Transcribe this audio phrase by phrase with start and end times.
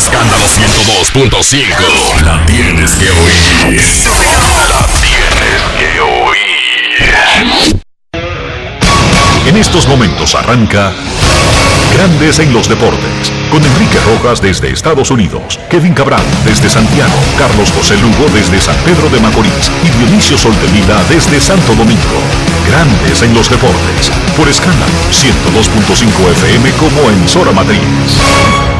[0.00, 2.24] Escándalo 102.5.
[2.24, 3.76] La tienes que oír.
[4.70, 6.40] La tienes que oír.
[9.46, 10.94] En estos momentos arranca
[11.92, 13.30] Grandes en los Deportes.
[13.50, 18.76] Con Enrique Rojas desde Estados Unidos, Kevin Cabral desde Santiago, Carlos José Lugo desde San
[18.86, 22.22] Pedro de Macorís y Dionisio Solterida desde Santo Domingo.
[22.66, 24.10] Grandes en los Deportes.
[24.34, 28.79] Por escándalo 102.5 FM como en Sora Matriz.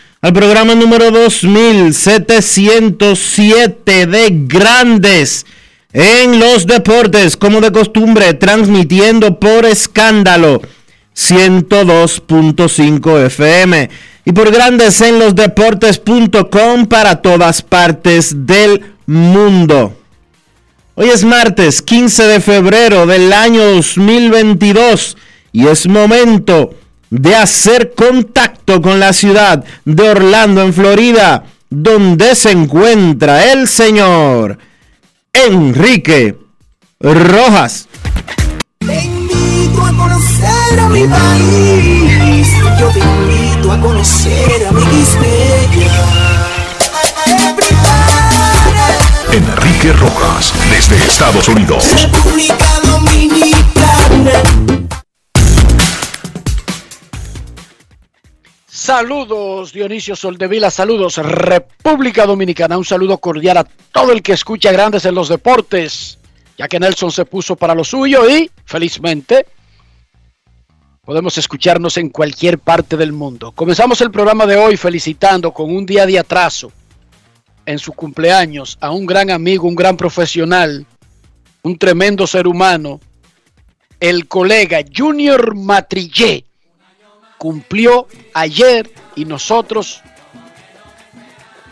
[0.21, 5.47] al programa número 2707 de Grandes
[5.93, 10.61] en los Deportes, como de costumbre, transmitiendo por escándalo
[11.15, 13.89] 102.5 FM
[14.23, 19.97] y por Grandes en los Deportes.com para todas partes del mundo.
[20.93, 25.17] Hoy es martes 15 de febrero del año 2022
[25.51, 26.75] y es momento
[27.35, 34.57] hacer contacto con la ciudad de Orlando, en Florida, donde se encuentra el señor
[35.33, 36.37] Enrique
[36.99, 37.87] Rojas.
[38.79, 42.47] Te invito a conocer a mi país.
[42.79, 44.81] Yo te invito a conocer a mi
[49.31, 51.85] Enrique Rojas desde Estados Unidos.
[52.01, 54.80] República Dominicana.
[58.81, 65.05] Saludos Dionisio Soldevila, saludos República Dominicana, un saludo cordial a todo el que escucha Grandes
[65.05, 66.17] en los Deportes,
[66.57, 69.45] ya que Nelson se puso para lo suyo y, felizmente,
[71.05, 73.51] podemos escucharnos en cualquier parte del mundo.
[73.51, 76.71] Comenzamos el programa de hoy felicitando con un día de atraso
[77.67, 80.87] en su cumpleaños a un gran amigo, un gran profesional,
[81.61, 82.99] un tremendo ser humano,
[83.99, 86.45] el colega Junior Matrillé
[87.41, 90.03] cumplió ayer y nosotros,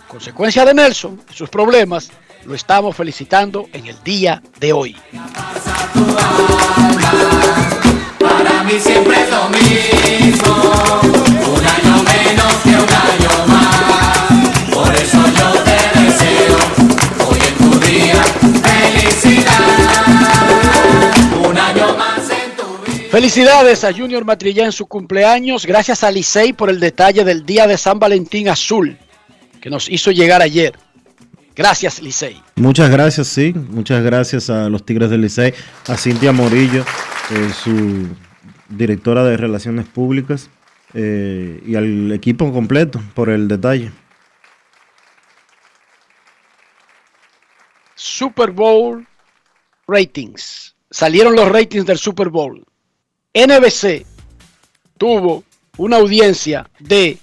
[0.08, 2.10] consecuencia de Nelson, sus problemas,
[2.46, 4.98] lo estamos felicitando en el día de hoy.
[8.18, 10.90] Para mí siempre es lo mismo,
[23.10, 25.66] Felicidades a Junior Matrillé en su cumpleaños.
[25.66, 28.98] Gracias a Licey por el detalle del día de San Valentín Azul
[29.60, 30.78] que nos hizo llegar ayer.
[31.56, 32.40] Gracias, Licey.
[32.56, 33.52] Muchas gracias, sí.
[33.70, 35.56] Muchas gracias a los Tigres del Licey,
[35.88, 36.86] a Cintia Morillo,
[37.32, 38.08] eh, su
[38.70, 40.52] directora de Relaciones Públicas,
[40.94, 43.92] eh, y al equipo completo por el detalle.
[47.96, 49.06] Super Bowl
[49.88, 50.76] ratings.
[50.92, 52.69] Salieron los ratings del Super Bowl.
[53.34, 54.06] NBC
[54.98, 55.44] tuvo
[55.78, 57.18] una audiencia de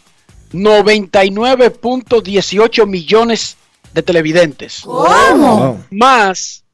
[0.52, 3.56] 99.18 millones
[3.92, 4.82] de televidentes.
[4.84, 5.84] Wow.
[5.90, 6.64] Más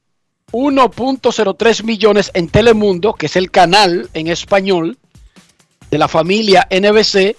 [0.52, 4.98] 1.03 millones en Telemundo, que es el canal en español
[5.90, 7.36] de la familia NBC,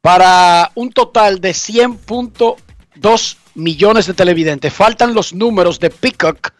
[0.00, 4.72] para un total de 100.2 millones de televidentes.
[4.72, 6.52] Faltan los números de Peacock,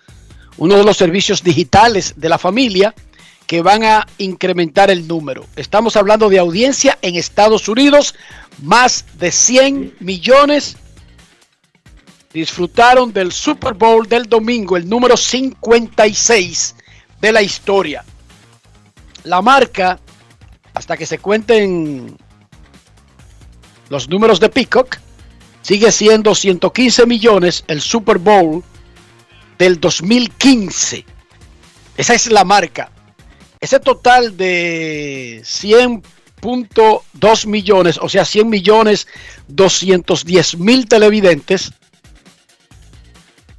[0.59, 2.95] uno de los servicios digitales de la familia,
[3.51, 5.45] que van a incrementar el número.
[5.57, 8.15] Estamos hablando de audiencia en Estados Unidos,
[8.63, 10.77] más de 100 millones
[12.33, 16.77] disfrutaron del Super Bowl del domingo, el número 56
[17.21, 18.05] de la historia.
[19.25, 19.99] La marca,
[20.73, 22.17] hasta que se cuenten
[23.89, 24.99] los números de Peacock,
[25.61, 28.63] sigue siendo 115 millones el Super Bowl
[29.59, 31.05] del 2015.
[31.97, 32.93] Esa es la marca.
[33.61, 39.07] Ese total de 100.2 millones, o sea, 100 millones
[39.49, 41.75] 210 mil televidentes,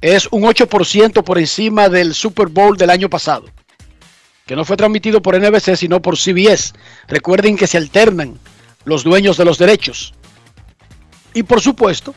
[0.00, 3.44] es un 8% por encima del Super Bowl del año pasado,
[4.44, 6.72] que no fue transmitido por NBC, sino por CBS.
[7.06, 8.40] Recuerden que se alternan
[8.84, 10.14] los dueños de los derechos.
[11.32, 12.12] Y por supuesto,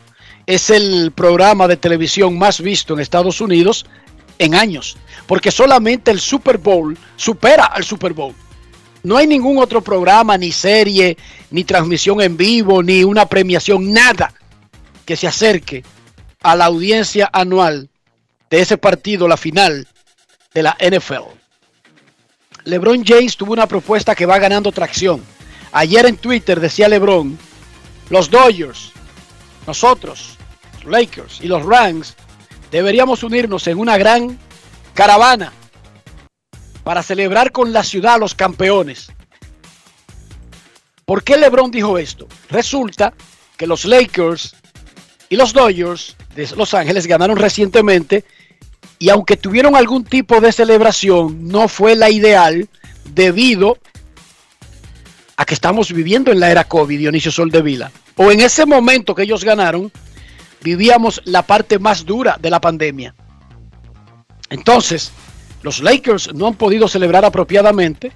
[0.47, 3.85] es el programa de televisión más visto en Estados Unidos
[4.39, 4.97] en años,
[5.27, 8.33] porque solamente el Super Bowl supera al Super Bowl.
[9.03, 11.17] No hay ningún otro programa, ni serie,
[11.51, 14.33] ni transmisión en vivo, ni una premiación, nada
[15.05, 15.83] que se acerque
[16.41, 17.89] a la audiencia anual
[18.49, 19.87] de ese partido, la final
[20.53, 21.35] de la NFL.
[22.63, 25.23] LeBron James tuvo una propuesta que va ganando tracción.
[25.71, 27.37] Ayer en Twitter decía LeBron,
[28.09, 28.91] los Dodgers,
[29.67, 30.37] nosotros,
[30.81, 32.15] los Lakers y los Rams
[32.75, 34.37] deberíamos unirnos en una gran
[34.93, 35.53] caravana
[36.83, 39.13] para celebrar con la ciudad los campeones.
[41.05, 42.27] ¿Por qué LeBron dijo esto?
[42.49, 43.13] Resulta
[43.55, 44.57] que los Lakers
[45.29, 48.25] y los Dodgers de Los Ángeles ganaron recientemente
[48.99, 52.67] y aunque tuvieron algún tipo de celebración, no fue la ideal
[53.05, 53.77] debido
[55.37, 57.93] a que estamos viviendo en la era COVID, Dionisio Soldevila.
[58.17, 59.93] O en ese momento que ellos ganaron,
[60.65, 63.13] vivíamos la parte más dura de la pandemia.
[64.49, 65.11] Entonces,
[65.61, 68.11] los Lakers no han podido celebrar apropiadamente,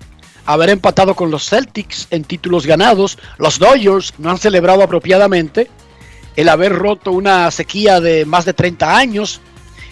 [0.48, 3.20] haber empatado con los Celtics en títulos ganados.
[3.38, 5.70] Los Dodgers no han celebrado apropiadamente
[6.36, 9.42] el haber roto una sequía de más de 30 años.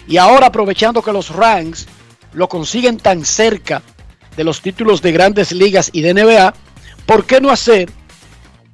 [0.08, 1.86] Y ahora aprovechando que los Ranks
[2.32, 3.82] lo consiguen tan cerca
[4.36, 6.54] de los títulos de grandes ligas y de NBA,
[7.06, 7.90] ¿por qué no hacer,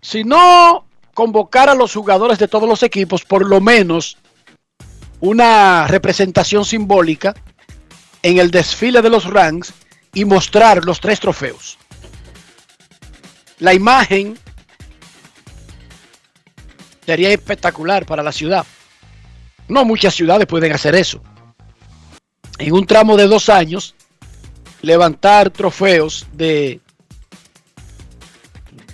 [0.00, 0.83] si no
[1.14, 4.18] convocar a los jugadores de todos los equipos, por lo menos
[5.20, 7.34] una representación simbólica
[8.22, 9.72] en el desfile de los ranks
[10.12, 11.78] y mostrar los tres trofeos?
[13.60, 14.38] La imagen
[17.06, 18.66] sería espectacular para la ciudad.
[19.68, 21.22] No muchas ciudades pueden hacer eso.
[22.58, 23.94] En un tramo de dos años,
[24.82, 26.80] levantar trofeos de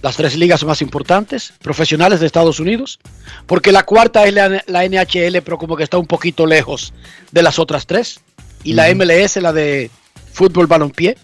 [0.03, 2.99] las tres ligas más importantes, profesionales de Estados Unidos,
[3.47, 6.93] porque la cuarta es la, la NHL, pero como que está un poquito lejos
[7.31, 8.21] de las otras tres,
[8.65, 9.91] y la MLS, la de
[10.33, 11.17] fútbol balompié.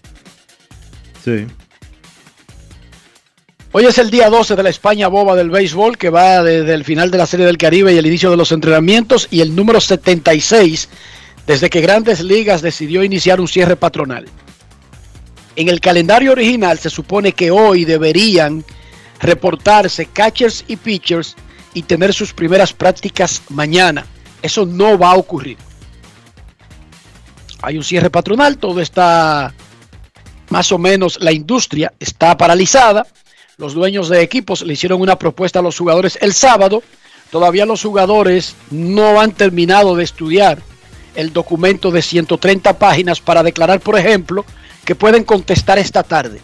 [1.23, 1.45] Sí.
[3.73, 6.83] Hoy es el día 12 de la España boba del béisbol, que va desde el
[6.83, 9.81] final de la Serie del Caribe y el inicio de los entrenamientos, y el número
[9.81, 10.89] 76
[11.45, 14.25] desde que Grandes Ligas decidió iniciar un cierre patronal.
[15.57, 18.63] En el calendario original se supone que hoy deberían
[19.19, 21.35] reportarse catchers y pitchers
[21.73, 24.05] y tener sus primeras prácticas mañana.
[24.43, 25.57] Eso no va a ocurrir.
[27.63, 29.51] Hay un cierre patronal, todo está
[30.49, 33.07] más o menos, la industria está paralizada.
[33.57, 36.83] Los dueños de equipos le hicieron una propuesta a los jugadores el sábado.
[37.31, 40.61] Todavía los jugadores no han terminado de estudiar
[41.15, 44.45] el documento de 130 páginas para declarar, por ejemplo,
[44.87, 46.39] que pueden contestar esta tarde,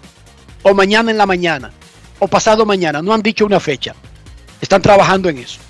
[0.63, 1.71] o mañana en la mañana,
[2.19, 3.01] o pasado mañana.
[3.01, 3.95] No han dicho una fecha.
[4.59, 5.61] Están trabajando en eso.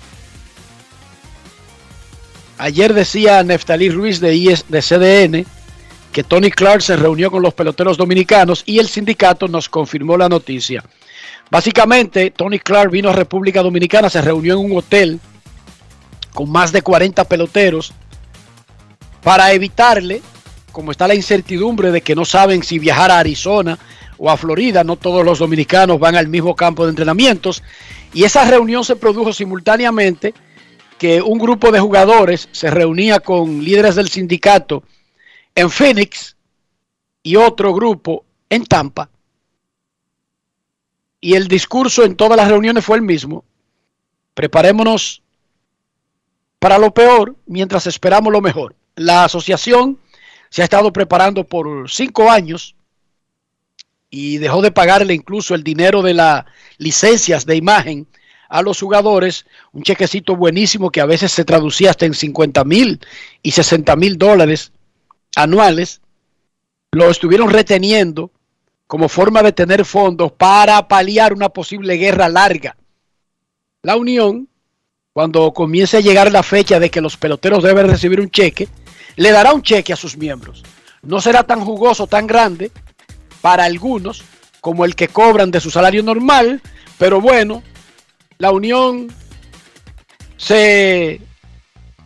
[2.58, 5.46] Ayer decía Neftalí Ruiz de, IS, de CDN
[6.10, 10.28] que Tony Clark se reunió con los peloteros dominicanos y el sindicato nos confirmó la
[10.28, 10.82] noticia.
[11.52, 15.20] Básicamente, Tony Clark vino a República Dominicana, se reunió en un hotel
[16.32, 17.92] con más de 40 peloteros
[19.22, 20.22] para evitarle,
[20.74, 23.78] como está la incertidumbre de que no saben si viajar a Arizona
[24.18, 27.62] o a Florida, no todos los dominicanos van al mismo campo de entrenamientos,
[28.12, 30.34] y esa reunión se produjo simultáneamente
[30.98, 34.82] que un grupo de jugadores se reunía con líderes del sindicato
[35.54, 36.36] en Phoenix
[37.22, 39.08] y otro grupo en Tampa.
[41.20, 43.44] Y el discurso en todas las reuniones fue el mismo.
[44.34, 45.22] Preparémonos
[46.58, 48.74] para lo peor mientras esperamos lo mejor.
[48.96, 50.00] La asociación
[50.54, 52.76] se ha estado preparando por cinco años
[54.08, 56.44] y dejó de pagarle incluso el dinero de las
[56.78, 58.06] licencias de imagen
[58.48, 63.00] a los jugadores, un chequecito buenísimo que a veces se traducía hasta en 50 mil
[63.42, 64.70] y 60 mil dólares
[65.34, 66.00] anuales,
[66.92, 68.30] lo estuvieron reteniendo
[68.86, 72.76] como forma de tener fondos para paliar una posible guerra larga.
[73.82, 74.46] La Unión,
[75.12, 78.68] cuando comience a llegar la fecha de que los peloteros deben recibir un cheque,
[79.16, 80.62] le dará un cheque a sus miembros.
[81.02, 82.70] No será tan jugoso, tan grande
[83.40, 84.22] para algunos
[84.60, 86.62] como el que cobran de su salario normal,
[86.98, 87.62] pero bueno,
[88.38, 89.12] la Unión
[90.36, 91.20] se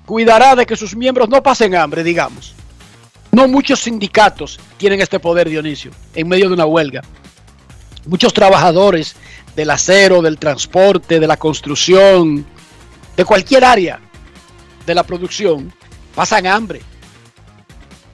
[0.04, 2.54] cuidará de que sus miembros no pasen hambre, digamos.
[3.30, 7.02] No muchos sindicatos tienen este poder, Dionisio, en medio de una huelga.
[8.06, 9.14] Muchos trabajadores
[9.54, 12.44] del acero, del transporte, de la construcción,
[13.16, 14.00] de cualquier área
[14.86, 15.72] de la producción,
[16.14, 16.80] pasan hambre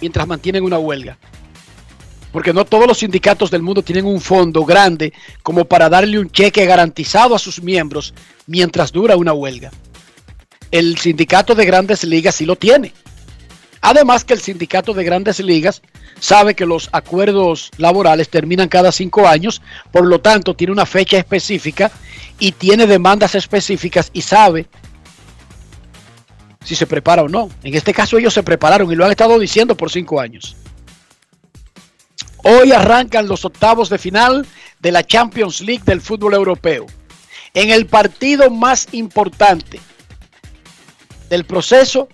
[0.01, 1.19] mientras mantienen una huelga.
[2.33, 6.31] Porque no todos los sindicatos del mundo tienen un fondo grande como para darle un
[6.31, 8.13] cheque garantizado a sus miembros
[8.47, 9.71] mientras dura una huelga.
[10.71, 12.93] El sindicato de grandes ligas sí lo tiene.
[13.81, 15.83] Además que el sindicato de grandes ligas
[16.19, 19.61] sabe que los acuerdos laborales terminan cada cinco años,
[19.93, 21.93] por lo tanto tiene una fecha específica
[22.39, 24.67] y tiene demandas específicas y sabe
[26.65, 27.51] si se prepara o no.
[27.63, 30.57] En este caso ellos se prepararon y lo han estado diciendo por cinco años.
[32.43, 34.47] Hoy arrancan los octavos de final
[34.81, 36.87] de la Champions League del fútbol europeo.
[37.55, 39.81] En el partido más importante
[41.31, 42.09] del proceso,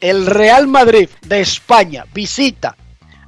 [0.00, 2.76] el Real Madrid de España visita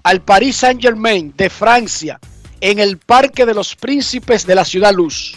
[0.03, 2.19] al Paris Saint Germain de Francia
[2.61, 5.37] en el Parque de los Príncipes de la Ciudad Luz.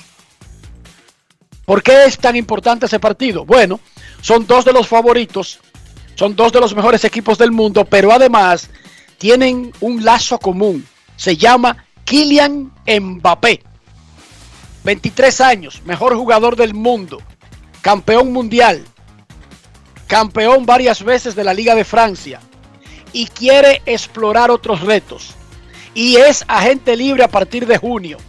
[1.65, 3.46] ¿Por qué es tan importante ese partido?
[3.46, 3.80] Bueno,
[4.24, 5.60] son dos de los favoritos,
[6.15, 8.70] son dos de los mejores equipos del mundo, pero además
[9.18, 10.88] tienen un lazo común.
[11.18, 13.62] Se llama Kylian Mbappé.
[14.86, 17.22] 23 años, mejor jugador del mundo,
[17.82, 18.86] campeón mundial,
[20.08, 22.39] campeón varias veces de la Liga de Francia
[23.12, 25.36] y quiere explorar otros retos.
[25.94, 28.20] Y es agente libre a partir de junio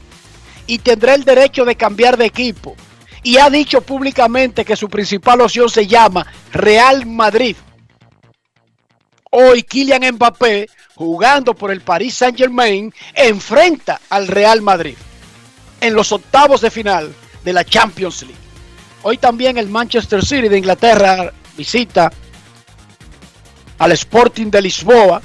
[0.67, 2.75] y tendrá el derecho de cambiar de equipo
[3.25, 7.57] y ha dicho públicamente que su principal opción se llama Real Madrid.
[9.31, 14.95] Hoy Kylian Mbappé, jugando por el Paris Saint Germain, enfrenta al Real Madrid
[15.81, 17.13] en los octavos de final
[17.43, 18.39] de la Champions League.
[19.03, 22.13] Hoy también el Manchester City de Inglaterra visita
[23.79, 25.21] al Sporting de Lisboa,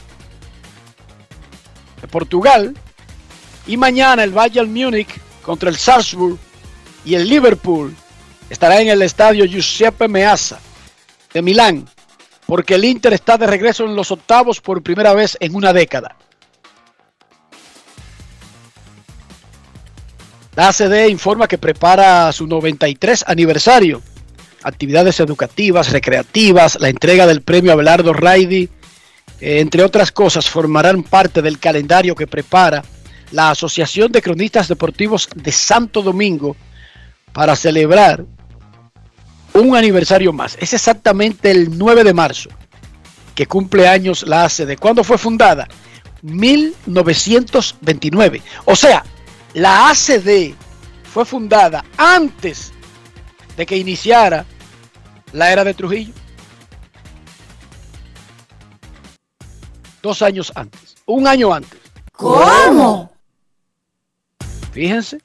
[2.02, 2.76] de Portugal.
[3.68, 6.40] Y mañana el Bayern Múnich contra el Salzburg
[7.06, 7.96] y el Liverpool
[8.50, 10.60] estará en el estadio Giuseppe Meazza
[11.34, 11.88] de Milán,
[12.46, 16.16] porque el Inter está de regreso en los octavos por primera vez en una década.
[20.56, 24.02] La ACD informa que prepara su 93 aniversario.
[24.64, 28.70] Actividades educativas, recreativas, la entrega del premio Abelardo Raidi,
[29.40, 32.84] eh, entre otras cosas, formarán parte del calendario que prepara
[33.32, 36.58] la Asociación de Cronistas Deportivos de Santo Domingo
[37.34, 38.26] para celebrar
[39.54, 40.58] un aniversario más.
[40.60, 42.50] Es exactamente el 9 de marzo
[43.36, 44.78] que cumple años la ACD.
[44.80, 45.68] ¿Cuándo fue fundada?
[46.22, 48.42] 1929.
[48.66, 49.04] O sea,
[49.54, 50.54] la ACD
[51.12, 52.72] fue fundada antes
[53.56, 54.46] de que iniciara
[55.32, 56.14] la era de Trujillo.
[60.02, 60.96] Dos años antes.
[61.06, 61.80] Un año antes.
[62.14, 63.12] ¿Cómo?
[64.72, 65.20] Fíjense.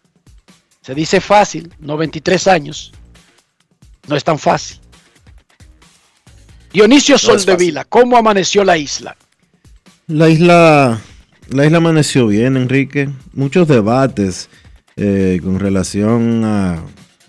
[0.84, 2.92] Se dice fácil, 93 años.
[4.06, 4.80] No es tan fácil.
[6.74, 9.16] Dionisio No Soldevila, ¿cómo amaneció la isla?
[10.08, 11.00] La isla,
[11.48, 13.08] la isla amaneció bien, Enrique.
[13.32, 14.50] Muchos debates
[14.96, 16.82] eh, con relación a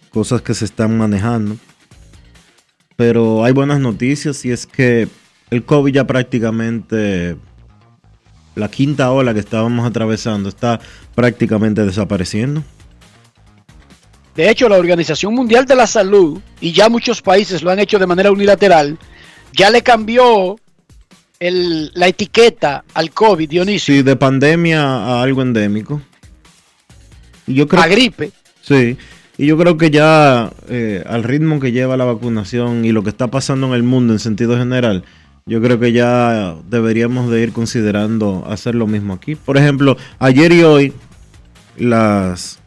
[0.09, 1.55] cosas que se están manejando.
[2.97, 5.07] Pero hay buenas noticias y es que
[5.49, 7.37] el COVID ya prácticamente,
[8.55, 10.81] la quinta ola que estábamos atravesando está
[11.13, 12.61] prácticamente desapareciendo.
[14.35, 17.97] De hecho, la Organización Mundial de la Salud, y ya muchos países lo han hecho
[17.99, 18.97] de manera unilateral,
[19.53, 20.57] ya le cambió
[21.39, 26.01] el- la etiqueta al COVID, Dionisio, Sí, de pandemia a algo endémico.
[27.47, 28.31] Y yo creo a gripe.
[28.61, 28.97] Sí,
[29.37, 33.09] y yo creo que ya eh, al ritmo que lleva la vacunación y lo que
[33.09, 35.03] está pasando en el mundo en sentido general,
[35.45, 39.35] yo creo que ya deberíamos de ir considerando hacer lo mismo aquí.
[39.35, 40.93] Por ejemplo, ayer y hoy
[41.77, 42.59] las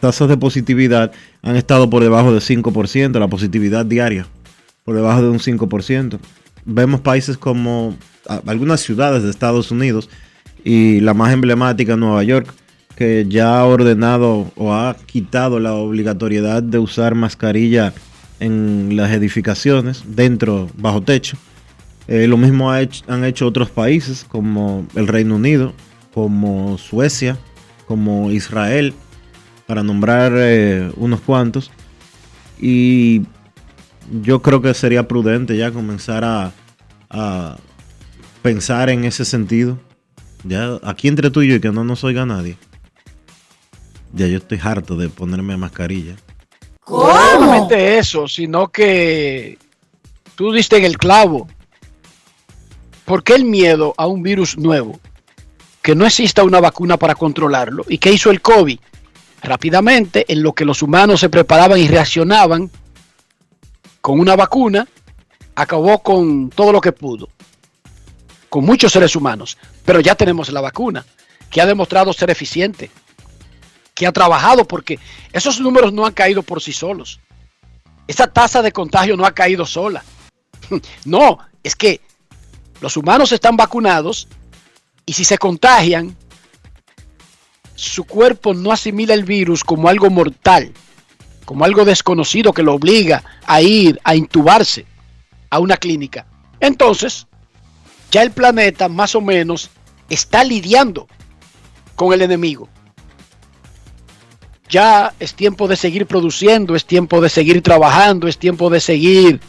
[0.00, 1.12] tasas de positividad
[1.42, 4.26] han estado por debajo de 5%, la positividad diaria,
[4.84, 6.18] por debajo de un 5%.
[6.64, 7.96] Vemos países como
[8.46, 10.08] algunas ciudades de Estados Unidos
[10.64, 12.52] y la más emblemática, Nueva York,
[12.96, 17.92] que ya ha ordenado o ha quitado la obligatoriedad de usar mascarilla
[18.40, 21.36] en las edificaciones, dentro, bajo techo.
[22.08, 25.72] Eh, lo mismo han hecho otros países como el Reino Unido,
[26.14, 27.36] como Suecia,
[27.86, 28.94] como Israel,
[29.66, 31.70] para nombrar eh, unos cuantos.
[32.58, 33.22] Y
[34.22, 36.52] yo creo que sería prudente ya comenzar a,
[37.10, 37.56] a
[38.42, 39.78] pensar en ese sentido.
[40.44, 42.56] Ya aquí entre tú y yo y que no nos oiga nadie.
[44.12, 46.16] Ya yo estoy harto de ponerme mascarilla.
[46.88, 49.58] No solamente eso, sino que
[50.36, 51.48] tú diste en el clavo.
[53.04, 54.98] ¿Por qué el miedo a un virus nuevo?
[55.82, 57.84] Que no exista una vacuna para controlarlo.
[57.88, 58.78] ¿Y qué hizo el COVID?
[59.42, 62.70] Rápidamente, en lo que los humanos se preparaban y reaccionaban
[64.00, 64.86] con una vacuna,
[65.54, 67.28] acabó con todo lo que pudo.
[68.48, 69.58] Con muchos seres humanos.
[69.84, 71.04] Pero ya tenemos la vacuna,
[71.50, 72.90] que ha demostrado ser eficiente.
[73.94, 74.98] Que ha trabajado porque
[75.32, 77.20] esos números no han caído por sí solos.
[78.06, 80.04] Esa tasa de contagio no ha caído sola.
[81.04, 82.00] No, es que
[82.80, 84.28] los humanos están vacunados
[85.04, 86.16] y si se contagian,
[87.76, 90.72] su cuerpo no asimila el virus como algo mortal,
[91.44, 94.84] como algo desconocido que lo obliga a ir a intubarse
[95.50, 96.26] a una clínica.
[96.58, 97.26] Entonces,
[98.10, 99.70] ya el planeta más o menos
[100.08, 101.06] está lidiando
[101.94, 102.68] con el enemigo.
[104.68, 109.40] Ya es tiempo de seguir produciendo, es tiempo de seguir trabajando, es tiempo de seguir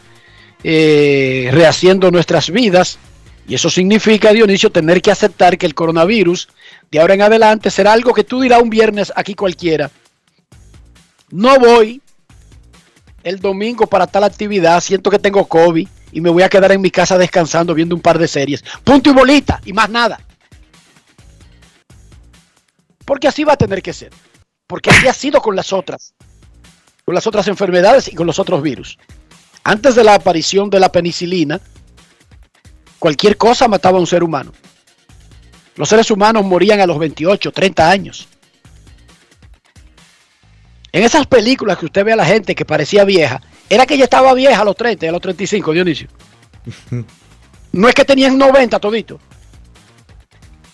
[0.64, 3.00] eh, rehaciendo nuestras vidas.
[3.48, 6.50] Y eso significa, Dionisio, tener que aceptar que el coronavirus
[6.92, 9.90] de ahora en adelante será algo que tú dirás un viernes aquí cualquiera.
[11.32, 12.02] No voy
[13.24, 16.82] el domingo para tal actividad, siento que tengo COVID y me voy a quedar en
[16.82, 18.64] mi casa descansando viendo un par de series.
[18.84, 20.20] Punto y bolita y más nada.
[23.06, 24.12] Porque así va a tener que ser.
[24.68, 26.14] Porque así ha sido con las otras.
[27.06, 28.98] Con las otras enfermedades y con los otros virus.
[29.64, 31.62] Antes de la aparición de la penicilina,
[33.00, 34.52] cualquier cosa mataba a un ser humano.
[35.76, 38.28] Los seres humanos morían a los 28, 30 años.
[40.92, 44.06] En esas películas que usted ve a la gente que parecía vieja, era que ella
[44.06, 46.08] estaba vieja a los 30, a los 35, Dionisio.
[47.70, 49.20] No es que tenían 90 todito.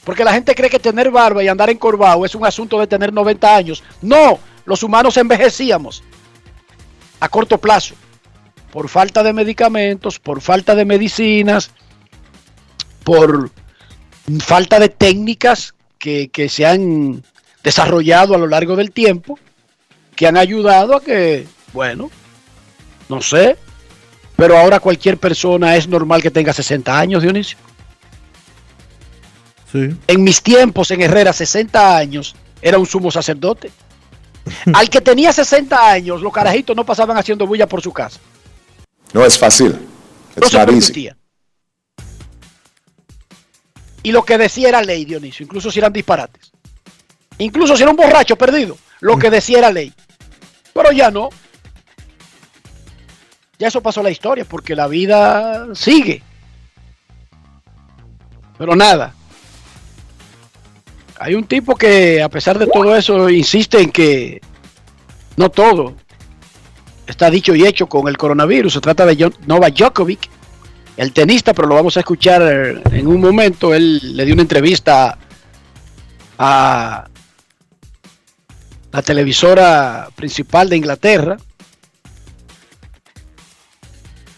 [0.05, 3.11] Porque la gente cree que tener barba y andar encorvado es un asunto de tener
[3.11, 3.83] 90 años.
[4.01, 6.03] No, los humanos envejecíamos
[7.19, 7.95] a corto plazo
[8.71, 11.71] por falta de medicamentos, por falta de medicinas,
[13.03, 13.51] por
[14.39, 17.23] falta de técnicas que, que, se han
[17.63, 19.39] desarrollado a lo largo del tiempo,
[20.15, 22.09] que han ayudado a que, bueno,
[23.09, 23.57] no sé,
[24.35, 27.57] pero ahora cualquier persona es normal que tenga 60 años, Dionisio.
[29.71, 29.95] Sí.
[30.07, 33.71] En mis tiempos en Herrera, 60 años, era un sumo sacerdote.
[34.73, 38.19] Al que tenía 60 años, los carajitos no pasaban haciendo bulla por su casa.
[39.13, 39.77] No es fácil.
[40.35, 41.15] No It's se.
[44.03, 46.51] Y lo que decía era ley, Dionisio, incluso si eran disparates.
[47.37, 49.93] Incluso si era un borracho perdido, lo que decía era ley.
[50.73, 51.29] Pero ya no.
[53.57, 56.21] Ya eso pasó la historia, porque la vida sigue.
[58.57, 59.15] Pero nada.
[61.19, 64.41] Hay un tipo que, a pesar de todo eso, insiste en que
[65.37, 65.95] no todo
[67.07, 68.73] está dicho y hecho con el coronavirus.
[68.73, 70.29] Se trata de Novak Djokovic,
[70.97, 72.41] el tenista, pero lo vamos a escuchar
[72.91, 73.73] en un momento.
[73.73, 75.17] Él le dio una entrevista
[76.37, 77.07] a
[78.91, 81.37] la televisora principal de Inglaterra.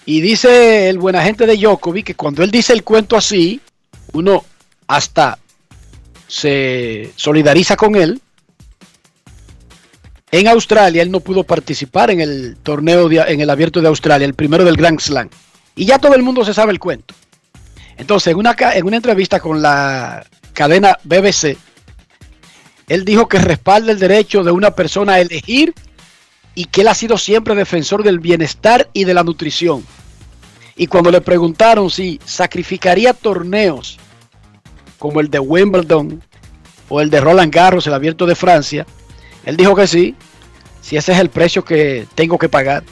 [0.05, 3.59] Y dice el buen agente de Djokovic que cuando él dice el cuento así,
[4.13, 4.45] uno
[4.87, 5.39] hasta
[6.27, 8.21] se solidariza con él.
[10.31, 14.25] En Australia él no pudo participar en el torneo, de- en el abierto de Australia,
[14.25, 15.29] el primero del Grand Slam.
[15.75, 17.13] Y ya todo el mundo se sabe el cuento.
[17.97, 21.57] Entonces, en una, en una entrevista con la cadena BBC,
[22.87, 25.73] él dijo que respalda el derecho de una persona a elegir
[26.53, 29.85] y que él ha sido siempre defensor del bienestar y de la nutrición.
[30.75, 33.97] Y cuando le preguntaron si sacrificaría torneos
[34.99, 36.21] como el de Wimbledon
[36.89, 38.85] o el de Roland Garros, el abierto de Francia,
[39.45, 40.15] él dijo que sí,
[40.81, 42.83] si ese es el precio que tengo que pagar.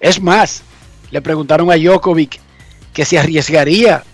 [0.00, 0.62] Es más,
[1.10, 2.40] le preguntaron a Djokovic
[2.92, 4.04] que si arriesgaría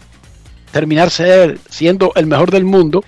[0.73, 3.05] terminar ser, siendo el mejor del mundo.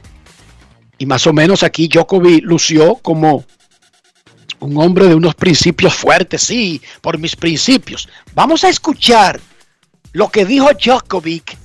[0.98, 3.44] Y más o menos aquí Djokovic lució como
[4.60, 8.08] un hombre de unos principios fuertes, sí, por mis principios.
[8.34, 9.40] Vamos a escuchar
[10.12, 11.56] lo que dijo Djokovic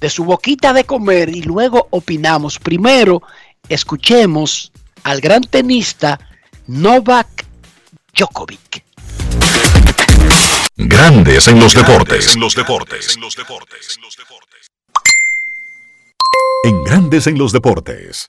[0.00, 2.58] de su boquita de comer y luego opinamos.
[2.58, 3.22] Primero,
[3.68, 4.72] escuchemos
[5.02, 6.18] al gran tenista
[6.66, 7.46] Novak
[8.14, 8.84] Djokovic.
[10.76, 12.34] Grandes en los deportes.
[12.34, 13.14] En los deportes.
[13.14, 14.00] En los deportes.
[16.64, 18.26] En Grandes en los deportes.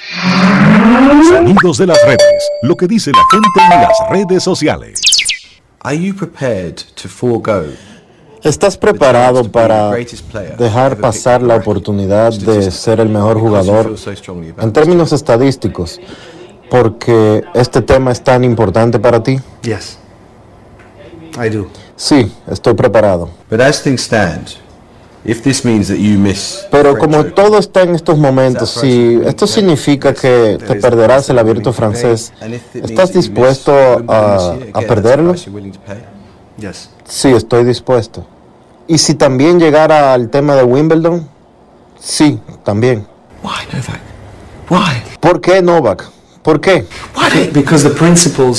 [1.28, 2.52] Sonidos de las redes.
[2.62, 5.02] Lo que dice la gente en las redes sociales.
[5.82, 7.64] Are you prepared to forego
[8.44, 9.90] ¿Estás preparado para
[10.60, 13.96] dejar pasar la oportunidad de ser el mejor jugador
[14.60, 16.00] en términos estadísticos
[16.70, 19.40] porque este tema es tan importante para ti?
[19.64, 19.98] Yes,
[21.44, 21.85] I do.
[21.96, 23.30] Sí, estoy preparado.
[23.50, 24.50] But as things stand,
[26.70, 31.74] Pero como todo está en estos momentos, si esto significa que te perderás el abierto
[31.74, 32.32] francés,
[32.74, 33.74] ¿estás dispuesto
[34.08, 35.34] a, a perderlo?
[37.06, 38.26] Sí, estoy dispuesto.
[38.88, 41.28] ¿Y si también llegara al tema de Wimbledon?
[42.00, 43.08] Sí, también.
[45.20, 46.15] ¿Por qué Novak?
[46.46, 46.86] ¿Por qué?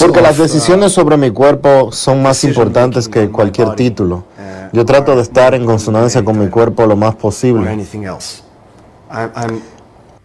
[0.01, 4.25] Porque las decisiones sobre mi cuerpo son más importantes que cualquier título.
[4.73, 7.71] Yo trato de estar en consonancia con mi cuerpo lo más posible.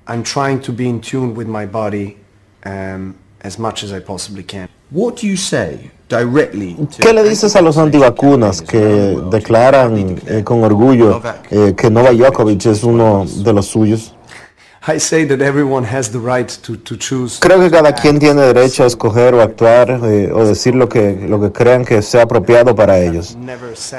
[0.07, 2.17] I'm trying to be in tune with my body
[2.65, 4.67] um, as much as I possibly can.
[4.89, 10.63] What do you say directly ¿Qué le dices a los antivacunas que declaran eh, con
[10.63, 14.15] orgullo eh, que Novak Djokovic es uno de los suyos?
[17.39, 21.23] Creo que cada quien tiene derecho a escoger o actuar eh, o decir lo que,
[21.29, 23.37] lo que crean que sea apropiado para ellos.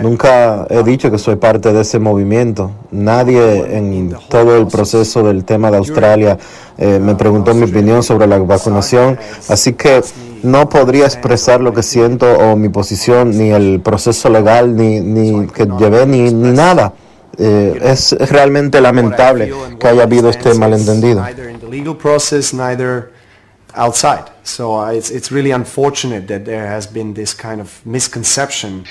[0.00, 2.72] Nunca he dicho que soy parte de ese movimiento.
[2.90, 6.36] Nadie en todo el proceso del tema de Australia
[6.76, 10.02] eh, me preguntó mi opinión sobre la vacunación, así que
[10.42, 15.46] no podría expresar lo que siento o mi posición, ni el proceso legal, ni, ni
[15.46, 16.92] que llevé, ni, ni nada.
[17.38, 21.24] Eh, es realmente lamentable que haya habido este malentendido.
[23.74, 24.30] outside.
[24.44, 28.84] So uh, it's, it's really unfortunate that there has been this kind of misconception.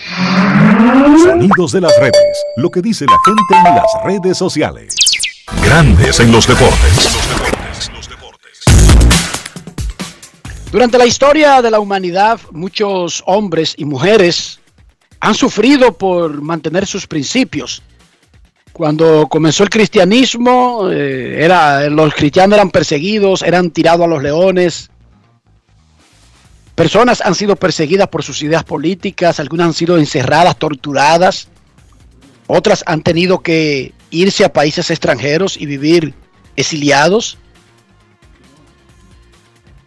[1.24, 4.96] Sonidos de las redes, lo que dice la gente en las redes sociales.
[5.64, 7.18] Grandes en los deportes.
[10.72, 14.60] Durante la historia de la humanidad, muchos hombres y mujeres
[15.20, 17.84] han sufrido por mantener sus principios
[18.74, 24.90] cuando comenzó el cristianismo, eh, era, los cristianos eran perseguidos, eran tirados a los leones.
[26.76, 31.50] Personas han sido perseguidas por sus ideas políticas, algunas han sido encerradas, torturadas,
[32.48, 36.14] otras han tenido que irse a países extranjeros y vivir
[36.56, 37.38] exiliados.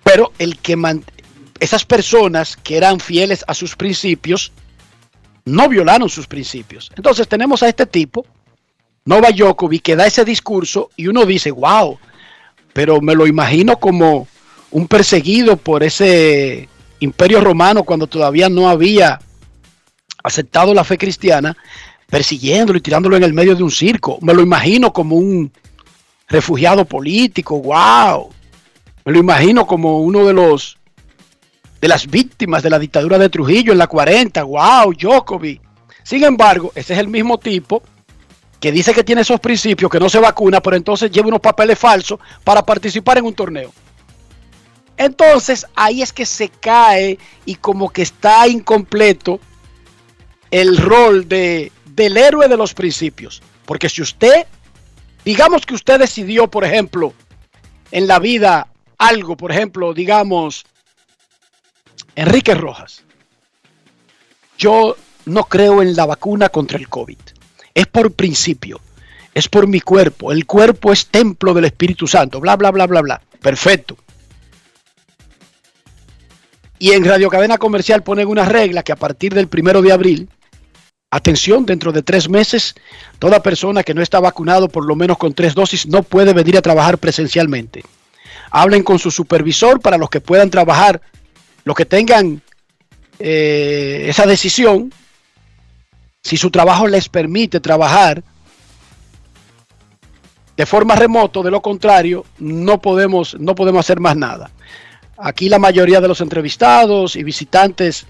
[0.02, 0.76] Pero el que
[1.58, 4.52] esas personas que eran fieles a sus principios
[5.46, 6.90] no violaron sus principios.
[6.96, 8.26] Entonces tenemos a este tipo
[9.06, 11.98] Nova Djokovic que da ese discurso y uno dice, wow,
[12.72, 14.26] pero me lo imagino como
[14.70, 16.68] un perseguido por ese
[17.00, 19.20] imperio romano cuando todavía no había
[20.22, 21.54] aceptado la fe cristiana,
[22.08, 24.18] persiguiéndolo y tirándolo en el medio de un circo.
[24.22, 25.52] Me lo imagino como un
[26.26, 28.30] refugiado político, wow.
[29.04, 30.78] Me lo imagino como uno de los
[31.78, 35.60] de las víctimas de la dictadura de Trujillo en la 40, wow, Djokovic.
[36.02, 37.82] Sin embargo, ese es el mismo tipo
[38.64, 41.78] que dice que tiene esos principios, que no se vacuna, pero entonces lleva unos papeles
[41.78, 43.70] falsos para participar en un torneo.
[44.96, 49.38] Entonces ahí es que se cae y como que está incompleto
[50.50, 53.42] el rol de, del héroe de los principios.
[53.66, 54.46] Porque si usted,
[55.26, 57.12] digamos que usted decidió, por ejemplo,
[57.90, 60.64] en la vida algo, por ejemplo, digamos,
[62.14, 63.02] Enrique Rojas,
[64.56, 64.96] yo
[65.26, 67.18] no creo en la vacuna contra el COVID
[67.74, 68.80] es por principio,
[69.34, 73.02] es por mi cuerpo, el cuerpo es templo del Espíritu Santo, bla, bla, bla, bla,
[73.02, 73.22] bla.
[73.40, 73.96] Perfecto.
[76.78, 80.28] Y en Radio Cadena Comercial ponen una regla que a partir del primero de abril,
[81.10, 82.74] atención, dentro de tres meses,
[83.18, 86.56] toda persona que no está vacunado por lo menos con tres dosis no puede venir
[86.56, 87.84] a trabajar presencialmente.
[88.50, 91.00] Hablen con su supervisor para los que puedan trabajar,
[91.64, 92.42] los que tengan
[93.18, 94.92] eh, esa decisión,
[96.24, 98.24] si su trabajo les permite trabajar
[100.56, 104.50] de forma remoto, de lo contrario, no podemos, no podemos hacer más nada.
[105.18, 108.06] Aquí la mayoría de los entrevistados y visitantes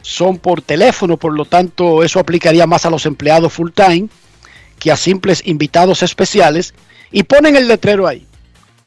[0.00, 4.08] son por teléfono, por lo tanto eso aplicaría más a los empleados full time
[4.78, 6.72] que a simples invitados especiales
[7.10, 8.26] y ponen el letrero ahí.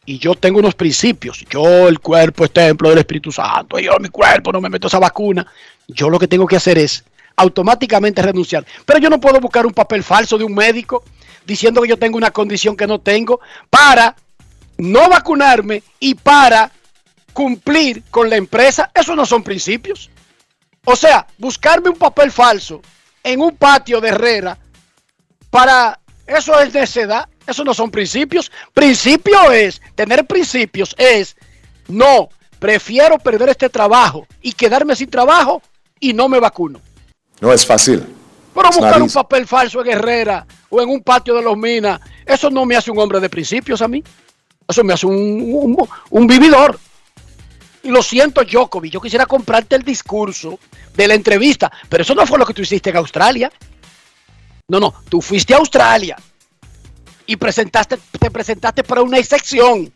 [0.05, 1.45] Y yo tengo unos principios.
[1.49, 3.77] Yo, el cuerpo es templo del Espíritu Santo.
[3.77, 5.45] Yo, mi cuerpo, no me meto esa vacuna.
[5.87, 7.03] Yo lo que tengo que hacer es
[7.39, 8.65] automáticamente renunciar.
[8.85, 11.03] Pero yo no puedo buscar un papel falso de un médico
[11.45, 14.15] diciendo que yo tengo una condición que no tengo para
[14.77, 16.71] no vacunarme y para
[17.31, 18.91] cumplir con la empresa.
[18.93, 20.09] Eso no son principios.
[20.83, 22.81] O sea, buscarme un papel falso
[23.23, 24.57] en un patio de Herrera
[25.49, 25.99] para...
[26.27, 27.27] Eso es necedad.
[27.47, 28.51] Eso no son principios.
[28.73, 31.35] Principio es, tener principios es,
[31.87, 35.61] no, prefiero perder este trabajo y quedarme sin trabajo
[35.99, 36.79] y no me vacuno.
[37.41, 38.05] No es fácil.
[38.53, 42.49] Pero buscar un papel falso en Herrera o en un patio de los Minas, eso
[42.49, 44.03] no me hace un hombre de principios a mí.
[44.67, 45.77] Eso me hace un,
[46.09, 46.77] un, vividor.
[47.83, 50.59] Y lo siento, Jokovic, yo quisiera comprarte el discurso
[50.93, 53.51] de la entrevista, pero eso no fue lo que tú hiciste en Australia.
[54.67, 56.17] No, no, tú fuiste a Australia
[57.25, 59.91] y presentaste, te presentaste para una excepción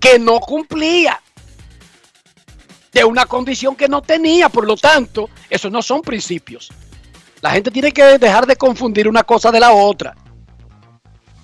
[0.00, 1.20] que no cumplía
[2.92, 4.48] de una condición que no tenía.
[4.48, 6.70] Por lo tanto, esos no son principios.
[7.40, 10.14] La gente tiene que dejar de confundir una cosa de la otra.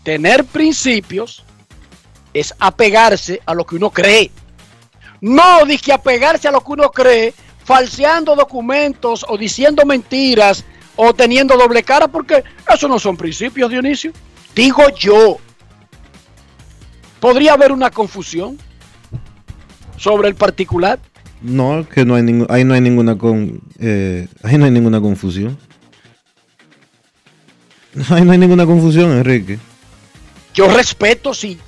[0.03, 1.43] Tener principios
[2.33, 4.31] es apegarse a lo que uno cree.
[5.21, 11.57] No que apegarse a lo que uno cree, falseando documentos o diciendo mentiras o teniendo
[11.57, 14.13] doble cara, porque eso no son principios, Dionisio.
[14.55, 15.39] Digo yo.
[17.21, 18.59] ¿Podría haber una confusión
[19.97, 20.99] sobre el particular?
[21.47, 25.57] No, que no hay ahí no hay ninguna con, eh, ahí no hay ninguna confusión.
[28.11, 29.59] Ahí no hay ninguna confusión, Enrique.
[30.53, 31.59] Yo respeto, sí,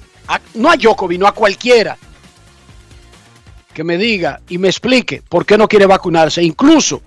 [0.55, 1.97] no a Jokovic, no a cualquiera
[3.73, 7.01] que me diga y me explique por qué no quiere vacunarse, incluso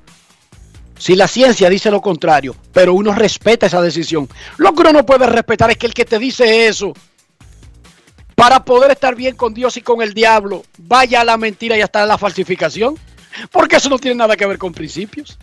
[0.97, 4.29] si la ciencia dice lo contrario, pero uno respeta esa decisión.
[4.57, 6.93] Lo que uno no puede respetar es que el que te dice eso,
[8.41, 11.81] para poder estar bien con Dios y con el diablo, vaya a la mentira y
[11.81, 12.97] hasta a la falsificación,
[13.51, 15.37] porque eso no tiene nada que ver con principios.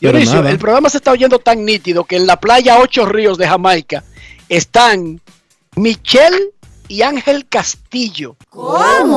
[0.00, 3.48] Dionisio, el programa se está oyendo tan nítido que en la playa Ocho Ríos de
[3.48, 4.04] Jamaica
[4.48, 5.20] están
[5.74, 6.52] Michelle
[6.86, 8.36] y Ángel Castillo.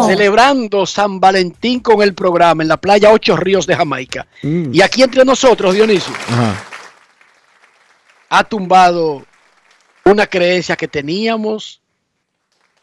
[0.08, 4.26] Celebrando San Valentín con el programa en la playa Ocho Ríos de Jamaica.
[4.42, 4.74] Mm.
[4.74, 6.16] Y aquí entre nosotros, Dionisio,
[8.30, 9.24] ha tumbado
[10.06, 11.82] una creencia que teníamos.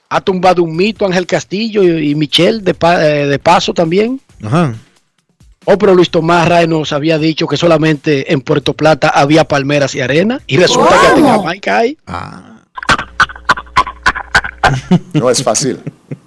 [0.08, 4.20] Ha tumbado un mito Ángel Castillo y, Michelle de, eh, de, paso también.
[4.42, 4.74] Ajá.
[5.66, 9.94] Oh, pero Luis Tomás Ray nos había dicho que solamente en Puerto Plata había palmeras
[9.94, 10.40] y arena.
[10.46, 11.98] Y resulta que en Jamaica hay.
[12.06, 12.56] Ah.
[15.12, 15.80] No es fácil.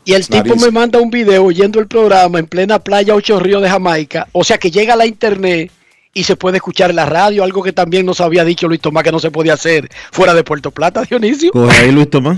[0.06, 3.62] Y el tipo me manda un video oyendo el programa en plena playa Ocho Ríos
[3.62, 4.28] de Jamaica.
[4.34, 5.72] O sea que llega a la internet
[6.14, 9.04] y se puede escuchar en la radio, algo que también nos había dicho Luis Tomás
[9.04, 11.52] que no se podía hacer fuera de Puerto Plata, Dionisio.
[11.52, 12.38] Pues ahí Luis Tomás.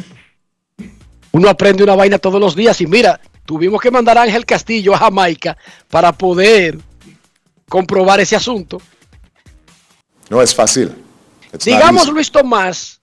[1.32, 4.96] Uno aprende una vaina todos los días y mira, tuvimos que mandar a Ángel Castillo
[4.96, 5.58] a Jamaica
[5.90, 6.78] para poder
[7.68, 8.82] comprobar ese asunto.
[10.30, 10.94] No es fácil.
[11.64, 13.02] Digamos, Luis Tomás,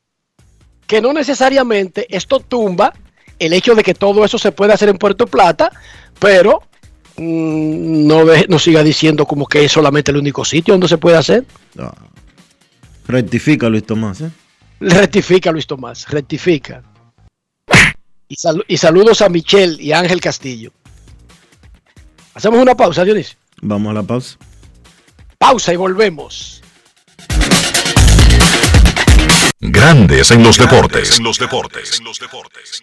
[0.87, 2.95] que no necesariamente esto tumba
[3.39, 5.71] el hecho de que todo eso se puede hacer en Puerto Plata,
[6.19, 6.63] pero
[7.17, 11.17] Mm, no, no siga diciendo como que es solamente el único sitio donde se puede
[11.17, 11.45] hacer.
[13.07, 14.21] Rectifica Luis Tomás.
[14.21, 14.31] ¿eh?
[14.81, 16.83] Rectifica Luis Tomás, rectifica.
[18.29, 20.73] Y, y, saludos a Michelle y Ángel Castillo.
[22.35, 23.37] Hacemos una pausa, Dionisio.
[23.61, 24.39] Vamos a la pausa.
[25.39, 26.63] Pausa y volvemos.
[29.61, 31.19] Grandes en los deportes.
[31.19, 31.99] En los deportes.
[31.99, 32.83] En los deportes.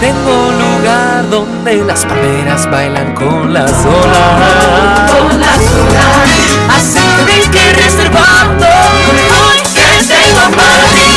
[0.00, 5.12] Tengo un lugar donde las palmeras bailan con las olas.
[5.12, 6.28] Con las olas.
[6.76, 8.66] Así que que reservando.
[8.66, 11.08] Hoy que tengo para ti.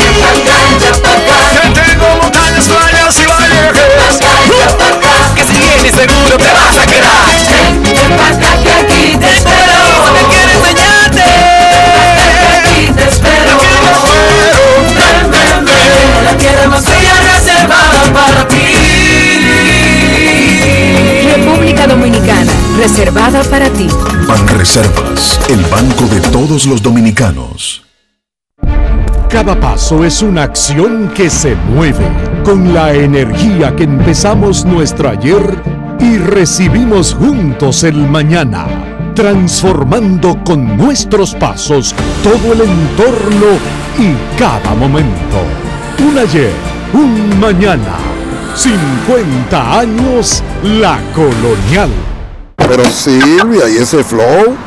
[1.54, 4.20] Que tengo montañas, playas y valles.
[5.36, 7.26] Que si vienes seguro te vas a quedar.
[7.52, 7.84] Ven,
[8.64, 9.78] que aquí te espero.
[10.14, 11.24] Me quiero enseñarte.
[12.60, 13.37] Aquí te espero.
[21.88, 23.88] Dominicana, reservada para ti.
[24.28, 27.84] Ban Reservas, el banco de todos los dominicanos.
[29.30, 32.06] Cada paso es una acción que se mueve
[32.44, 35.62] con la energía que empezamos nuestro ayer
[36.00, 38.66] y recibimos juntos el mañana,
[39.16, 43.48] transformando con nuestros pasos todo el entorno
[43.98, 45.40] y cada momento.
[46.00, 46.52] Un ayer,
[46.94, 47.98] un mañana,
[48.58, 51.92] 50 años la colonial.
[52.56, 54.58] Pero Silvia, ¿y ese flow?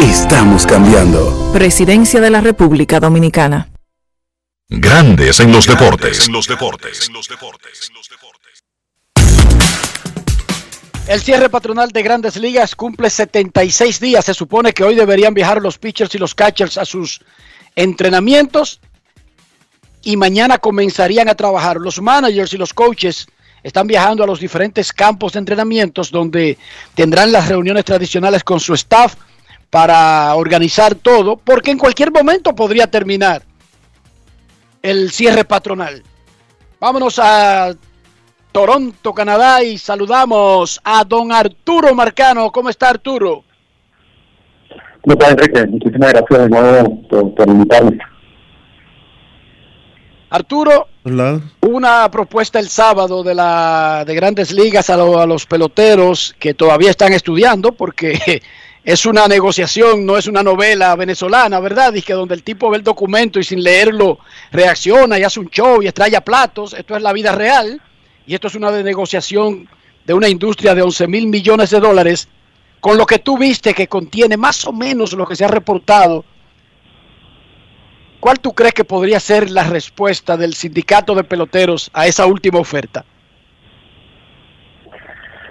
[0.00, 1.50] Estamos cambiando.
[1.54, 3.70] Presidencia de la República Dominicana.
[4.68, 6.28] Grandes en los deportes.
[11.08, 14.24] El cierre patronal de Grandes Ligas cumple 76 días.
[14.26, 17.20] Se supone que hoy deberían viajar los pitchers y los catchers a sus
[17.74, 18.80] entrenamientos
[20.02, 21.78] y mañana comenzarían a trabajar.
[21.78, 23.26] Los managers y los coaches
[23.62, 26.58] están viajando a los diferentes campos de entrenamientos donde
[26.94, 29.14] tendrán las reuniones tradicionales con su staff
[29.70, 33.42] para organizar todo, porque en cualquier momento podría terminar
[34.82, 36.02] el cierre patronal.
[36.80, 37.74] Vámonos a
[38.52, 42.50] Toronto, Canadá y saludamos a don Arturo Marcano.
[42.52, 43.44] ¿Cómo está Arturo?
[45.02, 45.66] ¿Cómo está Enrique?
[45.66, 47.98] Muchísimas gracias de nuevo por, por invitarme.
[50.28, 55.46] Arturo, hubo una propuesta el sábado de la de Grandes Ligas a, lo- a los
[55.46, 58.42] peloteros que todavía están estudiando porque
[58.86, 61.92] es una negociación, no es una novela venezolana, ¿verdad?
[61.94, 64.20] Y que donde el tipo ve el documento y sin leerlo
[64.52, 66.72] reacciona y hace un show y estrella platos.
[66.72, 67.82] Esto es la vida real
[68.28, 69.68] y esto es una de negociación
[70.04, 72.28] de una industria de 11 mil millones de dólares
[72.78, 76.24] con lo que tú viste que contiene más o menos lo que se ha reportado.
[78.20, 82.60] ¿Cuál tú crees que podría ser la respuesta del sindicato de peloteros a esa última
[82.60, 83.04] oferta?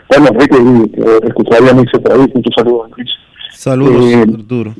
[0.09, 0.57] Bueno, Enrique,
[1.01, 3.09] eh, escuchar a Anicio por ahí, muchos saludos, Luis.
[3.51, 4.73] Saludos, Eh, Arturo.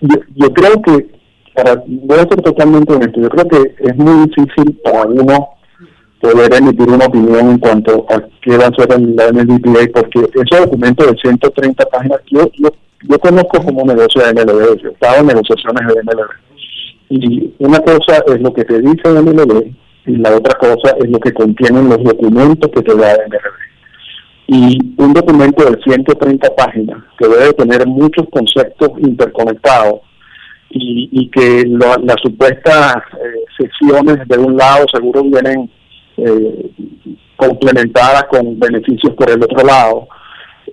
[0.00, 1.06] Yo, yo creo que,
[1.54, 5.48] para, voy a ser totalmente honesto, yo creo que es muy difícil para uno
[6.20, 10.60] poder emitir una opinión en cuanto a qué va a el- la NLDPA, porque ese
[10.60, 12.68] documento de 130 páginas, yo, yo,
[13.08, 16.30] yo conozco como negocio de MLB, yo he estado en negociaciones de MLB.
[17.10, 19.72] Y una cosa es lo que te dice MLB
[20.06, 23.71] y la otra cosa es lo que contienen los documentos que te da MLB.
[24.48, 30.00] Y un documento de 130 páginas que debe tener muchos conceptos interconectados
[30.74, 35.70] y, que lo- las supuestas eh, sesiones de un lado seguro vienen
[36.16, 36.70] eh,
[37.36, 40.08] complementadas con beneficios por el otro lado.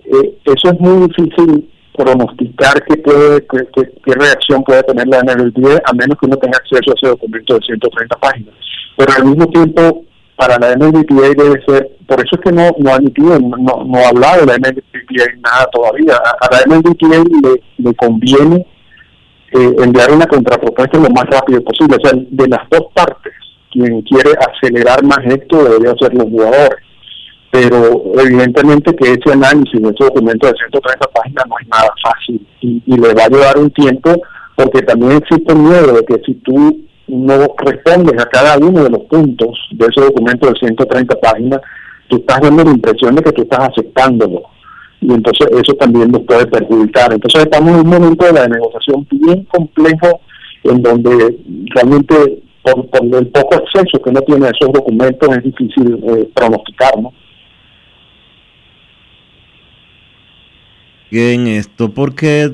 [0.06, 5.94] Eh, eso es muy difícil pronosticar qué, puede, qué, reacción puede tener la NLDA a
[5.94, 8.56] menos que uno tenga acceso a ese documento de 130 páginas.
[8.96, 10.06] Pero al mismo tiempo,
[10.40, 14.08] para la NLDA debe ser, por eso es que no, no ha no, no ha
[14.08, 16.16] hablado de la NLDA nada todavía.
[16.16, 17.26] A, la NLDA
[17.78, 18.66] le, conviene
[19.52, 21.98] eh, enviar una contrapropuesta lo más rápido posible.
[22.02, 23.34] O sea, de las dos partes,
[23.70, 26.80] quien quiere acelerar más esto debería ser los jugadores.
[27.52, 32.82] Pero evidentemente que ese análisis ese documento de 130 páginas no es nada fácil y,
[32.86, 34.16] y le va a llevar un tiempo
[34.56, 39.02] porque también existe miedo de que si tú no respondes a cada uno de los
[39.02, 41.62] puntos de ese documento de 130 páginas,
[42.08, 44.44] tú estás dando la impresión de que tú estás aceptándolo
[45.02, 47.14] y entonces eso también nos puede perjudicar.
[47.14, 50.22] Entonces estamos en un momento de la negociación bien complejo
[50.64, 51.38] en donde
[51.74, 56.30] realmente por, por el poco acceso que uno tiene a esos documentos es difícil eh,
[56.36, 57.14] pronosticar, ¿no?
[61.12, 62.52] en esto, porque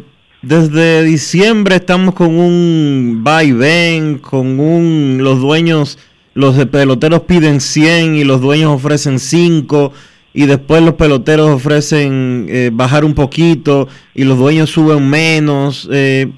[0.47, 5.97] desde diciembre estamos con un vaivén, con un los dueños,
[6.35, 9.91] los peloteros piden 100 y los dueños ofrecen 5
[10.33, 15.89] y después los peloteros ofrecen eh, bajar un poquito y los dueños suben menos.
[15.91, 16.31] eh,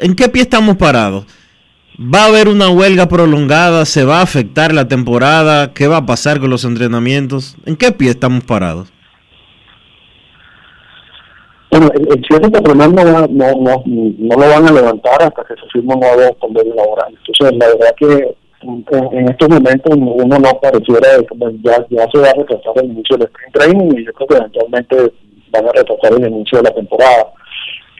[0.00, 1.24] ¿En qué pie estamos parados?
[2.00, 3.84] ¿Va a haber una huelga prolongada?
[3.84, 5.72] ¿Se va a afectar la temporada?
[5.72, 7.56] ¿Qué va a pasar con los entrenamientos?
[7.64, 8.88] ¿En qué pie estamos parados?
[11.86, 15.94] El, cierre patronal no, no, no, no lo van a levantar hasta que se firme
[15.94, 17.14] un nuevo convenio laboral.
[17.26, 22.30] Entonces, la verdad que en, estos momentos uno no pareciera que ya, ya se va
[22.30, 25.12] a retrasar el inicio del sprint training y yo creo que eventualmente
[25.52, 27.26] van a retrasar el inicio de la temporada.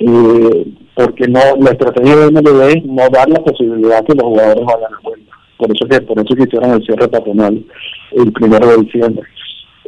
[0.01, 4.95] Eh, porque no la estrategia de MLB no dar la posibilidad que los jugadores vayan
[4.95, 5.33] a huelga.
[5.57, 7.65] Por eso que por eso que hicieron el cierre patronal
[8.13, 9.27] el primero de diciembre.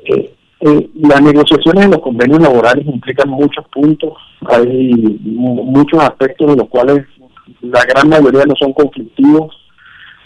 [0.04, 4.12] Eh, eh, las negociaciones de los convenios laborales implican muchos puntos,
[4.46, 7.06] hay mu- muchos aspectos de los cuales
[7.62, 9.56] la gran mayoría no son conflictivos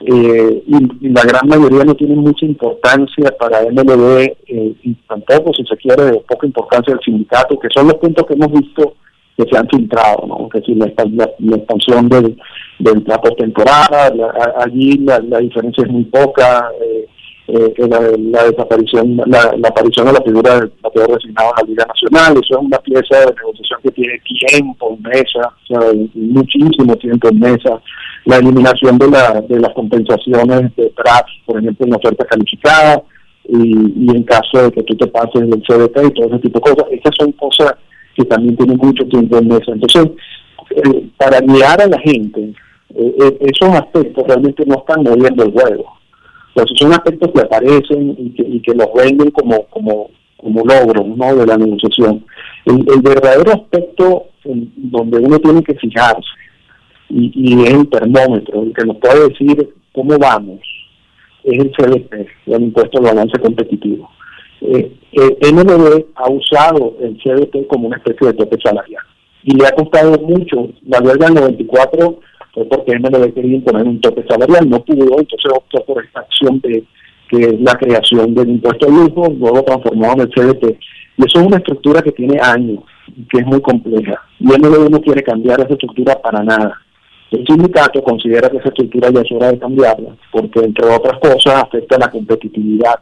[0.01, 4.19] eh, y, la gran mayoría no tienen mucha importancia para MLB
[4.49, 8.27] eh, y tampoco, si se quiere, de poca importancia del sindicato, que son los puntos
[8.27, 8.95] que hemos visto
[9.37, 10.49] que se han filtrado, ¿no?
[10.49, 10.87] Que si la,
[11.41, 12.37] la, expansión del,
[12.79, 14.13] del la postemporada,
[14.59, 17.07] allí la, la diferencia es muy poca, eh,
[17.47, 21.87] eh, la, la desaparición, la, aparición de la figura del bateador designado en la Liga
[21.87, 26.97] Nacional, eso es una pieza de negociación que tiene tiempo en mesa, o sea, muchísimo
[26.97, 27.81] tiempo en mesa,
[28.25, 33.03] la eliminación de, la, de las compensaciones de TRAP, por ejemplo, en la oferta calificada,
[33.47, 36.59] y, y en caso de que tú te pases del CDT y todo ese tipo
[36.59, 37.75] de cosas, esas son cosas
[38.17, 39.73] que también tienen mucho tiempo en mesa.
[39.73, 40.07] Entonces,
[40.71, 42.41] eh, para guiar a la gente,
[42.95, 45.93] eh, eh, esos aspectos realmente no están moviendo el juego.
[46.55, 51.07] Entonces son aspectos que aparecen y que, y que los venden como, como, como logros
[51.17, 51.35] ¿no?
[51.35, 52.25] de la negociación.
[52.65, 56.29] El, verdadero aspecto donde uno tiene que fijarse
[57.09, 60.61] y, es el termómetro, el que nos puede decir cómo vamos,
[61.43, 64.09] es el CDP, el impuesto al balance competitivo.
[64.61, 69.03] Eh, eh, MLB ha usado el CDP como una especie de tope salarial
[69.43, 70.71] y le ha costado mucho.
[70.87, 72.21] La huelga del 94
[72.55, 76.61] fue porque MLB quería imponer un tope salarial, no pudo, entonces optó por esta acción
[76.61, 76.85] de
[77.29, 80.79] que es la creación del impuesto al lujo, luego transformado en el CDP.
[81.17, 82.81] Y eso es una estructura que tiene años,
[83.31, 84.23] que es muy compleja.
[84.39, 86.81] Y MLB no quiere cambiar esa estructura para nada.
[87.31, 91.63] El sindicato considera que esa estructura ya es hora de cambiarla, porque entre otras cosas
[91.63, 93.01] afecta la competitividad.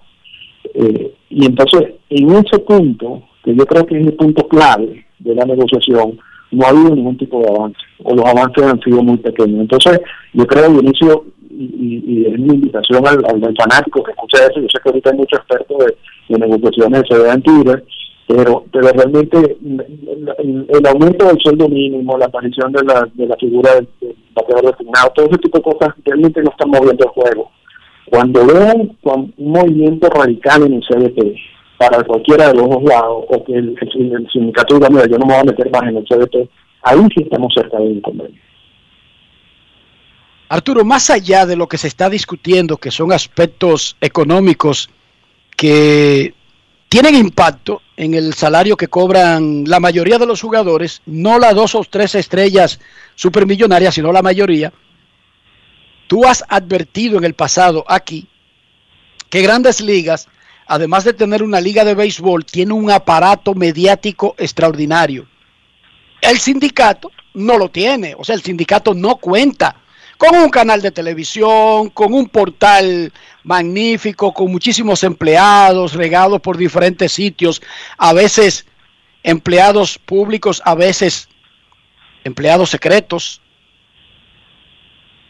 [0.72, 5.34] Eh, y entonces, en ese punto, que yo creo que es el punto clave de
[5.34, 6.18] la negociación,
[6.53, 9.62] no ha habido ningún tipo de avance, o los avances han sido muy pequeños.
[9.62, 10.00] Entonces,
[10.34, 14.61] yo creo, Dionisio, y, y, y es mi invitación al, al fanático que escucha eso,
[14.61, 17.84] yo sé que ahorita hay muchos expertos de, negociaciones se ve en Twitter,
[18.26, 23.74] pero, pero realmente el, aumento del sueldo mínimo, la aparición de la, de la figura
[23.74, 27.50] del, del bateador designado, todo ese tipo de cosas realmente no están moviendo el juego.
[28.09, 31.36] Cuando vean un movimiento radical en el CDP
[31.89, 33.76] para cualquiera de los dos lados, o que el,
[34.33, 36.51] sindicato mira, yo no me voy a meter más en el
[36.83, 38.41] ahí sí estamos cerca de un convenio.
[40.49, 44.91] Arturo, más allá de lo que se está discutiendo, que son aspectos económicos
[45.57, 46.35] que
[46.89, 51.74] tienen impacto en el salario que cobran la mayoría de los jugadores, no las dos
[51.74, 52.78] o tres estrellas
[53.16, 54.72] supermillonarias, sino la mayoría,
[56.07, 58.28] tú has advertido en el pasado aquí
[59.30, 60.28] que grandes ligas,
[60.66, 65.26] además de tener una liga de béisbol, tiene un aparato mediático extraordinario.
[66.20, 69.76] El sindicato no lo tiene, o sea, el sindicato no cuenta
[70.22, 77.10] con un canal de televisión, con un portal magnífico, con muchísimos empleados regados por diferentes
[77.10, 77.60] sitios,
[77.98, 78.64] a veces
[79.24, 81.28] empleados públicos, a veces
[82.22, 83.40] empleados secretos.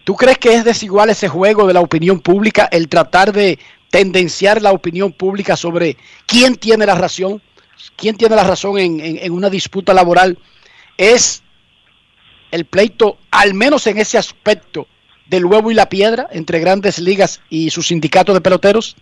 [0.05, 3.59] ¿Tú crees que es desigual ese juego de la opinión pública, el tratar de
[3.93, 7.43] tendenciar la opinión pública sobre quién tiene la razón,
[7.95, 10.39] quién tiene la razón en, una disputa laboral?
[10.97, 11.43] ¿Es
[12.51, 14.87] el pleito, al menos en ese aspecto,
[15.29, 18.97] del huevo y la piedra entre grandes ligas y su sindicato de peloteros?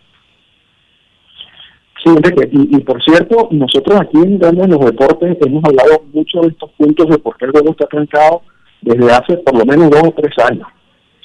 [2.03, 2.11] Sí,
[2.51, 6.71] y, y por cierto, nosotros aquí en Grandes los Deportes hemos hablado mucho de estos
[6.73, 8.43] puntos de por qué el juego está trancado
[8.81, 10.67] desde hace por lo menos dos o tres años.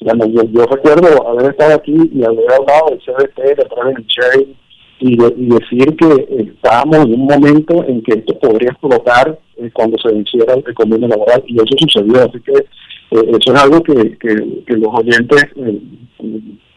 [0.01, 4.55] Yo, recuerdo haber estado aquí y haber hablado del CBT, de Brian Cherry,
[4.99, 9.69] y, de- y decir que estábamos en un momento en que esto podría explotar eh,
[9.73, 12.23] cuando se venciera el convenio laboral, y eso sucedió.
[12.23, 15.81] Así que eh, eso es algo que, que, los oyentes eh,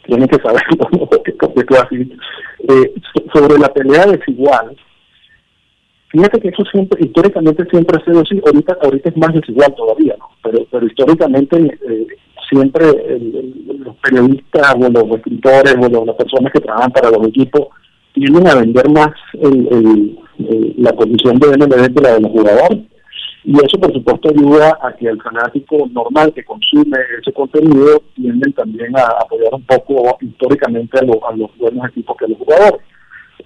[0.06, 0.62] tienen que saber
[1.84, 2.10] así.
[2.66, 4.76] So- sobre la pelea desigual,
[6.08, 10.16] fíjate que eso siempre, históricamente siempre ha sido así, ahorita, ahorita es más desigual todavía.
[10.42, 11.56] Pero, pero históricamente
[11.88, 12.06] eh,
[12.48, 17.10] siempre el- el- los periodistas o los escritores o los- las personas que trabajan para
[17.10, 17.68] los equipos
[18.14, 20.18] tienden a vender más el,
[20.78, 22.78] la posición de MLB que la de los jugadores.
[23.44, 28.52] Y eso, por supuesto, ayuda a que el fanático normal que consume ese contenido tienden
[28.52, 32.38] también a apoyar un poco históricamente a, lo- a los buenos equipos que a los
[32.38, 32.80] jugadores.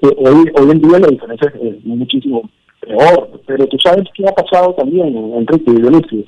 [0.02, 2.48] Eh, hoy, hoy en día la diferencia es, es muchísimo
[2.80, 6.24] peor, pero tú sabes qué ha pasado también, Enrique y Dionisio.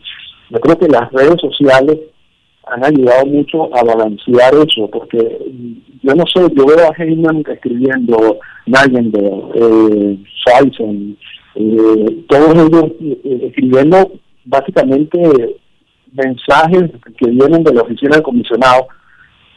[0.51, 1.99] Yo creo que las redes sociales
[2.67, 5.39] han ayudado mucho a balancear eso, porque
[6.03, 10.19] yo no sé, yo veo a Heyman escribiendo, Nagender, eh,
[11.57, 14.13] eh, todos ellos eh, escribiendo
[14.45, 15.57] básicamente
[16.13, 18.87] mensajes que vienen de la oficina del comisionado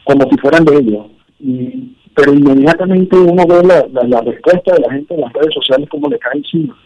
[0.04, 1.06] como si fueran de ellos.
[1.40, 5.88] Y, pero inmediatamente uno ve la, la, respuesta de la gente en las redes sociales
[5.88, 6.76] como le cae encima.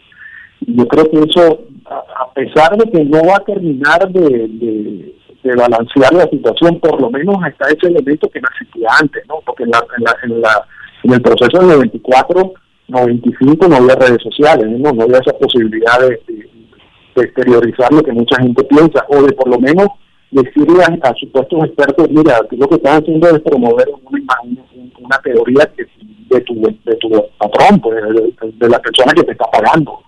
[0.61, 6.13] Yo creo que eso, a, pesar de que no va a terminar de, de balancear
[6.13, 9.35] la situación, por lo menos está ese elemento que no existía antes, ¿no?
[9.45, 10.67] Porque en, la, en, la, en, la,
[11.03, 12.53] en el proceso del 94,
[12.87, 14.91] 95 no había redes sociales, ¿no?
[14.93, 16.19] No había esa posibilidad de,
[17.15, 19.87] exteriorizar lo que mucha gente piensa, o de por lo menos
[20.31, 24.93] decirle a, a supuestos expertos, mira, lo que estás haciendo es promover una imagen, un-
[25.05, 25.85] una teoría que,
[26.29, 27.95] de, tu, de tu patrón, pues,
[28.57, 29.99] de la persona que te está pagando.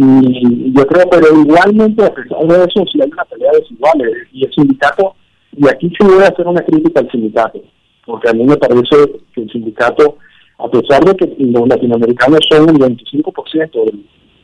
[0.00, 4.00] Y yo creo, pero igualmente, a pesar de eso, sí hay una pelea desigual.
[4.32, 5.16] Y el sindicato,
[5.56, 7.60] y aquí sí voy hacer una crítica al sindicato,
[8.06, 8.94] porque a mí me parece
[9.34, 10.18] que el sindicato,
[10.58, 13.70] a pesar de que los latinoamericanos son el 25%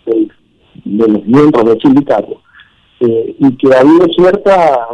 [0.06, 0.32] del,
[0.84, 2.42] de los miembros del sindicato,
[2.98, 4.88] eh, y que ha habido cierta,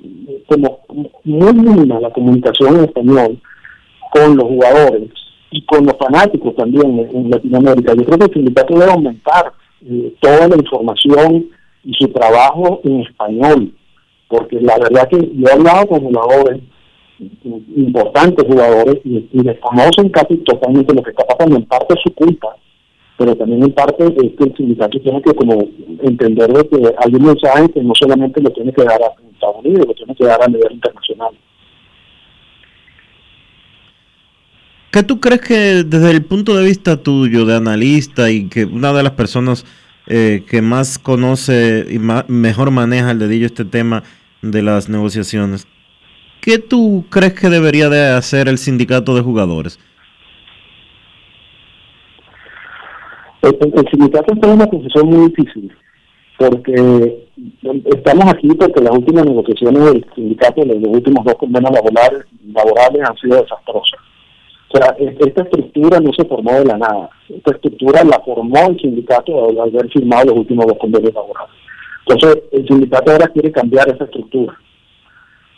[0.00, 0.78] eh, como
[1.24, 3.40] muy mínima la comunicación en español
[4.12, 5.10] con los jugadores
[5.50, 7.94] y con los fanáticos también en Latinoamérica.
[7.96, 9.52] Yo creo que el sindicato debe aumentar
[9.86, 11.46] eh, toda la información
[11.84, 13.74] y su trabajo en español,
[14.28, 16.60] porque la verdad que yo he hablado con jugadores,
[17.76, 22.56] importantes jugadores, y, y desconocen casi totalmente lo que está pasando, en parte su culpa,
[23.18, 25.60] pero también en parte es que el sindicato tiene que como
[26.02, 29.56] entender de que hay un mensaje que no solamente lo tiene que dar a Estados
[29.64, 31.34] Unidos, lo tiene que dar a nivel internacional.
[34.90, 38.92] ¿Qué tú crees que desde el punto de vista tuyo, de analista y que una
[38.92, 39.66] de las personas
[40.06, 44.02] eh, que más conoce y ma- mejor maneja el dedillo este tema
[44.40, 45.66] de las negociaciones,
[46.40, 49.78] ¿qué tú crees que debería de hacer el sindicato de jugadores?
[53.42, 53.56] El,
[53.90, 55.70] sindicato está en una posición muy difícil,
[56.38, 57.26] porque
[57.84, 62.24] estamos aquí porque las últimas negociaciones del sindicato, los últimos dos convenios laborales,
[62.54, 64.00] laborales han sido desastrosas.
[64.70, 67.10] O sea, es- esta estructura no se formó de la nada.
[67.28, 71.50] Esta estructura la formó el sindicato al haber firmado los últimos dos convenios laborales.
[72.06, 74.56] Entonces, el sindicato ahora quiere cambiar esa estructura.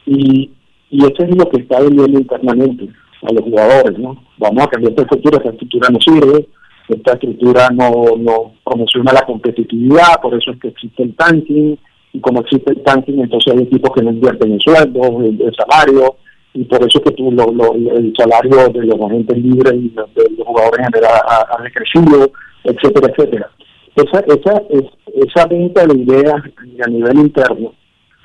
[0.07, 0.51] Y,
[0.91, 2.89] y eso es lo que está vendiendo internamente
[3.23, 4.23] a los jugadores, ¿no?
[4.39, 6.49] Vamos a cambiar esta estructura, esta estructura no sirve,
[6.89, 11.79] esta estructura no, no promociona la competitividad, por eso es que existe el tanking,
[12.13, 15.53] y como existe el tanking, entonces hay equipos que no invierten en sueldos, en, en
[15.55, 16.17] salario,
[16.55, 19.89] y por eso es que tú, lo, lo- el salario de los agentes libres y
[19.91, 20.03] de,
[20.37, 22.31] los jugadores en general ha, ha decrecido,
[22.65, 23.51] etcétera, etcétera.
[23.97, 26.43] Esa, esa, es- esa venta de ideas
[26.85, 27.73] a nivel interno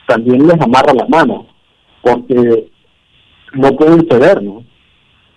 [0.07, 1.45] también les amarra las manos,
[2.01, 2.67] porque
[3.53, 4.57] no pueden ceder, ¿no?
[4.57, 4.63] O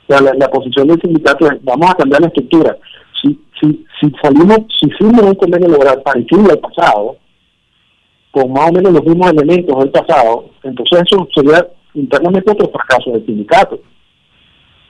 [0.09, 2.77] sea, la, la posición del sindicato es, vamos a cambiar la estructura.
[3.21, 7.17] Si, si, si salimos, si fuimos un convenio laboral parecido al pasado,
[8.31, 13.13] con más o menos los mismos elementos del pasado, entonces eso sería internamente otro fracaso
[13.13, 13.81] del sindicato.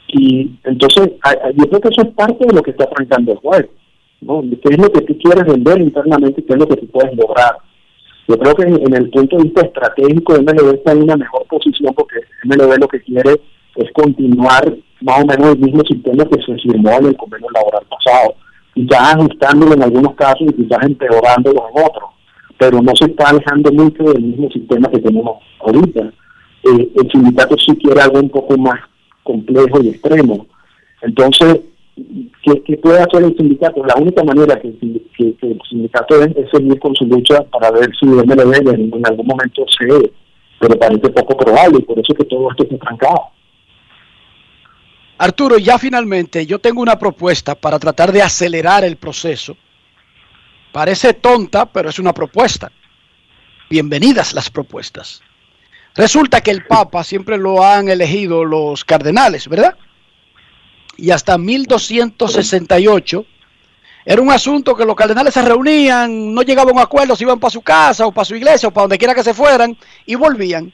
[0.08, 1.12] Y entonces,
[1.54, 3.68] yo creo que eso es parte de lo que está afrontando el juego,
[4.22, 4.42] ¿no?
[4.42, 7.14] ¿Qué es lo que tú quieres vender internamente y qué es lo que tú puedes
[7.16, 7.56] lograr?
[8.26, 11.46] Yo creo que en, en el punto de vista estratégico, MLB está en una mejor
[11.46, 13.40] posición porque MLB lo que quiere
[13.76, 17.84] es continuar más o menos el mismo sistema que se firmó en el convenio laboral
[17.88, 18.34] pasado,
[18.74, 22.10] quizás ajustándolo en algunos casos y quizás empeorándolo en otros,
[22.58, 26.12] pero no se está alejando mucho del mismo sistema que tenemos ahorita.
[26.62, 28.80] Eh, el sindicato sí quiere algo un poco más
[29.22, 30.46] complejo y extremo.
[31.02, 31.60] Entonces,
[32.42, 33.84] ¿qué, qué puede hacer el sindicato?
[33.84, 38.68] La única manera que, el sindicato es, seguir con su lucha para ver si MLB
[38.74, 40.12] en, en algún momento cede,
[40.58, 43.30] pero parece poco probable y por eso es que todo esto está trancado.
[45.18, 49.56] Arturo, ya finalmente yo tengo una propuesta para tratar de acelerar el proceso.
[50.72, 52.70] Parece tonta, pero es una propuesta.
[53.68, 55.22] Bienvenidas las propuestas.
[55.98, 59.76] Resulta que el Papa siempre lo han elegido los cardenales, ¿verdad?
[60.96, 63.26] Y hasta 1268
[64.04, 67.40] era un asunto que los cardenales se reunían, no llegaban a un acuerdo, se iban
[67.40, 69.76] para su casa o para su iglesia o para donde quiera que se fueran
[70.06, 70.72] y volvían.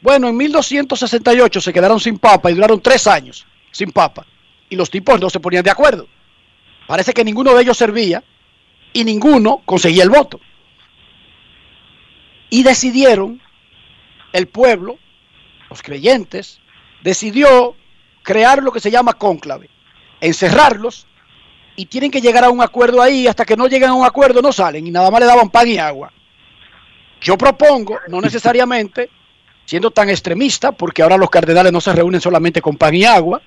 [0.00, 4.24] Bueno, en 1268 se quedaron sin papa y duraron tres años sin papa.
[4.70, 6.06] Y los tipos no se ponían de acuerdo.
[6.86, 8.22] Parece que ninguno de ellos servía
[8.92, 10.38] y ninguno conseguía el voto.
[12.48, 13.42] Y decidieron,
[14.32, 14.98] el pueblo,
[15.70, 16.60] los creyentes,
[17.02, 17.74] decidió
[18.22, 19.68] crear lo que se llama cónclave,
[20.20, 21.06] encerrarlos
[21.76, 24.42] y tienen que llegar a un acuerdo ahí, hasta que no lleguen a un acuerdo
[24.42, 26.12] no salen y nada más le daban pan y agua.
[27.20, 29.08] Yo propongo, no necesariamente,
[29.64, 33.40] siendo tan extremista, porque ahora los cardenales no se reúnen solamente con pan y agua,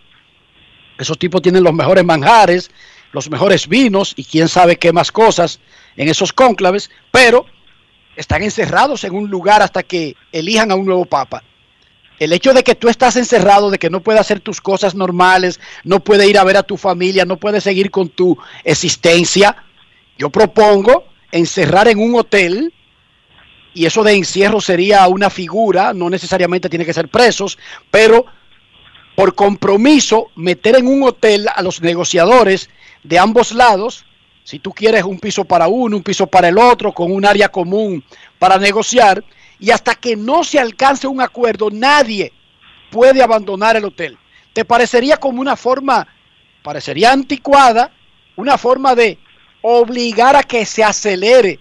[0.98, 2.72] esos tipos tienen los mejores manjares,
[3.12, 5.60] los mejores vinos y quién sabe qué más cosas
[5.98, 7.46] en esos cónclaves, pero
[8.16, 11.44] están encerrados en un lugar hasta que elijan a un nuevo papa.
[12.18, 15.60] El hecho de que tú estás encerrado, de que no puedes hacer tus cosas normales,
[15.84, 19.56] no puedes ir a ver a tu familia, no puedes seguir con tu existencia,
[20.18, 22.74] yo propongo encerrar en un hotel,
[23.74, 27.58] y eso de encierro sería una figura, no necesariamente tiene que ser presos,
[27.92, 28.26] pero
[29.16, 32.70] por compromiso meter en un hotel a los negociadores
[33.04, 34.06] de ambos lados
[34.46, 37.50] Si tú quieres un piso para uno, un piso para el otro, con un área
[37.50, 38.04] común
[38.38, 39.24] para negociar,
[39.60, 42.32] y hasta que no se alcance un acuerdo, nadie
[42.92, 44.16] puede abandonar el hotel.
[44.54, 46.08] ¿Te parecería como una forma,
[46.62, 47.90] parecería anticuada,
[48.36, 49.18] una forma de
[49.64, 51.58] obligar a que se acelere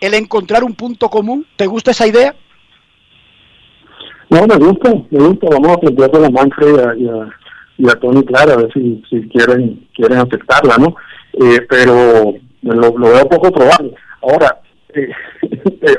[0.00, 1.46] el encontrar un punto común?
[1.56, 2.34] ¿Te gusta esa idea?
[4.30, 5.46] No, me gusta, me gusta.
[5.50, 7.28] Vamos a plantearle a la Manfred y a, y a,
[7.76, 10.96] y a Tony Clara a ver si, si quieren quieren aceptarla, ¿no?
[11.34, 13.94] Eh, pero lo, lo veo poco probable.
[14.22, 14.60] Ahora,
[14.94, 15.08] eh,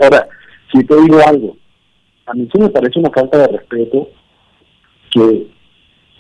[0.02, 0.28] ahora,
[0.72, 1.56] si te digo algo,
[2.26, 4.10] a mí sí me parece una falta de respeto
[5.12, 5.48] que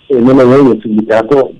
[0.09, 1.51] el MLB y el sindicato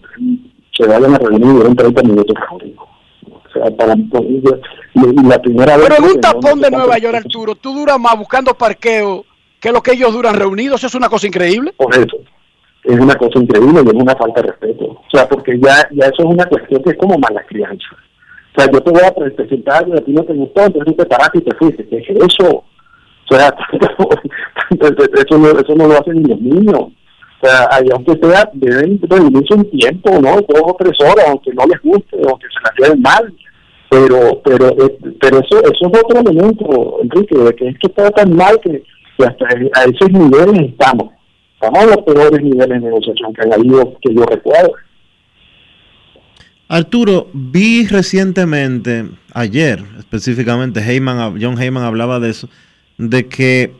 [0.77, 2.35] se vayan a reunir en 30 minutos.
[2.51, 5.89] O sea, para y la primera vez...
[5.89, 9.25] Que- tapón de Nueva York, Arturo, tú duras más buscando parqueo
[9.59, 10.79] que lo que ellos duran reunidos.
[10.81, 11.73] Eso es una cosa increíble.
[11.77, 12.17] por eso.
[12.83, 14.92] Es una cosa increíble y es una falta de respeto.
[15.13, 17.85] O sea, porque ya, ya eso es una cuestión que es como mala crianza.
[18.55, 20.85] O sea, yo te voy a pre- presentar y a ti no te gustó, entonces
[20.85, 21.87] tú te paraste y te fuiste.
[21.87, 22.49] ¿Qué es eso?
[23.29, 23.55] O sea,
[24.71, 26.79] eso no, eso no lo hacen ni los niños.
[26.79, 30.35] O sea, ahí aunque sea, deben reunirse un tiempo, ¿no?
[30.47, 33.33] Dos o tres horas, aunque no les guste, aunque se la lleven mal.
[33.89, 38.09] Pero, pero, eh, pero eso, eso es otro elemento, Enrique, de que es que está
[38.11, 38.81] tan mal que,
[39.17, 41.11] que hasta a esos niveles estamos.
[41.53, 44.73] Estamos a los peores niveles de negociación que han habido, que yo recuerdo.
[46.73, 49.05] Arturo, vi recientemente,
[49.35, 52.49] ayer específicamente, Heyman, John Heyman hablaba de eso,
[52.97, 53.73] de que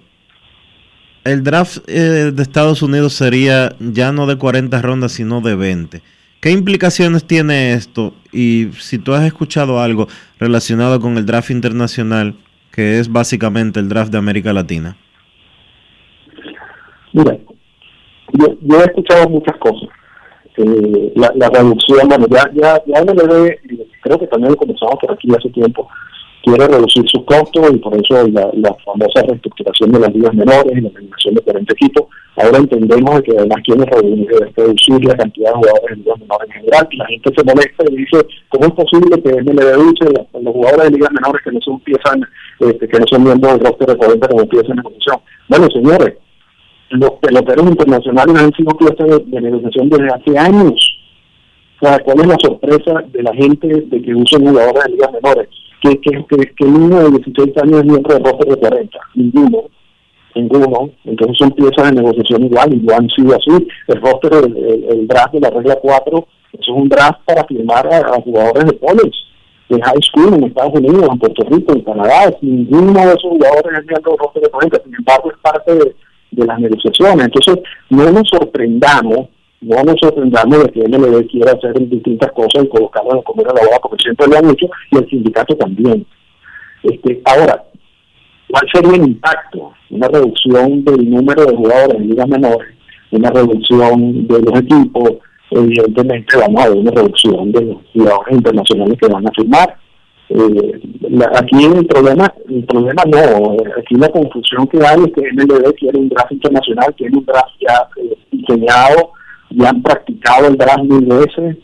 [1.24, 6.04] el draft eh, de Estados Unidos sería ya no de 40 rondas, sino de 20.
[6.40, 8.14] ¿Qué implicaciones tiene esto?
[8.32, 12.36] Y si tú has escuchado algo relacionado con el draft internacional,
[12.72, 14.96] que es básicamente el draft de América Latina.
[17.12, 17.40] Mira,
[18.34, 19.90] yo, yo he escuchado muchas cosas.
[20.58, 23.60] Eh, la, la reducción, bueno, ya, ya, ya MLB, eh,
[24.02, 25.88] creo que también lo comenzamos por aquí hace tiempo,
[26.44, 30.72] quiere reducir sus costos y por eso la, la famosa reestructuración de las ligas menores
[30.78, 32.04] y la eliminación de 40 equipos.
[32.36, 36.88] Ahora entendemos que además quiere reducir, la cantidad de jugadores en ligas menores en general
[36.98, 38.18] la gente se molesta y dice,
[38.50, 41.80] ¿cómo es posible que MLB dice la- los jugadores de ligas menores que no son
[41.82, 42.18] piezas,
[42.60, 45.18] este, que no son miembros del roster de 40 como piezas de negociación?
[45.48, 46.14] Bueno, señores,
[46.98, 50.98] los peloteros internacionales han sido piezas de, de negociación desde hace años.
[51.82, 55.12] O sea, ¿cuál es la sorpresa de la gente de que usen jugadores de ligas
[55.12, 55.50] menores?
[55.82, 56.24] Que, que,
[56.56, 59.00] que, un niño de 16 años es miembro del roster de 40.
[59.16, 59.64] Ninguno.
[60.36, 60.90] Ninguno.
[61.04, 63.68] Entonces son piezas de negociación igual y lo han sido así.
[63.88, 67.44] El roster, el, el- el draft de la regla 4, eso es un draft para
[67.46, 69.18] firmar a, jugadores de college,
[69.70, 72.34] de high school en Estados Unidos, en Puerto Rico, en Canadá.
[72.42, 74.82] Ninguno de esos jugadores es miembro del roster de 40.
[74.86, 75.96] Sin embargo, es parte de,
[76.36, 77.26] de las negociaciones.
[77.26, 77.60] Entonces,
[77.90, 79.30] no nos sorprendamos,
[79.62, 83.54] no nos sorprendamos de que MLB quiera hacer distintas cosas y colocarlas en comer a
[83.54, 86.06] la boda, porque siempre lo han hecho, y el sindicato también.
[86.84, 87.64] Este, ahora,
[88.50, 89.74] ¿cuál sería el impacto?
[89.90, 92.74] Una reducción del número de jugadores en ligas menores,
[93.12, 95.12] una reducción de los equipos,
[95.52, 99.83] evidentemente vamos a ver una reducción de los jugadores internacionales que van a firmar.
[100.36, 100.82] Eh,
[101.12, 105.22] la- aquí el problema, el problema no, eh, aquí la confusión que hay es que
[105.32, 109.12] MLB quiere un draft internacional, tiene un draft ya eh, diseñado,
[109.52, 111.58] ya han practicado el draft mil veces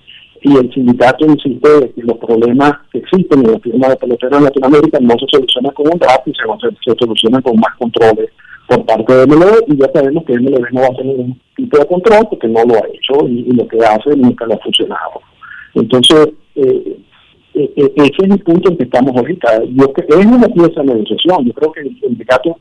[0.44, 4.38] y el sindicato insiste de que los problemas que existen en la firma de peloteros
[4.38, 8.30] en Latinoamérica no se solucionan con un draft y se, se, solucionan con más controles
[8.68, 11.76] por parte de MLB y ya sabemos que MLB no va a hacer ningún tipo
[11.80, 15.22] de control porque no lo ha hecho y, lo que hace nunca le ha funcionado.
[15.74, 17.00] Entonces, eh,
[17.60, 19.64] eh, eh, ese es el punto en que estamos ahorita.
[19.66, 21.46] Yo es una pieza de negociación.
[21.46, 22.58] Yo creo que el sindicato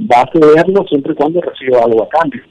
[0.00, 2.42] va a cederlo siempre y cuando reciba algo a cambio.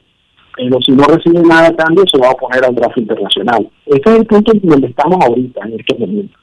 [0.56, 3.68] Pero si no recibe nada a cambio, se va a oponer al draft internacional.
[3.86, 6.38] Ese es el punto en donde estamos ahorita, en este momento.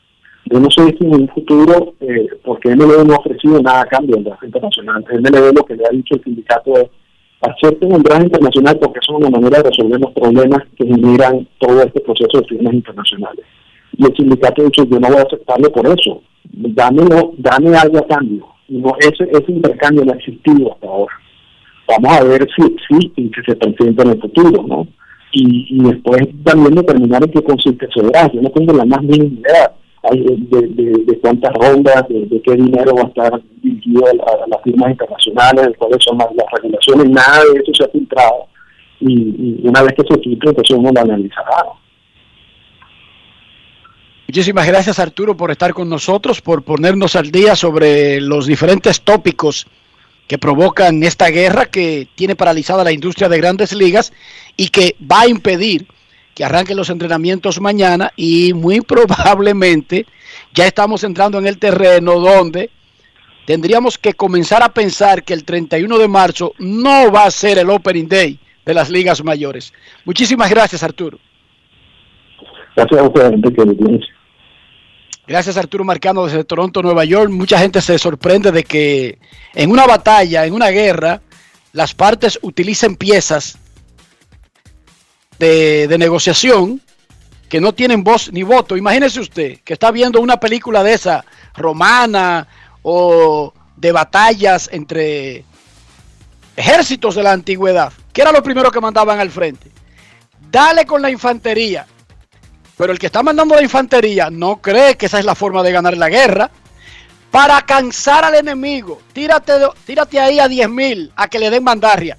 [0.46, 3.86] Yo no sé si en un futuro, eh, porque MLB no ha ofrecido nada a
[3.86, 5.06] cambio del draft internacional.
[5.10, 6.90] MLB lo que le ha dicho el sindicato es
[7.42, 11.82] acepten el draft internacional porque es una manera de resolver los problemas que generan todo
[11.82, 13.46] este proceso de firmas internacionales.
[13.98, 16.22] Y el sindicato ha dicho, yo no voy a aceptarlo por eso.
[16.44, 18.46] Dámelo, dame algo a cambio.
[18.68, 21.14] No, ese, ese intercambio no ha existido hasta ahora.
[21.88, 24.88] Vamos a ver si existe y si se presenta en el futuro, ¿no?
[25.32, 28.34] Y, y después también determinar en qué consiste draft.
[28.34, 29.72] Yo no tengo la más mínima idea
[30.12, 34.92] de, de, cuántas rondas, de, qué dinero va a estar dirigido a, a las firmas
[34.92, 38.46] internacionales, de cuáles son las, las regulaciones, nada de eso se ha filtrado.
[39.00, 39.14] Y,
[39.64, 41.66] y una vez que se filtre, entonces uno lo analizará.
[44.28, 49.68] Muchísimas gracias Arturo por estar con nosotros, por ponernos al día sobre los diferentes tópicos
[50.28, 54.14] que provocan esta guerra que tiene paralizada la industria de grandes ligas
[54.58, 55.88] y que va a impedir
[56.34, 60.08] que arranquen los entrenamientos mañana y muy probablemente
[60.56, 62.72] ya estamos entrando en el terreno donde
[63.46, 67.70] tendríamos que comenzar a pensar que el 31 de marzo no va a ser el
[67.70, 69.72] Opening Day de las ligas mayores.
[70.04, 71.20] Muchísimas gracias, Arturo.
[72.76, 74.00] Gracias a ustedes, Enrique.
[75.28, 77.32] Gracias Arturo Marcano desde Toronto, Nueva York.
[77.32, 79.18] Mucha gente se sorprende de que
[79.54, 81.22] en una batalla, en una guerra,
[81.74, 83.58] las partes utilicen piezas
[85.40, 86.80] de, de negociación
[87.50, 88.78] que no tienen voz ni voto.
[88.78, 92.48] Imagínese usted que está viendo una película de esa romana
[92.84, 95.44] o de batallas entre
[96.56, 97.92] ejércitos de la antigüedad.
[98.14, 99.72] ¿Qué era lo primero que mandaban al frente?
[100.52, 101.88] Dale con la infantería.
[102.78, 105.72] Pero el que está mandando la infantería no cree que esa es la forma de
[105.72, 106.52] ganar la guerra.
[107.32, 109.54] Para cansar al enemigo, tírate,
[109.86, 112.18] tírate ahí a 10 mil a que le den mandarria.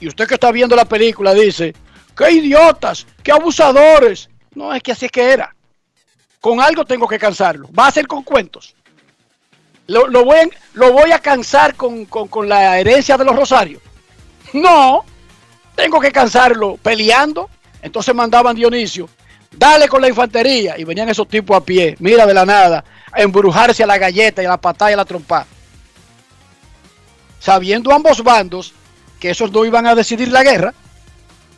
[0.00, 1.74] Y usted que está viendo la película dice,
[2.16, 4.28] qué idiotas, qué abusadores.
[4.54, 5.54] No, es que así es que era.
[6.40, 7.68] Con algo tengo que cansarlo.
[7.72, 8.74] Va a ser con cuentos.
[9.86, 13.82] Lo, voy, lo voy a cansar con, con la herencia de los rosarios.
[14.52, 15.04] No,
[15.74, 17.48] tengo que cansarlo peleando.
[17.80, 19.08] Entonces mandaban Dionisio,
[19.56, 20.78] dale con la infantería.
[20.78, 24.42] Y venían esos tipos a pie, mira de la nada, a embrujarse a la galleta
[24.42, 25.46] y a la patada y a la trompa.
[27.38, 28.72] Sabiendo ambos bandos
[29.18, 30.74] que esos no iban a decidir la guerra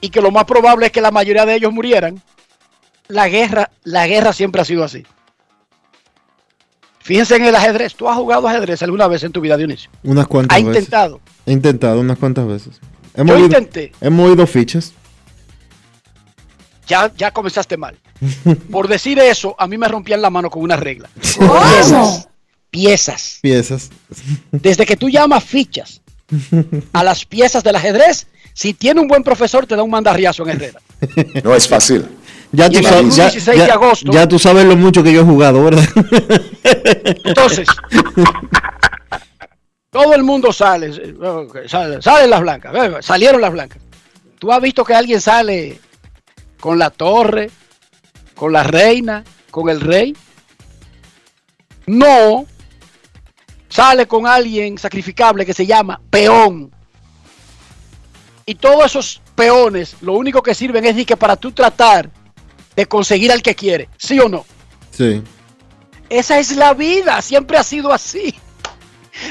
[0.00, 2.20] y que lo más probable es que la mayoría de ellos murieran,
[3.08, 5.04] la guerra, la guerra siempre ha sido así.
[7.00, 7.94] Fíjense en el ajedrez.
[7.94, 9.90] ¿Tú has jugado ajedrez alguna vez en tu vida, Dionisio?
[10.04, 10.84] Unas cuantas ¿Ha veces.
[10.84, 11.20] intentado?
[11.44, 12.80] He intentado unas cuantas veces.
[13.14, 13.92] He Yo intenté.
[14.00, 14.94] he movido fichas.
[16.86, 17.96] Ya, ya comenzaste mal.
[18.70, 21.08] Por decir eso, a mí me rompían la mano con una regla.
[21.38, 21.54] ¿Cómo?
[21.60, 22.28] Piezas.
[22.70, 23.38] Piezas.
[23.42, 23.90] Piezas.
[24.50, 26.00] Desde que tú llamas fichas
[26.92, 30.50] a las piezas del ajedrez, si tiene un buen profesor, te da un mandarriazo en
[30.50, 30.80] Herrera.
[31.42, 32.06] No es fácil.
[32.52, 35.12] Ya tú, sabes, el ya, 16 de ya- agosto- ya tú sabes lo mucho que
[35.12, 35.84] yo he jugado, ¿verdad?
[37.24, 37.66] Entonces,
[39.90, 41.14] todo el mundo sale, eh,
[41.68, 43.78] sale- salen las blancas, salieron las blancas.
[44.38, 45.78] ¿Tú has visto que alguien sale
[46.64, 47.50] con la torre,
[48.34, 50.16] con la reina, con el rey?
[51.84, 52.46] No.
[53.68, 56.70] Sale con alguien sacrificable que se llama peón.
[58.46, 62.08] Y todos esos peones, lo único que sirven es que para tú tratar
[62.74, 64.46] de conseguir al que quiere, ¿sí o no?
[64.90, 65.22] Sí.
[66.08, 68.34] Esa es la vida, siempre ha sido así.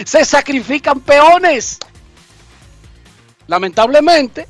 [0.06, 1.80] Se sacrifican peones.
[3.48, 4.48] Lamentablemente,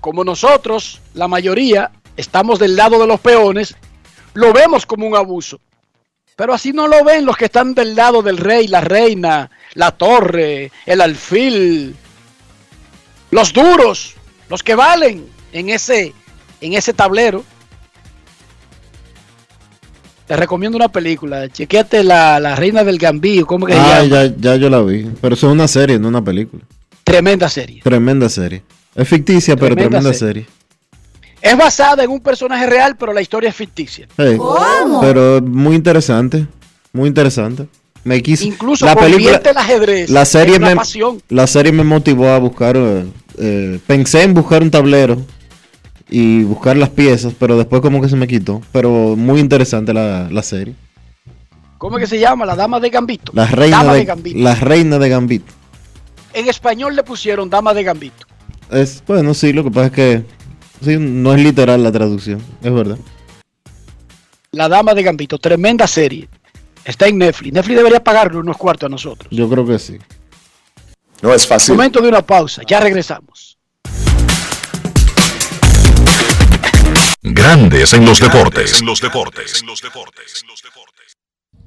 [0.00, 3.74] como nosotros, la mayoría, estamos del lado de los peones,
[4.34, 5.60] lo vemos como un abuso.
[6.36, 9.90] Pero así no lo ven los que están del lado del rey, la reina, la
[9.90, 11.94] torre, el alfil,
[13.30, 14.14] los duros,
[14.48, 16.14] los que valen en ese,
[16.60, 17.44] en ese tablero.
[20.26, 21.48] Te recomiendo una película.
[21.48, 23.44] Chequéate la, la Reina del Gambío.
[23.46, 24.26] ¿Cómo que se Ah, llama?
[24.26, 25.10] ya, ya yo la vi.
[25.20, 26.62] Pero eso es una serie, no una película.
[27.02, 27.80] Tremenda serie.
[27.82, 28.62] Tremenda serie.
[28.94, 30.44] Es ficticia, pero Tremenda tremenda serie.
[30.44, 30.59] serie.
[31.42, 34.06] Es basada en un personaje real, pero la historia es ficticia.
[34.16, 34.38] Sí.
[35.00, 36.46] Pero muy interesante.
[36.92, 37.66] Muy interesante.
[38.04, 38.44] Me quiso.
[38.44, 41.22] Incluso la película, el ajedrez la serie me, pasión.
[41.28, 42.76] la serie me motivó a buscar.
[42.76, 43.04] eh,
[43.38, 45.18] eh, pensé en buscar un tablero
[46.08, 48.60] y buscar las piezas, pero después como que se me quitó.
[48.72, 50.74] Pero muy interesante la, la serie.
[51.78, 52.44] ¿Cómo es que se llama?
[52.44, 53.32] La Dama de Gambito.
[53.34, 54.38] La reina Dama de, de Gambito.
[54.38, 55.52] la reina de Gambito.
[56.34, 58.26] En español le pusieron Dama de Gambito.
[58.70, 60.24] Es, bueno, sí, lo que pasa es que
[60.82, 62.98] sí, no es literal la traducción, es verdad.
[64.52, 65.38] La Dama de Gambito.
[65.38, 66.28] Tremenda serie.
[66.84, 67.52] Está en Netflix.
[67.52, 69.28] Netflix debería pagarle unos cuartos a nosotros.
[69.30, 69.98] Yo creo que sí.
[71.22, 71.74] No es fácil.
[71.74, 72.62] Momento de una pausa.
[72.66, 73.58] Ya regresamos.
[77.22, 78.80] Grandes en los deportes.
[78.80, 79.62] En los deportes.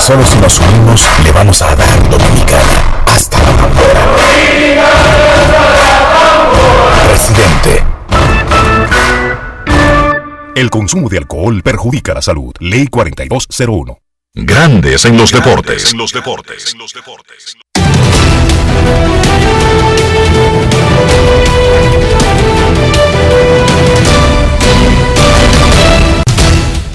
[0.00, 4.16] Solo si nos unimos le vamos a dar Dominicana hasta la bandera.
[7.08, 7.84] Presidente.
[10.54, 12.52] El consumo de alcohol perjudica la salud.
[12.60, 13.98] Ley 4201.
[14.34, 15.92] Grandes en los deportes.
[15.92, 16.72] En los deportes.
[16.72, 17.56] En los deportes.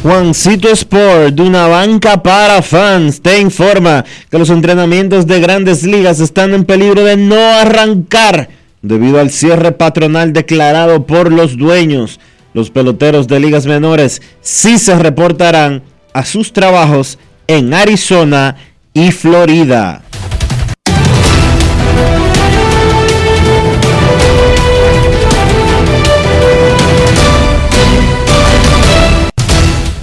[0.05, 6.19] Juancito Sport, de una banca para fans, te informa que los entrenamientos de grandes ligas
[6.19, 8.49] están en peligro de no arrancar
[8.83, 12.19] debido al cierre patronal declarado por los dueños.
[12.53, 15.81] Los peloteros de ligas menores sí se reportarán
[16.13, 18.57] a sus trabajos en Arizona
[18.93, 20.04] y Florida.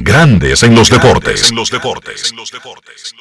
[0.00, 1.50] Grandes en los deportes.
[1.50, 2.30] En los deportes.
[2.30, 3.14] En los deportes.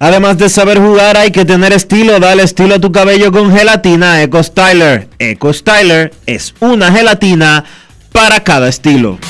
[0.00, 2.18] Además de saber jugar, hay que tener estilo.
[2.18, 5.08] Dale estilo a tu cabello con gelatina Eco Styler.
[5.20, 7.64] Eco Styler es una gelatina
[8.10, 9.20] para cada estilo.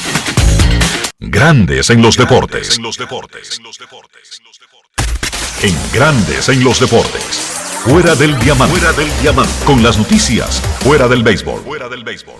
[1.18, 2.78] Grandes en los deportes.
[2.78, 3.60] En los deportes.
[5.62, 7.20] En Grandes en los deportes.
[7.84, 8.78] Fuera del diamante.
[8.78, 9.52] Fuera del diamante.
[9.66, 10.62] Con las noticias.
[10.80, 11.62] Fuera del béisbol.
[11.62, 12.36] Fuera del béisbol.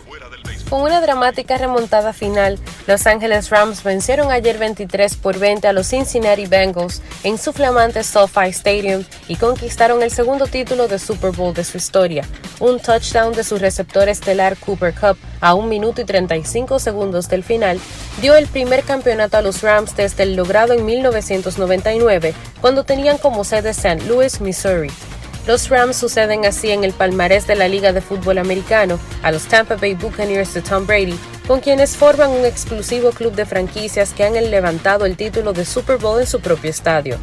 [0.75, 2.59] Con una dramática remontada final,
[2.89, 8.03] Los Angeles Rams vencieron ayer 23 por 20 a los Cincinnati Bengals en su flamante
[8.03, 12.25] SoFi Stadium y conquistaron el segundo título de Super Bowl de su historia.
[12.59, 17.45] Un touchdown de su receptor estelar Cooper Cup a 1 minuto y 35 segundos del
[17.45, 17.79] final
[18.21, 23.45] dio el primer campeonato a los Rams desde el logrado en 1999, cuando tenían como
[23.45, 24.07] sede St.
[24.07, 24.91] Louis, Missouri.
[25.47, 29.45] Los Rams suceden así en el palmarés de la Liga de Fútbol Americano a los
[29.45, 34.25] Tampa Bay Buccaneers de Tom Brady, con quienes forman un exclusivo club de franquicias que
[34.25, 37.19] han levantado el título de Super Bowl en su propio estadio.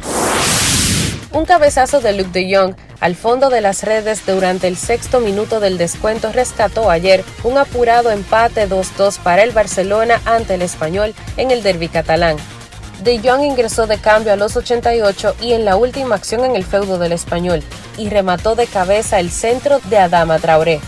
[1.32, 5.58] Un cabezazo de Luke de Jong al fondo de las redes durante el sexto minuto
[5.58, 11.50] del descuento rescató ayer un apurado empate 2-2 para el Barcelona ante el español en
[11.50, 12.36] el derby catalán.
[13.02, 16.64] De Jong ingresó de cambio a los 88 y en la última acción en el
[16.64, 17.60] feudo del español
[17.98, 20.80] y remató de cabeza el centro de Adama Traoré.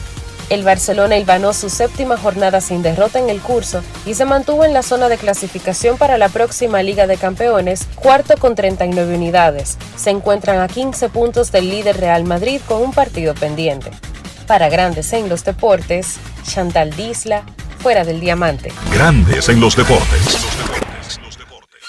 [0.49, 4.73] El Barcelona ilvanó su séptima jornada sin derrota en el curso y se mantuvo en
[4.73, 9.77] la zona de clasificación para la próxima Liga de Campeones, cuarto con 39 unidades.
[9.97, 13.91] Se encuentran a 15 puntos del líder Real Madrid con un partido pendiente.
[14.47, 17.43] Para Grandes en los Deportes, Chantal Disla,
[17.81, 18.71] fuera del diamante.
[18.93, 20.84] Grandes en los deportes.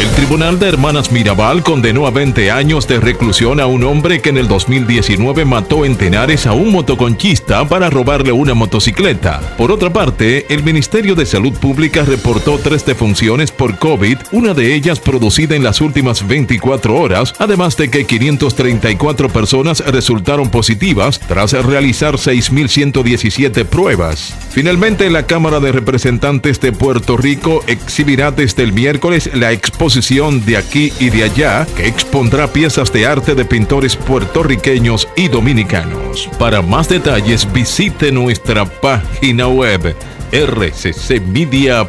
[0.00, 4.30] El Tribunal de Hermanas Mirabal condenó a 20 años de reclusión a un hombre que
[4.30, 9.40] en el 2019 mató en Tenares a un motoconchista para robarle una motocicleta.
[9.58, 14.74] Por otra parte, el Ministerio de Salud Pública reportó tres defunciones por COVID, una de
[14.74, 21.52] ellas producida en las últimas 24 horas, además de que 534 personas resultaron positivas tras
[21.52, 24.34] realizar 6.117 pruebas.
[24.48, 30.56] Finalmente, la Cámara de Representantes de Puerto Rico exhibirá desde el miércoles la exposición de
[30.56, 36.28] aquí y de allá que expondrá piezas de arte de pintores puertorriqueños y dominicanos.
[36.38, 39.96] Para más detalles visite nuestra página web
[40.30, 41.88] rccmedia.com.do.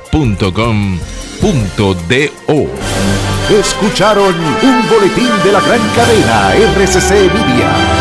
[3.60, 8.01] Escucharon un boletín de la gran cadena RCC Media.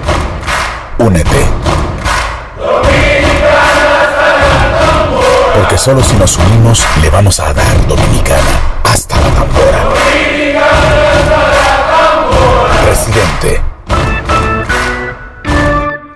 [1.01, 1.47] Únete.
[5.55, 9.93] Porque solo si nos unimos le vamos a dar Dominicana hasta la tambora.
[12.85, 13.61] Presidente.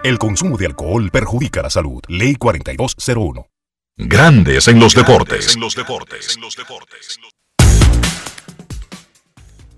[0.03, 2.01] El consumo de alcohol perjudica la salud.
[2.07, 3.47] Ley 4201.
[3.97, 5.55] Grandes en los deportes.
[5.55, 6.36] En los deportes.
[6.36, 7.19] En los deportes.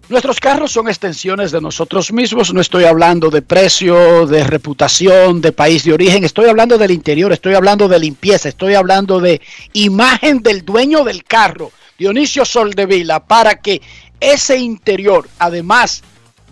[0.09, 2.53] Nuestros carros son extensiones de nosotros mismos.
[2.53, 6.23] No estoy hablando de precio, de reputación, de país de origen.
[6.23, 9.41] Estoy hablando del interior, estoy hablando de limpieza, estoy hablando de
[9.73, 13.81] imagen del dueño del carro, Dionisio Soldevila, para que
[14.21, 16.03] ese interior, además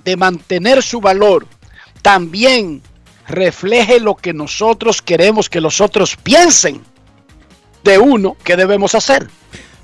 [0.04, 1.48] de mantener su valor,
[2.02, 2.82] también
[3.26, 6.82] refleje lo que nosotros queremos que los otros piensen
[7.86, 9.30] de uno que debemos hacer.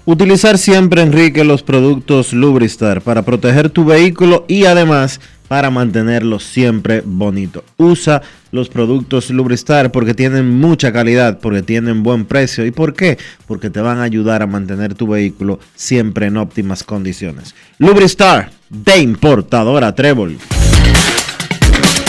[0.06, 7.04] Utilizar siempre, Enrique, los productos Lubristar para proteger tu vehículo y además para mantenerlo siempre
[7.06, 7.64] bonito.
[7.78, 8.22] Usa
[8.52, 12.66] los productos Lubristar porque tienen mucha calidad, porque tienen buen precio.
[12.66, 13.20] ¿Y por qué?
[13.46, 17.54] Porque te van a ayudar a mantener tu vehículo siempre en óptimas condiciones.
[17.78, 20.40] Lubristar de importadora Trébol.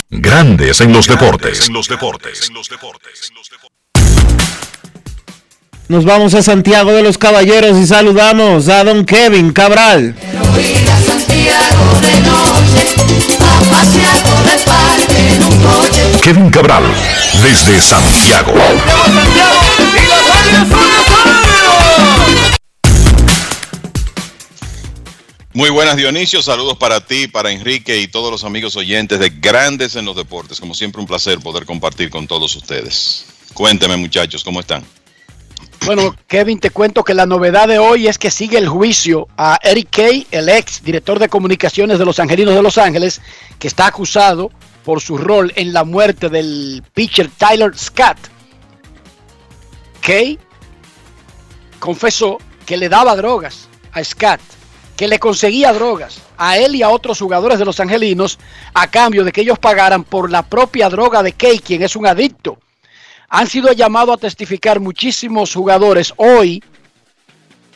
[0.09, 1.67] Grandes en los deportes.
[1.67, 2.47] En los deportes.
[2.47, 3.31] En los deportes.
[5.89, 10.15] Nos vamos a Santiago de los Caballeros y saludamos a don Kevin Cabral.
[16.21, 16.83] Kevin Cabral,
[17.43, 18.53] desde Santiago.
[25.51, 29.97] Muy buenas Dionisio, saludos para ti, para Enrique y todos los amigos oyentes de Grandes
[29.97, 30.61] en los Deportes.
[30.61, 33.25] Como siempre un placer poder compartir con todos ustedes.
[33.53, 34.83] Cuénteme muchachos, ¿cómo están?
[35.85, 39.59] Bueno, Kevin, te cuento que la novedad de hoy es que sigue el juicio a
[39.61, 43.21] Eric Kay, el ex director de comunicaciones de los Angelinos de Los Ángeles,
[43.59, 44.49] que está acusado
[44.85, 48.17] por su rol en la muerte del pitcher Tyler Scott.
[49.99, 50.39] Kay
[51.79, 54.39] confesó que le daba drogas a Scott,
[54.95, 58.39] que le conseguía drogas a él y a otros jugadores de los Angelinos
[58.73, 62.07] a cambio de que ellos pagaran por la propia droga de Kay, quien es un
[62.07, 62.57] adicto.
[63.33, 66.13] Han sido llamados a testificar muchísimos jugadores.
[66.17, 66.63] Hoy,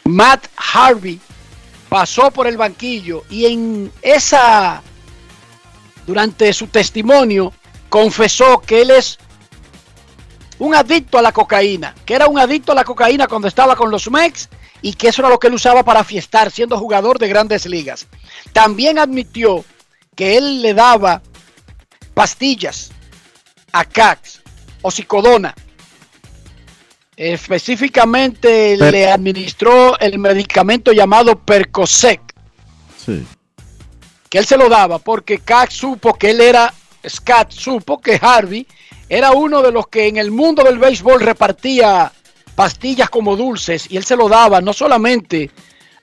[0.04, 1.20] Matt Harvey,
[1.90, 4.84] pasó por el banquillo y en esa,
[6.06, 7.52] durante su testimonio,
[7.90, 9.18] confesó que él es
[10.60, 13.90] un adicto a la cocaína, que era un adicto a la cocaína cuando estaba con
[13.90, 14.50] los Mex
[14.84, 18.06] y que eso era lo que él usaba para fiestar siendo jugador de grandes ligas.
[18.54, 19.66] También admitió
[20.16, 21.24] que él le daba
[22.14, 22.92] pastillas
[23.72, 24.44] a Cax
[24.88, 25.54] o psicodona.
[27.18, 32.22] Específicamente le administró el medicamento llamado Percocet,
[33.06, 33.26] Sí.
[34.30, 36.74] que él se lo daba porque Cax supo que él era,
[37.08, 38.66] Scat supo que Harvey
[39.10, 42.12] era uno de los que en el mundo del béisbol repartía
[42.56, 45.52] pastillas como dulces y él se lo daba no solamente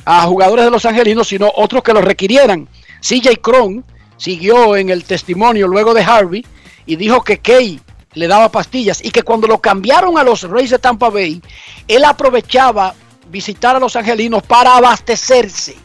[0.05, 2.69] a jugadores de los angelinos, sino otros que lo requirieran.
[3.01, 3.85] CJ Cron
[4.17, 6.45] siguió en el testimonio luego de Harvey
[6.87, 7.81] y dijo que Kay
[8.15, 11.41] le daba pastillas y que cuando lo cambiaron a los Rays de Tampa Bay,
[11.89, 12.95] él aprovechaba
[13.31, 15.77] visitar a los angelinos para abastecerse.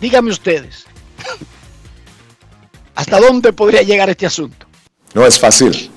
[0.00, 0.84] Díganme ustedes,
[2.94, 4.66] ¿hasta dónde podría llegar este asunto?
[5.14, 5.90] No es fácil.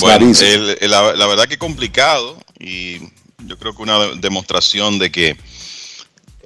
[0.00, 2.98] Bueno, el- el- la, la verdad que es complicado y
[3.38, 5.36] yo creo que una de- demostración de que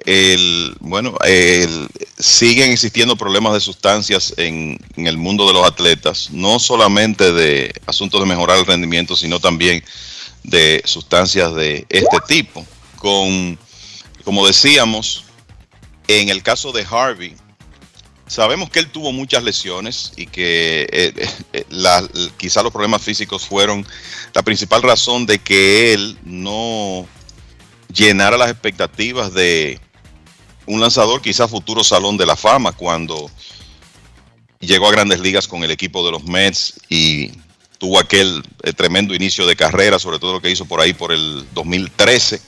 [0.05, 1.87] el, bueno, el-
[2.17, 7.73] siguen existiendo problemas de sustancias en, en el mundo de los atletas, no solamente de
[7.85, 9.83] asuntos de mejorar el rendimiento, sino también
[10.43, 12.65] de sustancias de este tipo.
[12.97, 13.57] Con,
[14.23, 15.23] como decíamos,
[16.07, 17.35] en el caso de Harvey,
[18.27, 23.43] Sabemos que él tuvo muchas lesiones y que eh, eh, la- quizá los problemas físicos
[23.43, 23.83] fueron
[24.35, 27.07] la principal razón de que él no
[27.91, 29.79] llenara las expectativas de
[30.69, 33.29] un lanzador quizá futuro salón de la fama cuando
[34.59, 37.31] llegó a grandes ligas con el equipo de los Mets y
[37.79, 41.11] tuvo aquel eh, tremendo inicio de carrera, sobre todo lo que hizo por ahí por
[41.11, 42.39] el 2013.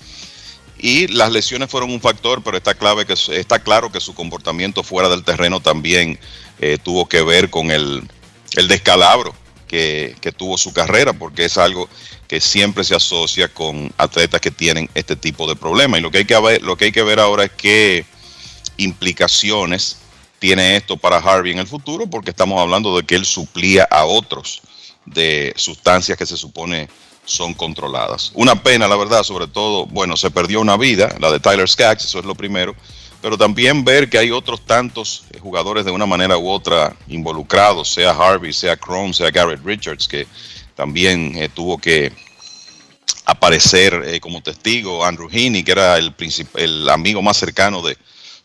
[0.78, 4.84] Y las lesiones fueron un factor, pero está, clave que, está claro que su comportamiento
[4.84, 6.20] fuera del terreno también
[6.60, 8.08] eh, tuvo que ver con el
[8.68, 9.34] descalabro
[9.72, 11.88] que, tuvo su carrera, porque es algo
[12.28, 16.00] que siempre se asocia con atletas que tienen este tipo de problemas.
[16.00, 18.06] Y lo que hay que ver, lo que hay que ver ahora es qué
[18.78, 19.98] implicaciones
[20.40, 24.06] tiene esto para Harvey en el futuro, porque estamos hablando de que él suplía a
[24.06, 24.62] otros
[25.06, 26.90] de sustancias que se supone
[27.24, 28.32] son controladas.
[28.34, 32.06] Una pena, la verdad, sobre todo, bueno, se perdió una vida, la de Tyler Skaggs,
[32.06, 32.76] eso es lo primero,
[33.22, 37.94] pero también ver que hay otros tantos eh, jugadores de una manera u otra involucrados,
[37.94, 40.28] sea Harvey, sea Chrome, sea Garrett Richards, que
[40.76, 42.12] también eh, tuvo que
[43.26, 46.14] aparecer eh, como testigo, Andrew Heaney, que era el,
[46.56, 47.96] el amigo más cercano de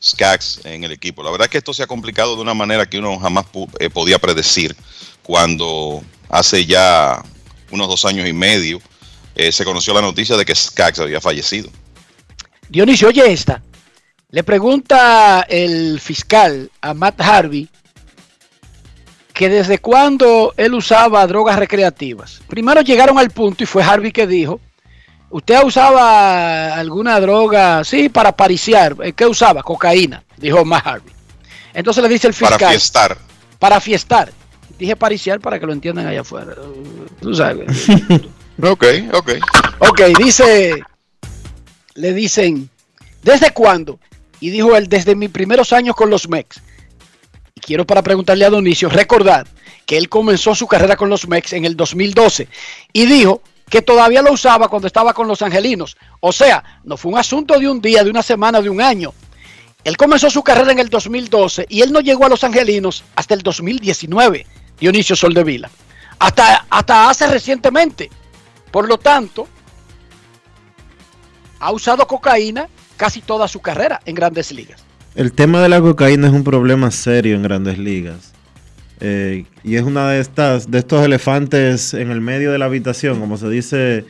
[0.03, 1.23] Skaggs en el equipo.
[1.23, 3.47] La verdad es que esto se ha complicado de una manera que uno jamás
[3.79, 4.77] eh, podía predecir
[5.23, 7.23] cuando hace ya
[7.71, 8.81] unos dos años y medio
[9.51, 11.69] se conoció la noticia de que Skaggs había fallecido.
[12.71, 13.63] Dionisio, oye esta.
[14.31, 17.69] Le pregunta el fiscal a Matt Harvey
[19.33, 22.41] que desde cuándo él usaba drogas recreativas.
[22.49, 24.61] Primero llegaron al punto y fue Harvey que dijo,
[25.31, 27.85] ¿usted usaba alguna droga?
[27.85, 28.97] Sí, para pariciar.
[29.05, 29.63] Eh, ¿Qué usaba?
[29.63, 31.13] Cocaína, dijo Matt Harvey.
[31.73, 32.59] Entonces le dice el fiscal.
[32.59, 33.19] Para fiestar.
[33.61, 34.33] Para fiestar.
[34.77, 36.55] Dije pariciar para que lo entiendan allá afuera.
[37.21, 37.89] Tú sabes.
[38.63, 39.31] ok, ok.
[39.79, 40.83] Ok, dice,
[41.95, 42.69] le dicen,
[43.23, 44.01] ¿desde cuándo?
[44.41, 46.61] Y dijo él, desde mis primeros años con los Mex.
[47.55, 49.47] Y quiero para preguntarle a Donicio, recordar
[49.87, 52.49] que él comenzó su carrera con los Mex en el 2012
[52.93, 55.97] y dijo que todavía lo usaba cuando estaba con los Angelinos.
[56.21, 59.13] O sea, no fue un asunto de un día, de una semana, de un año.
[59.85, 63.35] Él comenzó su carrera en el 2012 y él no llegó a los Angelinos hasta
[63.35, 64.47] el 2019,
[64.79, 65.71] Dionisio Soldevila.
[66.19, 68.11] Hasta, hasta hace recientemente.
[68.71, 69.47] Por lo tanto,
[71.61, 74.85] ha usado cocaína casi toda su carrera en grandes ligas.
[75.15, 78.33] El tema de la cocaína es un problema serio en grandes ligas.
[79.01, 83.21] Eh, y es una de estas, de estos elefantes en el medio de la habitación,
[83.21, 84.05] como se dice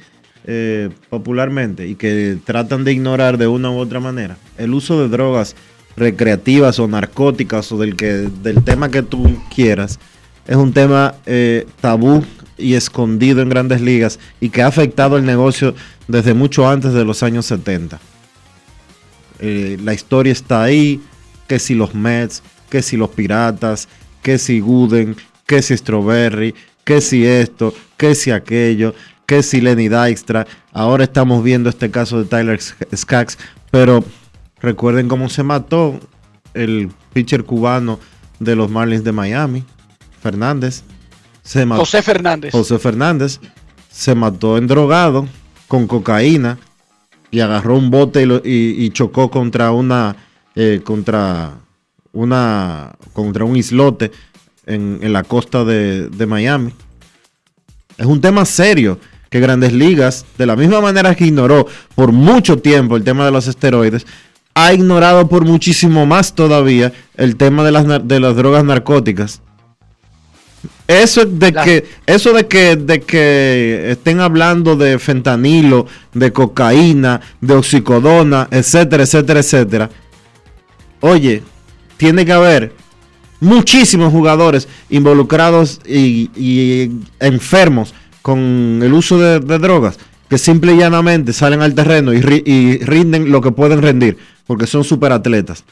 [0.47, 4.37] eh, popularmente, y que tratan de ignorar de una u otra manera.
[4.59, 5.57] El uso de drogas
[5.97, 9.99] recreativas o narcóticas o del, que, del tema que tú quieras,
[10.47, 12.25] es un tema eh, tabú
[12.59, 15.75] y escondido en grandes ligas y que ha afectado el negocio
[16.09, 17.99] desde mucho antes de los años 70.
[19.41, 21.01] Eh, la historia está ahí,
[21.47, 23.89] que si los Mets, que si los Piratas,
[24.23, 26.55] que si Gooden, que si Strawberry,
[26.85, 28.95] que si esto, que si aquello,
[29.27, 30.47] que si Lenny Dykstra.
[30.73, 32.61] Ahora estamos viendo este caso de Tyler
[32.95, 33.39] Skaggs,
[33.71, 34.05] pero
[34.61, 35.99] recuerden cómo se mató
[36.55, 37.99] el pitcher cubano
[38.41, 39.65] de los Marlins de Miami,
[40.23, 40.83] Fernández.
[41.43, 42.53] Se mató- José Fernández.
[42.53, 43.41] José Fernández
[43.91, 45.27] se mató en drogado
[45.69, 46.59] con cocaína
[47.37, 50.17] y agarró un bote y, chocó contra una
[50.55, 51.53] eh, contra
[52.15, 54.11] una contra un islote
[54.65, 56.73] en, la costa de, de Miami.
[57.99, 58.99] Es un tema serio
[59.29, 63.33] que Grandes Ligas, de la misma manera que ignoró por mucho tiempo el tema de
[63.33, 64.07] los esteroides,
[64.55, 69.43] ha ignorado por muchísimo más todavía el tema de las, de las drogas narcóticas.
[70.89, 77.55] Eso de que, eso de que, de que estén hablando de fentanilo, de cocaína, de
[77.55, 79.91] oxicodona, etcétera, etcétera, etcétera.
[81.01, 81.43] Oye,
[81.97, 82.73] tiene que haber
[83.41, 86.91] muchísimos jugadores involucrados y, y
[87.21, 87.93] enfermos
[88.23, 89.99] con el uso de, de drogas
[90.29, 94.17] que simple y llanamente salen al terreno y, ri- y rinden lo que pueden rendir
[94.47, 95.65] porque son superatletas.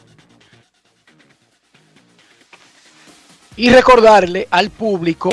[3.57, 5.31] Y recordarle al público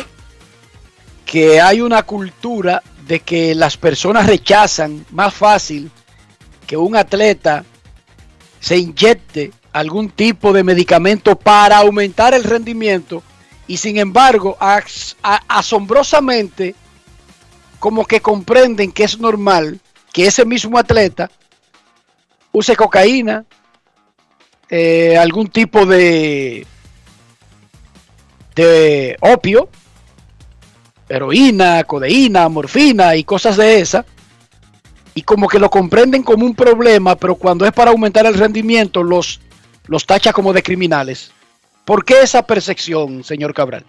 [1.25, 5.89] que hay una cultura de que las personas rechazan más fácil
[6.67, 7.65] que un atleta
[8.59, 13.23] se inyecte algún tipo de medicamento para aumentar el rendimiento
[13.67, 14.57] y sin embargo
[15.47, 16.75] asombrosamente
[17.79, 19.79] como que comprenden que es normal
[20.13, 21.31] que ese mismo atleta
[22.51, 23.45] use cocaína,
[24.69, 26.67] eh, algún tipo de
[28.55, 29.69] de opio,
[31.09, 34.05] heroína, codeína, morfina y cosas de esa,
[35.13, 39.03] y como que lo comprenden como un problema, pero cuando es para aumentar el rendimiento
[39.03, 39.41] los,
[39.87, 41.31] los tacha como de criminales.
[41.85, 43.85] ¿Por qué esa percepción, señor Cabral?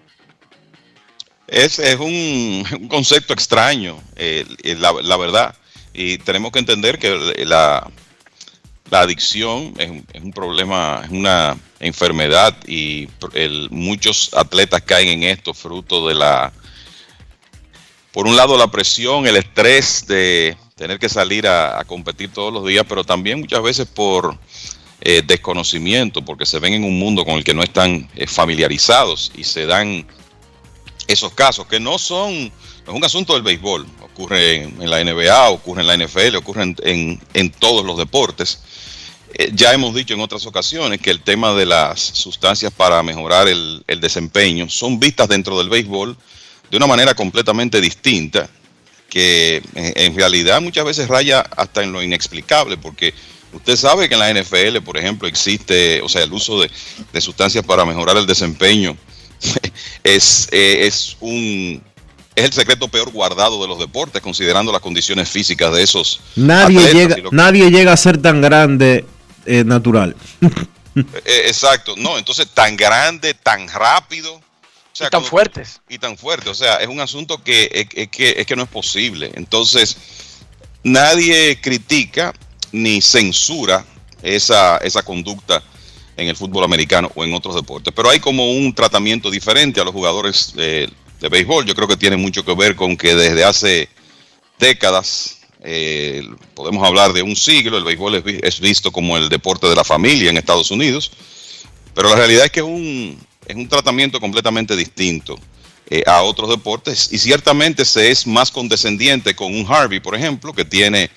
[1.47, 5.55] Es, es un, un concepto extraño, eh, eh, la, la verdad.
[5.95, 7.91] Y tenemos que entender que la,
[8.93, 9.91] la adicción es
[10.23, 13.09] un, problema, es una enfermedad y
[13.71, 16.53] muchos atletas caen en esto fruto de la,
[18.13, 22.67] por un lado la presión, el estrés de tener que salir a, competir todos los
[22.67, 24.39] días, pero también muchas veces por
[25.01, 29.33] eh, desconocimiento, porque se ven en un mundo con el que no están eh, familiarizados
[29.35, 30.07] y se dan
[31.07, 32.53] esos casos que no son,
[32.93, 37.21] es un asunto del béisbol, ocurre en, la NBA, ocurre en la NFL, ocurre en,
[37.33, 38.61] en- todos los deportes.
[39.35, 43.49] Eh, ya hemos dicho en otras ocasiones que el tema de las sustancias para mejorar
[43.49, 46.17] el, el desempeño son vistas dentro del béisbol
[46.71, 48.49] de una manera completamente distinta,
[49.09, 53.15] que en, en realidad muchas veces raya hasta en lo inexplicable, porque
[53.55, 56.71] usted sabe que en la NFL, por ejemplo, existe, o sea, el uso de,
[57.13, 58.97] de sustancias para mejorar el desempeño
[60.05, 61.83] es, eh, es un
[62.43, 66.79] es el secreto peor guardado de los deportes, considerando las condiciones físicas de esos Nadie
[66.79, 69.05] atletas llega, y que- nadie llega a ser tan grande
[69.47, 70.15] eh, natural.
[70.95, 74.35] Eh, exacto, no, entonces tan grande, tan rápido.
[74.35, 74.43] O
[74.93, 75.81] sea, tan cuando- fuertes.
[75.89, 78.65] Y tan fuerte, o sea, es un asunto que es, es que es que no
[78.65, 79.31] es posible.
[79.35, 79.97] Entonces,
[80.85, 82.35] nadie critica
[82.73, 83.85] ni censura
[84.23, 85.63] esa, esa conducta
[86.17, 89.85] en el fútbol americano o en otros deportes, pero hay como un tratamiento diferente a
[89.85, 90.53] los jugadores
[91.23, 91.65] de béisbol.
[91.65, 93.89] Yo creo que tiene mucho que ver con que desde hace
[94.59, 96.23] décadas, eh,
[96.55, 99.77] podemos hablar de un siglo, el béisbol es, vi- es visto como el deporte de
[99.77, 101.13] la familia en Estados Unidos,
[101.95, 105.39] pero la realidad es que es un, es un tratamiento completamente distinto
[105.89, 110.53] eh, a otros deportes y ciertamente se es más condescendiente con un Harvey, por ejemplo,
[110.53, 111.11] que tiene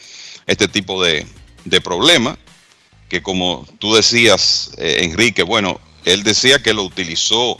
[0.45, 1.25] este tipo de,
[1.65, 2.37] de problema,
[3.09, 7.57] que como tú decías, eh, Enrique, bueno, él decía que lo utilizó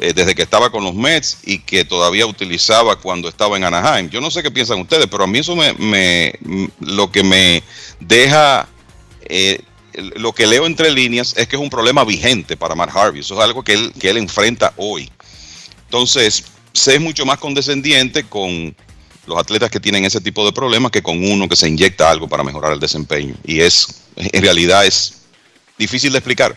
[0.00, 4.08] eh, desde que estaba con los Mets y que todavía utilizaba cuando estaba en Anaheim.
[4.08, 6.34] Yo no sé qué piensan ustedes, pero a mí eso me, me-
[6.80, 7.62] lo que me
[8.00, 8.66] deja,
[9.22, 9.60] eh,
[10.16, 13.20] lo que leo entre líneas es que es un problema vigente para Mark Harvey.
[13.20, 15.10] Eso es algo que él, que él enfrenta hoy.
[15.84, 18.74] Entonces, se es mucho más condescendiente con
[19.26, 22.26] los atletas que tienen ese tipo de problemas que con uno que se inyecta algo
[22.26, 23.34] para mejorar el desempeño.
[23.44, 23.86] Y es,
[24.16, 25.14] en realidad, es
[25.78, 26.56] difícil de explicar.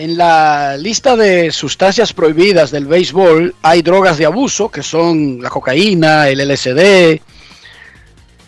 [0.00, 5.50] En la lista de sustancias prohibidas del béisbol hay drogas de abuso, que son la
[5.50, 7.20] cocaína, el LSD,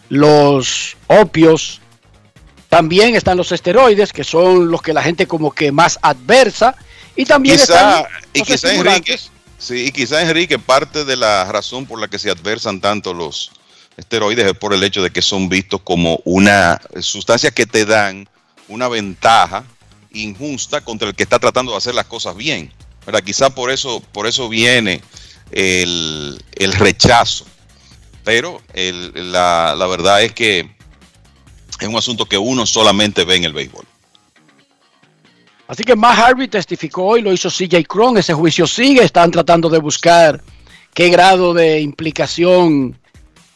[0.08, 1.82] los opios.
[2.70, 6.74] También están los esteroides, que son los que la gente como que más adversa.
[7.16, 9.10] Y también Quizá, están y los quizá estimulantes.
[9.10, 13.12] Enrique, sí, y quizá Enrique, parte de la razón por la que se adversan tanto
[13.12, 13.52] los
[13.98, 18.26] esteroides es por el hecho de que son vistos como una sustancia que te dan
[18.68, 19.64] una ventaja
[20.14, 22.72] injusta contra el que está tratando de hacer las cosas bien.
[23.06, 23.22] ¿verdad?
[23.22, 25.01] Quizá por eso, por eso viene
[25.51, 27.44] el, el rechazo.
[28.24, 30.68] Pero el- la, la verdad es que
[31.80, 33.84] es un asunto que uno solamente ve en el béisbol.
[35.66, 39.68] Así que Matt Harvey testificó hoy, lo hizo CJ Cron, ese juicio sigue, están tratando
[39.70, 40.43] de buscar
[40.93, 42.98] qué grado de implicación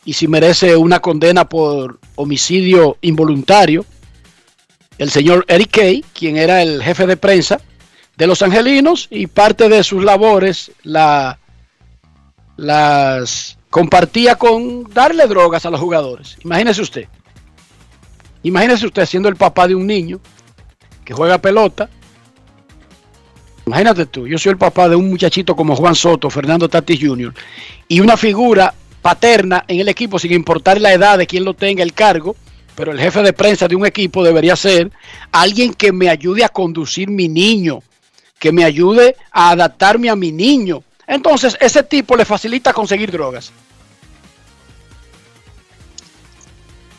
[0.05, 3.85] y si merece una condena por homicidio involuntario.
[4.99, 7.61] El señor Eric Kay, quien era el jefe de prensa
[8.17, 11.39] de los angelinos y parte de sus labores la,
[12.57, 16.39] las compartía con darle drogas a los jugadores.
[16.45, 17.09] Imagínese usted.
[18.43, 20.21] Imagínese usted siendo el papá de un niño
[21.05, 21.91] que juega pelota.
[23.67, 27.35] Imagínate tú, yo soy el papá de un muchachito como Juan Soto, Fernando Tatis Jr.
[27.89, 31.83] y una figura paterna en el equipo sin importar la edad de quien lo tenga
[31.83, 32.37] el cargo,
[32.77, 34.93] pero el jefe de prensa de un equipo debería ser
[35.33, 37.81] alguien que me ayude a conducir mi niño,
[38.39, 40.83] que me ayude a adaptarme a mi niño.
[41.09, 43.51] Entonces, ese tipo le facilita conseguir drogas.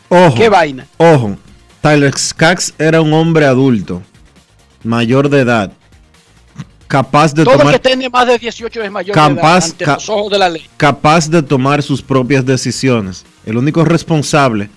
[0.10, 0.36] Ojo.
[0.36, 0.88] ¿Qué vaina?
[0.98, 1.38] Ojo.
[1.82, 4.02] Tyler Skaggs era un hombre adulto,
[4.84, 5.72] mayor de edad,
[6.88, 9.72] capaz de Todo el tomar que tiene más de 18 es mayor de Capaz- edad
[9.72, 10.68] ante los ojos de la ley.
[10.76, 13.26] capaz de tomar sus propias decisiones.
[13.46, 14.70] El único responsable,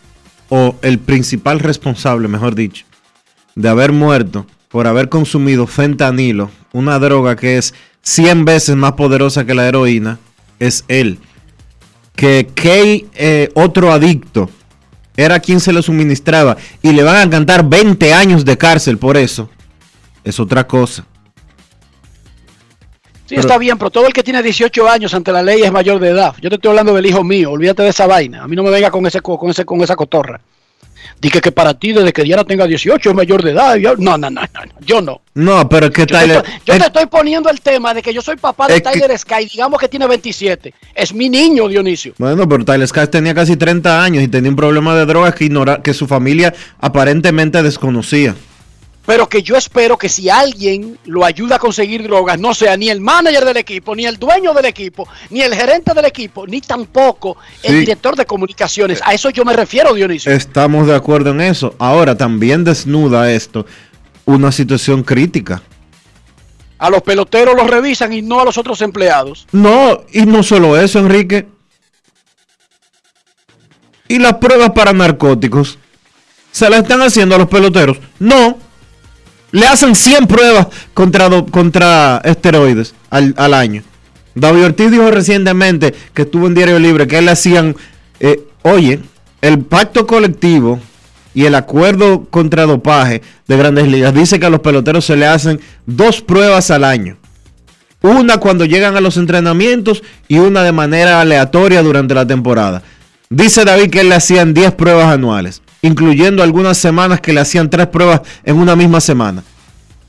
[0.50, 2.84] o el principal responsable, mejor dicho,
[3.54, 7.72] de haber muerto por haber consumido fentanilo, una droga que es
[8.02, 10.18] 100 veces más poderosa que la heroína,
[10.58, 11.18] es él.
[12.14, 14.50] Que Kay, eh, otro adicto,
[15.16, 19.16] era quien se lo suministraba y le van a cantar 20 años de cárcel por
[19.16, 19.50] eso,
[20.24, 21.06] es otra cosa.
[23.30, 25.70] Sí, Pero- está bien, pero todo el que tiene 18 años ante la ley es
[25.70, 26.34] mayor de edad.
[26.42, 28.42] Yo te estoy hablando del hijo mío, olvídate de esa vaina.
[28.42, 30.40] A mí no me venga con ese co- con ese con esa cotorra.
[31.20, 33.76] Dije que para ti desde que Diana tenga 18 es mayor de edad.
[33.76, 34.48] Yo- no, no, no, no,
[34.84, 35.20] yo no.
[35.34, 36.42] No, pero es que Yo, te, Tyler...
[36.66, 39.16] yo te estoy poniendo el tema de que yo soy papá de Es que- Tyler
[39.16, 40.74] Sky, digamos que tiene 27.
[40.92, 42.14] Es mi niño, Dionisio.
[42.18, 45.44] Bueno, pero Tyler Skaggs tenía casi 30 años y tenía un problema de drogas que,
[45.44, 48.34] ignora, que su familia aparentemente desconocía.
[49.06, 52.90] Pero que yo espero que si alguien lo ayuda a conseguir drogas, no sea ni
[52.90, 56.60] el manager del equipo, ni el dueño del equipo, ni el gerente del equipo, ni
[56.60, 57.78] tampoco el Sí.
[57.80, 59.00] director de comunicaciones.
[59.04, 60.30] A eso yo me refiero, Dionisio.
[60.30, 61.74] Estamos de acuerdo en eso.
[61.78, 63.66] Ahora, también desnuda esto
[64.26, 65.62] una situación crítica.
[66.78, 69.46] A los peloteros los revisan y no a los otros empleados.
[69.52, 71.46] No, y no solo eso, Enrique.
[74.08, 75.78] ¿Y las pruebas para narcóticos?
[76.52, 77.98] ¿Se las están haciendo a los peloteros?
[78.18, 78.58] No.
[79.52, 83.82] Le hacen 100 pruebas contra, contra esteroides al, al año.
[84.34, 87.76] David Ortiz dijo recientemente que estuvo en Diario Libre que le hacían,
[88.20, 89.00] eh, oye,
[89.42, 90.78] el pacto colectivo
[91.34, 95.26] y el acuerdo contra dopaje de grandes ligas dice que a los peloteros se le
[95.26, 97.16] hacen dos pruebas al año.
[98.02, 102.82] Una cuando llegan a los entrenamientos y una de manera aleatoria durante la temporada.
[103.28, 107.86] Dice David que le hacían 10 pruebas anuales, incluyendo algunas semanas que le hacían 3
[107.88, 109.42] pruebas en una misma semana.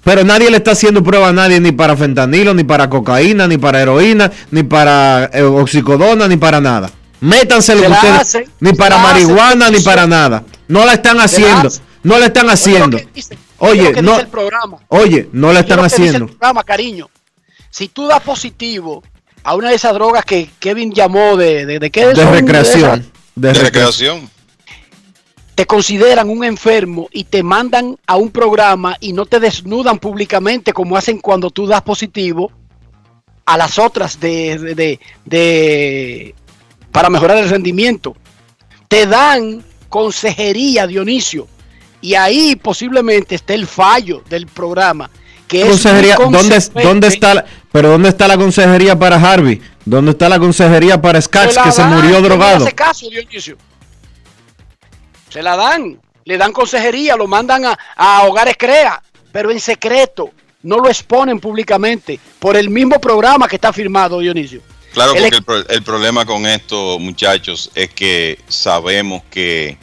[0.03, 3.57] Pero nadie le está haciendo prueba a nadie ni para fentanilo, ni para cocaína, ni
[3.57, 6.89] para heroína, ni para eh, oxicodona, ni para nada.
[7.19, 10.43] Métanse lo que ustedes, hacen, ni para hacen, marihuana, ni para nada.
[10.67, 11.69] No la están la haciendo.
[12.03, 12.97] No la están haciendo.
[12.97, 14.77] Oye, dice- oye no, dice el programa.
[14.87, 16.25] oye, no la están lo que dice haciendo.
[16.25, 17.07] el programa, cariño.
[17.69, 19.03] Si tú das positivo
[19.43, 23.05] a una de esas drogas que Kevin llamó de, de, de qué De recreación.
[23.35, 24.27] De recreación.
[25.61, 30.73] Te consideran un enfermo y te mandan a un programa y no te desnudan públicamente
[30.73, 32.51] como hacen cuando tú das positivo
[33.45, 36.35] a las otras de, de- de- de-
[36.91, 38.15] para mejorar el rendimiento.
[38.87, 41.47] Te dan consejería, Dionisio.
[42.01, 45.11] Y ahí posiblemente esté el fallo del programa.
[45.47, 46.59] Que es consejería, ¿dónde.
[46.81, 49.61] ¿dónde está la, pero dónde está la consejería para Harvey?
[49.85, 52.63] ¿Dónde está la consejería para la que se murió que no drogado?
[52.65, 53.57] hace caso, Dionisio.
[55.31, 59.01] Se la dan, le dan consejería, lo mandan a, a hogares crea,
[59.31, 60.29] pero en secreto,
[60.63, 64.61] no lo exponen públicamente por el mismo programa que está firmado, Dionisio.
[64.93, 69.77] Claro, El porque el, pro- el problema con esto, muchachos, es que sabemos que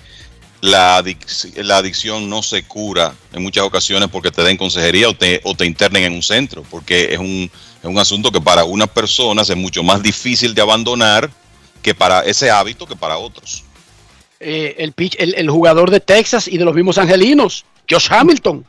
[0.61, 5.15] la, adic- la adicción no se cura en muchas ocasiones porque te den consejería o
[5.15, 7.51] te, o te internen en un centro, porque es un,
[7.83, 11.31] es un asunto que para unas personas es mucho más difícil de abandonar
[11.81, 13.65] que para ese hábito que para otros.
[14.41, 14.95] Eh, el,
[15.35, 18.65] el jugador de Texas y de los mismos angelinos, Josh Hamilton,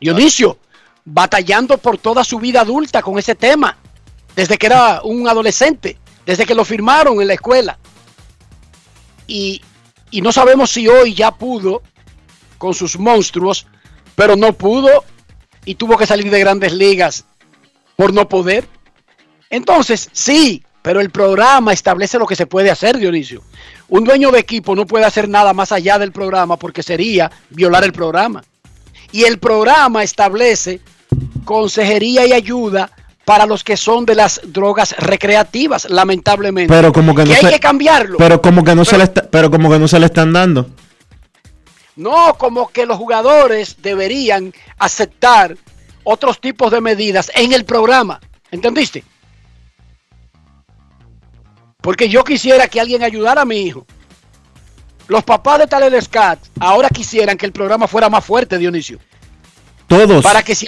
[0.00, 0.58] Dionisio,
[1.04, 3.76] batallando por toda su vida adulta con ese tema,
[4.34, 7.78] desde que era un adolescente, desde que lo firmaron en la escuela.
[9.26, 9.62] Y,
[10.10, 11.82] y no sabemos si hoy ya pudo
[12.58, 13.66] con sus monstruos,
[14.16, 15.04] pero no pudo
[15.64, 17.24] y tuvo que salir de grandes ligas
[17.96, 18.66] por no poder.
[19.50, 23.42] Entonces, sí, pero el programa establece lo que se puede hacer, Dionisio.
[23.94, 27.84] Un dueño de equipo no puede hacer nada más allá del programa porque sería violar
[27.84, 28.42] el programa.
[29.12, 30.80] Y el programa establece
[31.44, 32.90] consejería y ayuda
[33.24, 36.74] para los que son de las drogas recreativas, lamentablemente.
[36.74, 38.18] Pero como que no hay se- que cambiarlo.
[38.18, 40.68] Pero como que no se le está- pero como que no se le están dando.
[41.94, 45.56] No, como que los jugadores deberían aceptar
[46.02, 48.20] otros tipos de medidas en el programa.
[48.50, 49.04] ¿Entendiste?
[51.84, 53.84] Porque yo quisiera que alguien ayudara a mi hijo.
[55.06, 58.98] Los papás de Taled Scat ahora quisieran que el programa fuera más fuerte, Dionisio.
[59.86, 60.24] Todos.
[60.24, 60.64] Para que si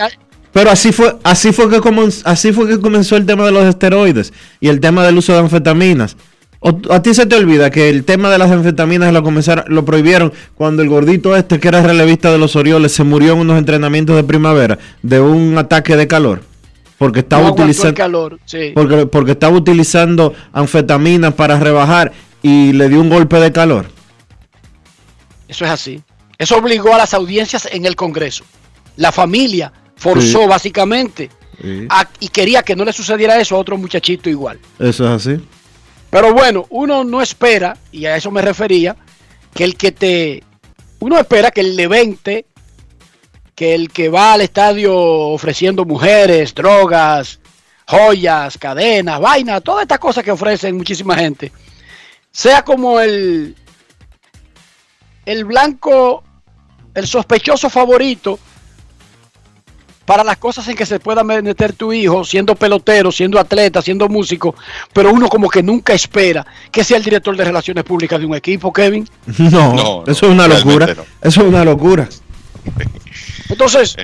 [0.52, 3.64] Pero así fue, así fue que comen- así fue que comenzó el tema de los
[3.64, 6.18] esteroides y el tema del uso de anfetaminas.
[6.60, 9.86] O- a ti se te olvida que el tema de las anfetaminas lo comenzaron, lo
[9.86, 13.56] prohibieron cuando el gordito este que era relevista de los Orioles se murió en unos
[13.58, 16.42] entrenamientos de primavera de un ataque de calor.
[16.98, 18.38] Porque estaba no utilizando calor.
[18.46, 18.72] Sí.
[18.74, 22.12] porque, porque estaba utilizando anfetaminas para rebajar
[22.42, 23.86] y le dio un golpe de calor.
[25.48, 26.02] Eso es así.
[26.38, 28.44] Eso obligó a las audiencias en el Congreso.
[28.96, 30.46] La familia forzó Sí.
[30.48, 31.30] básicamente
[31.88, 34.58] a- y quería que no le sucediera eso a otro muchachito igual.
[34.78, 35.40] Eso es así.
[36.10, 38.96] Pero bueno, uno no espera, y a eso me refería,
[39.54, 40.42] que el que te...
[41.00, 42.46] Uno espera que el levante,
[43.56, 47.40] que el que va al estadio ofreciendo mujeres, drogas,
[47.86, 51.50] joyas, cadenas, vainas, todas estas cosas que ofrecen muchísima gente,
[52.30, 53.56] sea como el,
[55.24, 56.22] el blanco,
[56.94, 58.38] el sospechoso favorito
[60.04, 64.06] para las cosas en que se pueda meter tu hijo, siendo pelotero, siendo atleta, siendo
[64.08, 64.54] músico,
[64.92, 68.34] pero uno como que nunca espera que sea el director de relaciones públicas de un
[68.34, 69.08] equipo, Kevin.
[69.38, 70.86] No, No, eso es una locura.
[70.94, 71.04] no.
[71.22, 72.08] Eso es una locura.
[73.48, 73.96] Entonces,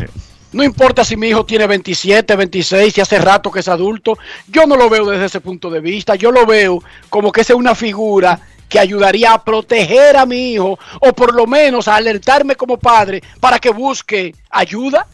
[0.53, 4.19] no importa si mi hijo tiene 27, 26, y hace rato que es adulto,
[4.49, 7.51] yo no lo veo desde ese punto de vista, yo lo veo como que es
[7.51, 12.57] una figura que ayudaría a proteger a mi hijo o por lo menos a alertarme
[12.57, 15.07] como padre para que busque ayuda.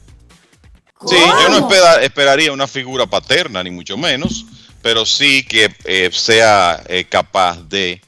[1.07, 4.45] Sí, yo no espera- esperaría una figura paterna, ni mucho menos,
[4.83, 8.01] pero sí que eh, sea eh, capaz de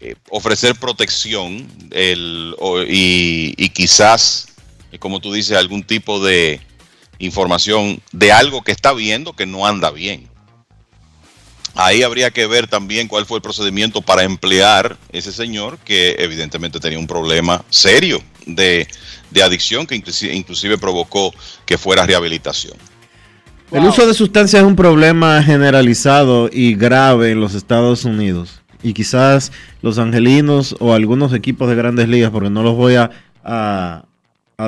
[0.00, 4.48] eh, ofrecer protección el- o- y, y quizás,
[4.92, 6.60] eh, como tú dices, algún tipo de
[7.18, 10.28] información de algo que está viendo que no anda bien.
[11.74, 16.80] Ahí habría que ver también cuál fue el procedimiento para emplear ese señor que evidentemente
[16.80, 18.88] tenía un problema serio de,
[19.30, 21.32] de adicción que inclusive, inclusive provocó
[21.66, 22.76] que fuera rehabilitación.
[23.70, 28.57] El uso de sustancias es un problema generalizado y grave en los Estados Unidos.
[28.82, 29.50] Y quizás
[29.82, 33.10] los angelinos o algunos equipos de grandes ligas, porque no los voy a,
[33.44, 34.04] a-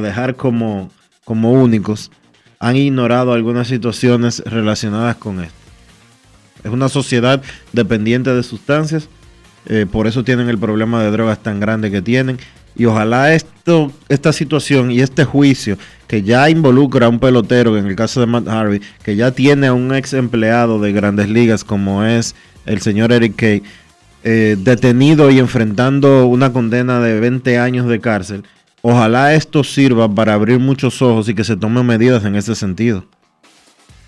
[0.02, 0.90] dejar como,
[1.24, 2.10] como únicos,
[2.58, 5.54] han ignorado algunas situaciones relacionadas con esto.
[6.62, 7.40] Es una sociedad
[7.72, 9.08] dependiente de sustancias,
[9.66, 12.38] eh, por eso tienen el problema de drogas tan grande que tienen.
[12.76, 15.76] Y ojalá esto, esta situación y este juicio
[16.06, 19.66] que ya involucra a un pelotero, en el caso de Matt Harvey, que ya tiene
[19.66, 22.34] a un ex empleado de grandes ligas como es
[22.66, 23.62] el señor Eric Kay,
[24.22, 28.44] eh, detenido y enfrentando una condena de 20 años de cárcel,
[28.82, 33.04] ojalá esto sirva para abrir muchos ojos y que se tomen medidas en ese sentido.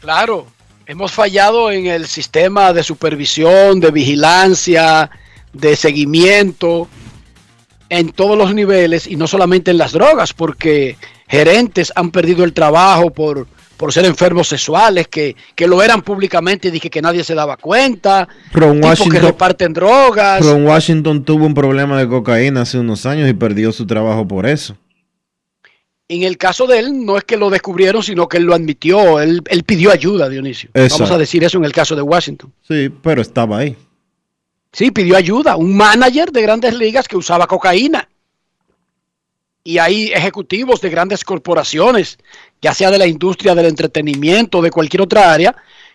[0.01, 0.47] Claro,
[0.86, 5.10] hemos fallado en el sistema de supervisión, de vigilancia,
[5.52, 6.89] de seguimiento
[7.89, 10.97] en todos los niveles y no solamente en las drogas, porque
[11.28, 13.47] gerentes han perdido el trabajo por,
[13.83, 17.57] por ser enfermos sexuales, que, que lo eran públicamente y dije que nadie se daba
[17.57, 20.47] cuenta, Ron tipos que Washington, reparten drogas.
[20.47, 24.47] Ron Washington tuvo un problema de cocaína hace unos años y perdió su trabajo por
[24.47, 24.77] eso.
[26.07, 29.19] En el caso de él, no es que lo descubrieron, sino que él lo admitió,
[29.19, 30.71] él, él pidió ayuda, Dionisio.
[30.73, 32.53] Vamos a decir eso en el caso de Washington.
[32.69, 33.77] Sí, pero estaba ahí.
[34.73, 35.57] Sí, pidió ayuda.
[35.57, 38.09] Un manager de grandes ligas que usaba cocaína.
[39.64, 42.18] Y hay ejecutivos de grandes corporaciones,
[42.60, 45.55] ya sea de la industria del entretenimiento, de cualquier otra área,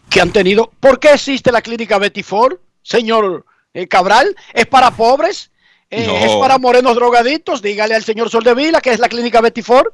[0.09, 0.71] que han tenido.
[0.79, 4.35] ¿Por qué existe la clínica Betty Ford, señor eh, Cabral?
[4.53, 5.51] ¿Es para pobres?
[5.89, 6.15] Eh, No.
[6.17, 7.61] ¿Es para morenos drogadictos?
[7.61, 9.87] Dígale al señor Soldevila que es la clínica Betty Ford.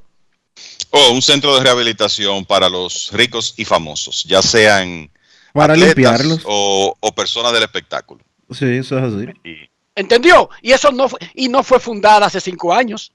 [0.91, 5.09] O un centro de rehabilitación para los ricos y famosos, ya sean
[5.51, 6.41] Para limpiarlos.
[6.45, 8.23] O, o personas del espectáculo.
[8.51, 9.69] Sí, eso es así.
[9.95, 10.49] ¿Entendió?
[10.61, 13.11] Y eso no fue, y no fue fundada hace cinco años.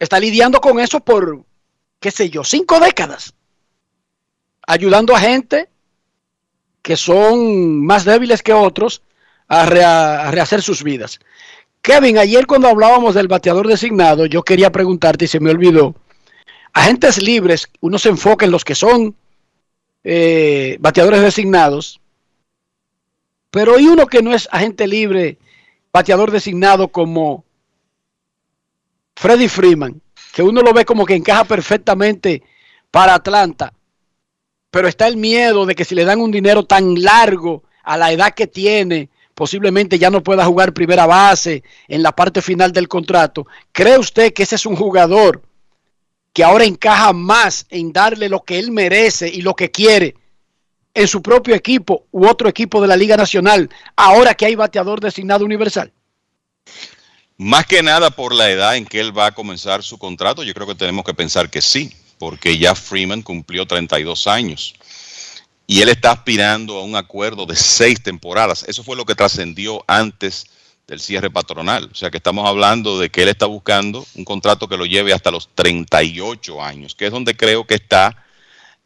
[0.00, 1.44] Está lidiando con eso por,
[2.00, 3.34] qué sé yo, cinco décadas.
[4.66, 5.68] Ayudando a gente
[6.82, 9.02] que son más débiles que otros
[9.46, 11.20] a, rehacer sus vidas.
[11.82, 15.94] Kevin, ayer cuando hablábamos del bateador designado, yo quería preguntarte y se me olvidó.
[16.72, 19.14] Agentes libres, uno se enfoca en los que son
[20.02, 22.00] eh, bateadores designados,
[23.50, 25.36] pero hay uno que no es agente libre,
[25.92, 27.44] bateador designado como
[29.20, 30.00] Freddy Freeman,
[30.32, 32.42] que uno lo ve como que encaja perfectamente
[32.90, 33.70] para Atlanta.
[34.70, 38.12] pero está el miedo de que si le dan un dinero tan largo a la
[38.12, 42.88] edad que tiene, posiblemente ya no pueda jugar primera base en la parte final del
[42.88, 43.46] contrato.
[43.72, 45.42] ¿Cree usted que ese es un jugador
[46.32, 50.14] que ahora encaja más en darle lo que él merece y lo que quiere
[50.94, 54.98] en su propio equipo u otro equipo de la Liga Nacional, ahora que hay bateador
[54.98, 55.92] designado universal?
[57.42, 60.52] Más que nada por la edad en que él va a comenzar su contrato, yo
[60.52, 64.74] creo que tenemos que pensar que sí, porque ya Freeman cumplió 32 años
[65.66, 68.66] y él está aspirando a un acuerdo de seis temporadas.
[68.68, 70.48] Eso fue lo que trascendió antes
[70.86, 71.88] del cierre patronal.
[71.90, 75.14] O sea que estamos hablando de que él está buscando un contrato que lo lleve
[75.14, 78.22] hasta los 38 años, que es donde creo que está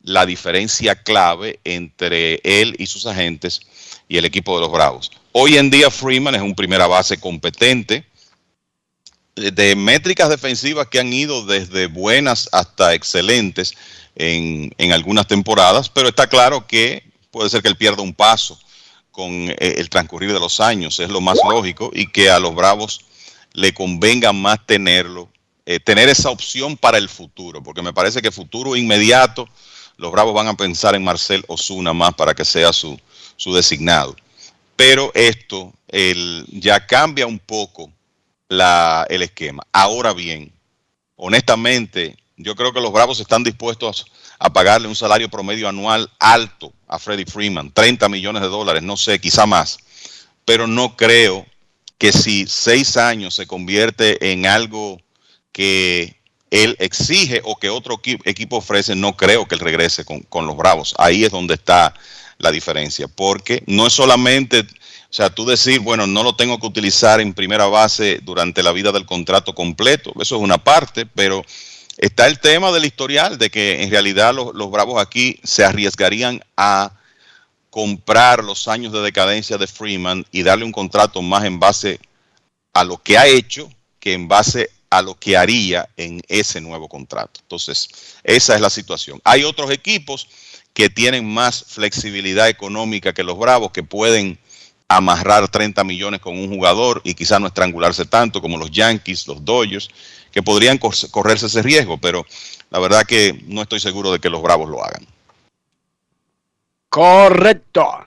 [0.01, 3.63] la diferencia clave entre él y sus agentes
[4.07, 5.11] y el equipo de los Bravos.
[5.33, 8.07] Hoy en día Freeman es un primera base competente,
[9.35, 13.75] de métricas defensivas que han ido desde buenas hasta excelentes
[14.15, 18.59] en, en, algunas temporadas, pero está claro que puede ser que él pierda un paso
[19.11, 22.55] con eh, el transcurrir de los años, es lo más lógico, y que a los
[22.55, 23.01] Bravos
[23.53, 25.29] le convenga más tenerlo,
[25.67, 29.49] eh, tener esa opción para el futuro, porque me parece que futuro inmediato,
[29.97, 33.01] los Bravos van a pensar en Marcel Osuna más para que sea su,
[33.37, 34.17] su designado.
[34.77, 37.93] Pero esto el, ya cambia un poco
[38.49, 39.63] la, el esquema.
[39.73, 40.53] Ahora bien,
[41.17, 44.07] honestamente, yo creo que los Bravos están dispuestos
[44.39, 48.97] a pagarle un salario promedio anual alto a Freddie Freeman, 30 millones de dólares, no
[48.97, 49.79] sé, quizá más,
[50.45, 51.47] pero no creo
[51.99, 55.01] que si seis años se convierte en algo
[55.53, 60.47] que él exige o que otro equipo ofrece, no creo que él regrese con, con
[60.47, 60.95] los Bravos.
[60.99, 61.95] Ahí es donde está
[62.39, 64.67] la diferencia, porque no es solamente,
[65.15, 68.73] o sea, tú decir, bueno, no lo tengo que utilizar en primera base durante la
[68.73, 71.45] vida del contrato completo, eso es una parte, pero
[71.99, 76.43] está el tema del historial, de que en realidad los, los Bravos aquí se arriesgarían
[76.57, 76.91] a
[77.71, 82.01] comprar los años de decadencia de Freeman y darle un contrato más en base
[82.73, 83.71] a lo que ha hecho
[84.01, 87.39] que en base a lo que haría en ese nuevo contrato.
[87.41, 87.89] Entonces,
[88.25, 89.21] esa es la situación.
[89.23, 90.27] Hay otros equipos
[90.73, 94.41] que tienen más flexibilidad económica que los Bravos, que pueden
[94.89, 99.45] amarrar 30 millones con un jugador y quizás no estrangularse tanto como los Yankees, los
[99.45, 99.89] Dodgers,
[100.31, 102.27] que podrían correrse ese riesgo, pero
[102.71, 105.07] la verdad que no estoy seguro de que los Bravos lo hagan.
[106.89, 108.07] Correcto.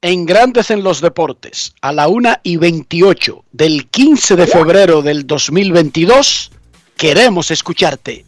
[0.00, 5.26] En Grandes en los Deportes, a la 1 y 28 del 15 de febrero del
[5.26, 6.50] 2022,
[6.96, 8.24] queremos escucharte.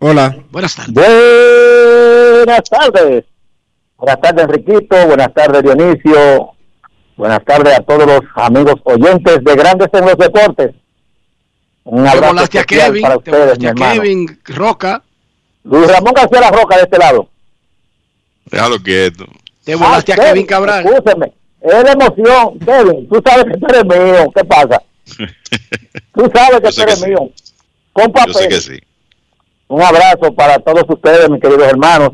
[0.00, 0.36] Hola.
[0.50, 0.96] Buenas tardes.
[2.44, 3.24] Buenas tardes.
[3.96, 5.06] Buenas tardes, Enriquito.
[5.06, 6.50] Buenas tardes, Dionisio.
[7.16, 10.74] Buenas tardes a todos los amigos oyentes de Grandes en los Deportes.
[11.84, 14.02] Un Te abrazo volaste a Kevin, para te ustedes, mi a hermano.
[14.02, 15.02] Kevin Roca,
[15.64, 17.28] Luis Ramón García La Roca de este lado.
[18.46, 19.26] Déjalo quieto.
[19.64, 20.84] te volaste a Ah, Kevin Cabral.
[20.86, 21.32] Escúcheme.
[21.60, 23.08] Es la emoción, Kevin.
[23.08, 24.30] Tú sabes que tú eres mío.
[24.34, 24.82] ¿Qué pasa?
[26.14, 27.06] Tú sabes que tú sé que eres sí.
[27.06, 27.30] mío.
[27.92, 28.48] Con Yo sé papel.
[28.48, 28.78] que sí.
[29.68, 32.10] Un abrazo para todos ustedes, mis queridos hermanos.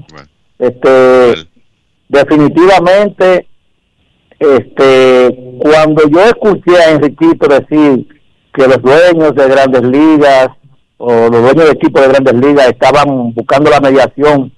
[0.59, 1.35] Este,
[2.09, 3.47] definitivamente,
[4.41, 8.09] este, cuando yo escuché a Enriquito decir
[8.53, 10.49] que los dueños de grandes ligas
[10.99, 14.53] o los dueños de equipos de grandes ligas estaban buscando la mediación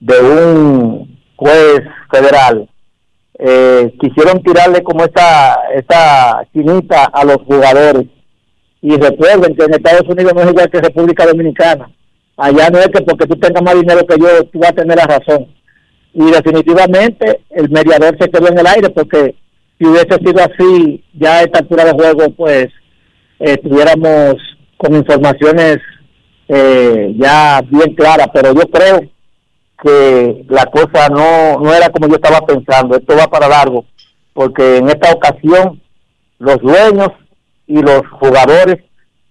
[0.00, 1.80] de un juez
[2.10, 2.68] federal,
[3.38, 8.04] eh, quisieron tirarle como esta, esta chinita a los jugadores.
[8.82, 11.88] Y recuerden que en Estados Unidos no es igual que República Dominicana.
[12.36, 14.96] Allá no es que porque tú tengas más dinero que yo, tú vas a tener
[14.96, 15.46] la razón.
[16.14, 19.34] Y definitivamente el mediador se quedó en el aire porque
[19.78, 22.68] si hubiese sido así, ya a esta altura de juego, pues
[23.38, 24.36] estuviéramos
[24.76, 25.78] con informaciones
[26.48, 28.28] eh, ya bien claras.
[28.32, 29.00] Pero yo creo
[29.82, 32.96] que la cosa no, no era como yo estaba pensando.
[32.96, 33.84] Esto va para largo
[34.32, 35.80] porque en esta ocasión
[36.38, 37.10] los dueños
[37.66, 38.76] y los jugadores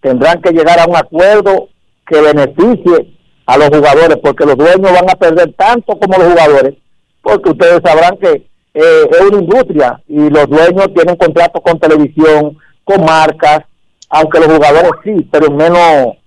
[0.01, 1.69] tendrán que llegar a un acuerdo
[2.11, 3.13] que beneficie
[3.45, 6.75] a los jugadores, porque los dueños van a perder tanto como los jugadores,
[7.21, 12.57] porque ustedes sabrán que eh, es una industria y los dueños tienen contratos con televisión,
[12.83, 13.61] con marcas,
[14.09, 16.17] aunque los jugadores sí, pero en menos,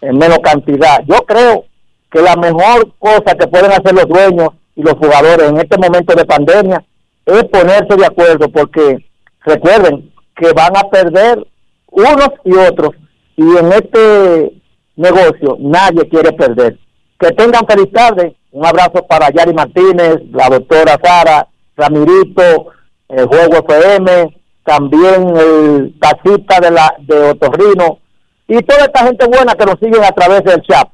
[0.00, 1.02] en menos cantidad.
[1.06, 1.64] Yo creo
[2.10, 6.14] que la mejor cosa que pueden hacer los dueños y los jugadores en este momento
[6.14, 6.84] de pandemia
[7.26, 9.04] es ponerse de acuerdo porque
[9.44, 11.46] recuerden que van a perder
[11.90, 12.90] unos y otros
[13.36, 14.61] y en este
[14.96, 16.78] negocio nadie quiere perder.
[17.18, 18.36] Que tengan feliz tarde.
[18.50, 22.66] Un abrazo para Yari Martínez, la doctora Sara, Ramirito,
[23.08, 27.98] el Juego FM, también el taxista de la de Otorrino
[28.46, 30.88] y toda esta gente buena que nos siguen a través del chat.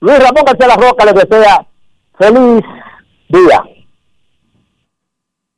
[0.00, 1.66] Luis Ramón García La Roca les desea
[2.18, 2.62] feliz
[3.28, 3.62] día.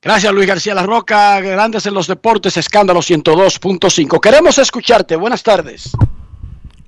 [0.01, 4.21] Gracias Luis García La Roca, grandes en los deportes, escándalo 102.5.
[4.21, 5.93] Queremos escucharte, buenas tardes.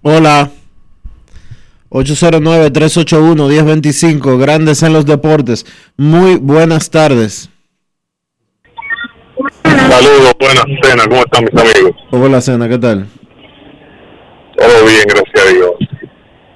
[0.02, 0.51] Hola.
[1.90, 5.64] 809-381-1025, grandes en los deportes.
[5.96, 7.48] Muy buenas tardes.
[9.64, 11.92] Saludos, buenas cenas, ¿cómo están mis amigos?
[12.10, 13.06] Hola, Cena, ¿qué tal?
[14.56, 15.72] Todo bien, gracias a Dios.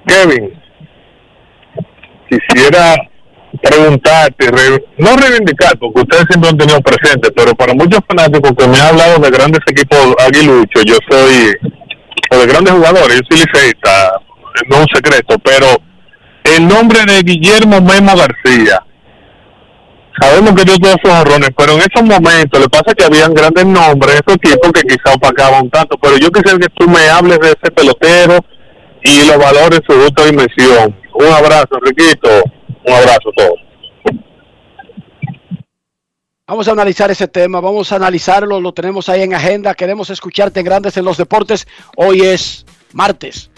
[0.07, 0.53] Kevin,
[2.29, 2.95] quisiera
[3.61, 8.67] preguntarte, re- no reivindicar, porque ustedes siempre han tenido presente, pero para muchos fanáticos que
[8.67, 11.53] me han hablado de grandes equipos aguiluchos, yo soy,
[12.31, 14.19] o de grandes jugadores, yo soy liceísta,
[14.69, 15.67] no un secreto, pero
[16.43, 18.83] el nombre de Guillermo Memo García,
[20.19, 23.65] sabemos que dio todos esos errores, pero en esos momentos le pasa que habían grandes
[23.65, 27.47] nombres, esos equipos que quizá opacaban tanto, pero yo quisiera que tú me hables de
[27.47, 28.39] ese pelotero
[29.03, 30.95] y lo valores en su justa dimensión.
[31.13, 32.29] Un abrazo, Enriquito,
[32.85, 33.59] un abrazo a todos.
[36.47, 40.59] Vamos a analizar ese tema, vamos a analizarlo, lo tenemos ahí en agenda, queremos escucharte
[40.59, 41.65] en Grandes en los Deportes.
[41.95, 43.50] Hoy es martes,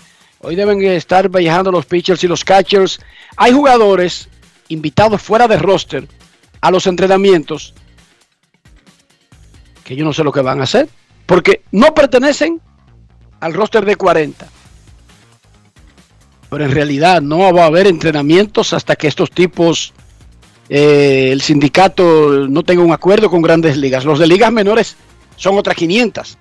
[0.43, 2.99] hoy deben estar viajando los pitchers y los catchers.
[3.37, 4.29] Hay jugadores
[4.67, 6.07] invitados fuera de roster
[6.61, 7.73] a los entrenamientos
[9.83, 10.87] que yo no sé lo que van a hacer,
[11.25, 12.61] porque no pertenecen
[13.39, 14.47] al roster de 40.
[16.49, 19.93] Pero en realidad no va a haber entrenamientos hasta que estos tipos
[20.69, 24.05] eh, el sindicato no tenga un acuerdo con grandes ligas.
[24.05, 24.95] Los de ligas menores
[25.35, 26.37] son otras 500.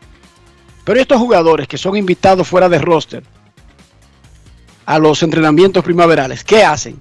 [0.85, 3.25] Pero estos jugadores que son invitados fuera de roster
[4.87, 6.97] a los entrenamientos primaverales, ¿qué hacen?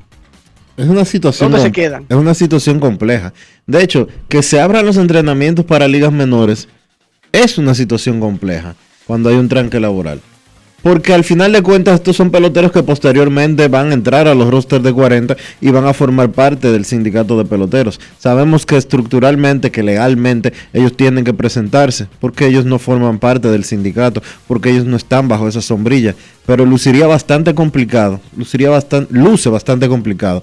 [0.77, 1.51] Es una situación.
[1.51, 2.05] ¿Dónde se quedan?
[2.09, 3.33] Es una situación compleja.
[3.67, 6.67] De hecho, que se abran los entrenamientos para ligas menores
[7.31, 8.75] es una situación compleja
[9.05, 10.21] cuando hay un tranque laboral.
[10.81, 14.49] Porque al final de cuentas estos son peloteros que posteriormente van a entrar a los
[14.49, 17.99] rosters de 40 y van a formar parte del sindicato de peloteros.
[18.17, 23.63] Sabemos que estructuralmente, que legalmente ellos tienen que presentarse porque ellos no forman parte del
[23.63, 26.15] sindicato, porque ellos no están bajo esa sombrilla.
[26.45, 30.41] Pero luciría bastante complicado, luciría bastante, luce bastante complicado,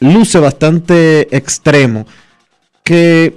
[0.00, 2.06] luce bastante extremo
[2.82, 3.36] que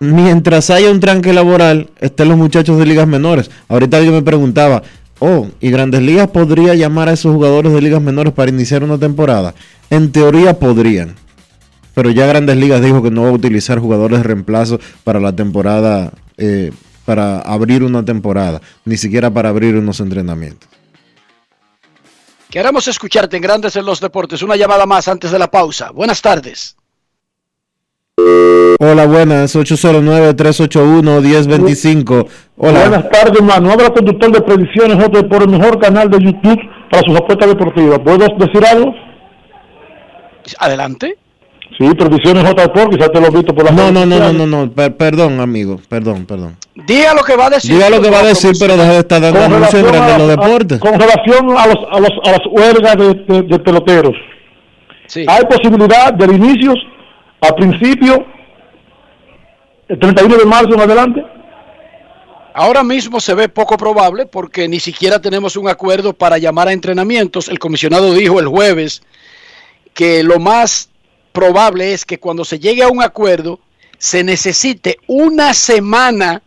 [0.00, 3.50] mientras haya un tranque laboral, estén los muchachos de ligas menores.
[3.68, 4.82] Ahorita yo me preguntaba,
[5.18, 8.98] oh, ¿y Grandes Ligas podría llamar a esos jugadores de ligas menores para iniciar una
[8.98, 9.54] temporada?
[9.90, 11.14] En teoría podrían.
[11.94, 15.34] Pero ya Grandes Ligas dijo que no va a utilizar jugadores de reemplazo para la
[15.34, 16.72] temporada, eh,
[17.04, 20.68] para abrir una temporada, ni siquiera para abrir unos entrenamientos.
[22.50, 24.42] Queremos escucharte en Grandes en los Deportes.
[24.42, 25.90] Una llamada más antes de la pausa.
[25.90, 26.76] Buenas tardes.
[28.80, 32.26] Hola, buenas, 809-381-1025.
[32.56, 32.80] Hola.
[32.80, 33.70] Buenas tardes, hermano.
[33.72, 36.58] Habla conductor de predicciones J por el mejor canal de YouTube
[36.90, 37.98] para sus apuestas deportivas.
[38.04, 38.94] ¿Puedes decir algo?
[40.60, 41.16] Adelante.
[41.78, 44.32] Sí, predicciones J Sport, quizás te lo he visto por las No, no, no, no,
[44.32, 46.54] no, no, per- perdón, amigo, perdón, perdón.
[46.86, 47.74] Diga lo que va a decir.
[47.74, 50.14] Diga lo que va a decir, pero deje de estar dando anuncios en relación, Grandes
[50.14, 50.78] a, los a- deportes.
[50.78, 54.14] con relación a, los, a, los, a las huelgas de, de- de peloteros,
[55.26, 56.74] hay posibilidad del inicio
[57.46, 58.24] a principio,
[59.88, 61.24] el 31 de marzo en adelante.
[62.54, 66.72] Ahora mismo se ve poco probable porque ni siquiera tenemos un acuerdo para llamar a
[66.72, 67.48] entrenamientos.
[67.48, 69.02] El comisionado dijo el jueves
[69.92, 70.88] que lo más
[71.32, 73.58] probable es que cuando se llegue a un acuerdo
[73.98, 76.42] se necesite una semana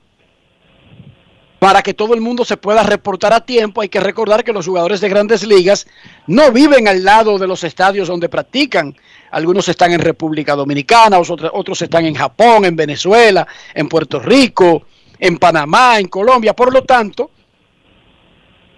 [1.60, 3.82] para que todo el mundo se pueda reportar a tiempo.
[3.82, 5.88] Hay que recordar que los jugadores de grandes ligas
[6.28, 8.96] no viven al lado de los estadios donde practican.
[9.32, 14.84] Algunos están en República Dominicana, otros, están en Japón, en Venezuela, en Puerto Rico,
[15.20, 16.54] en Panamá, en Colombia.
[16.54, 17.32] Por lo tanto,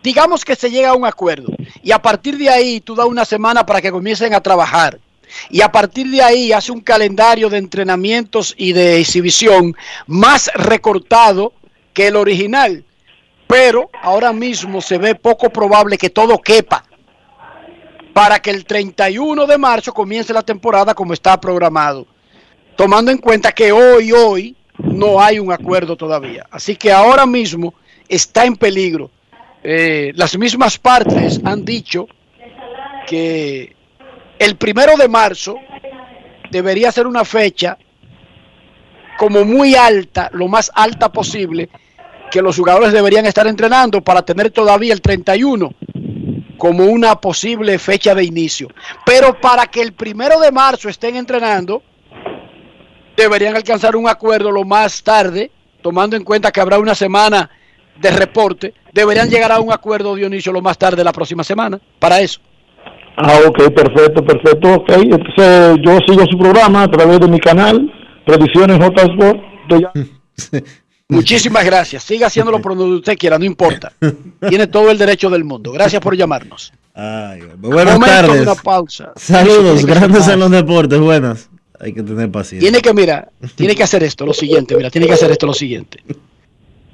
[0.02, 1.52] digamos que se llega a un acuerdo
[1.84, 5.00] y a partir de ahí tú das una semana para que comiencen a trabajar.
[5.52, 9.76] Y a partir de ahí hace un calendario de entrenamientos y de exhibición
[10.08, 11.54] más recortado
[12.00, 12.86] que el original.
[13.46, 16.86] Pero ahora mismo se ve poco probable que todo quepa
[18.14, 22.08] para que el 31 de marzo comience la temporada como está programado.
[22.78, 26.46] Tomando en cuenta que hoy, hoy, no hay un acuerdo todavía.
[26.50, 27.74] Así que ahora mismo
[28.08, 29.12] está en peligro.
[29.62, 32.08] Eh, las mismas partes han dicho
[33.08, 33.76] que
[34.40, 35.58] el primero de marzo
[36.50, 37.78] debería ser una fecha
[39.18, 41.68] como muy alta, lo más alta posible,
[42.30, 45.74] que los jugadores deberían estar entrenando para tener todavía el 31
[46.58, 48.68] como una posible fecha de inicio.
[49.06, 51.82] Pero para que el primero de marzo estén entrenando,
[53.16, 55.52] deberían alcanzar un acuerdo lo más tarde,
[55.82, 57.50] tomando en cuenta que habrá una semana
[58.00, 62.20] de reporte, deberían llegar a un acuerdo, Dionisio, lo más tarde la próxima semana, para
[62.20, 62.40] eso.
[63.18, 64.92] Ah, ok, perfecto, perfecto, ok.
[64.92, 67.92] Entonces yo sigo su programa a través de mi canal,
[68.26, 69.40] Predicciones J Sport.
[71.10, 72.04] Muchísimas gracias.
[72.04, 73.92] Siga haciéndolo por donde usted quiera, no importa.
[74.48, 75.72] Tiene todo el derecho del mundo.
[75.72, 76.72] Gracias por llamarnos.
[76.94, 78.42] Ay, buenas Momento de tardes.
[78.44, 79.12] una pausa.
[79.16, 81.00] Saludos, grandes en los deportes.
[81.00, 81.50] Buenas.
[81.80, 82.70] Hay que tener paciencia.
[82.70, 85.54] Tiene que, mira, tiene que hacer esto, lo siguiente, mira, tiene que hacer esto, lo
[85.54, 86.04] siguiente.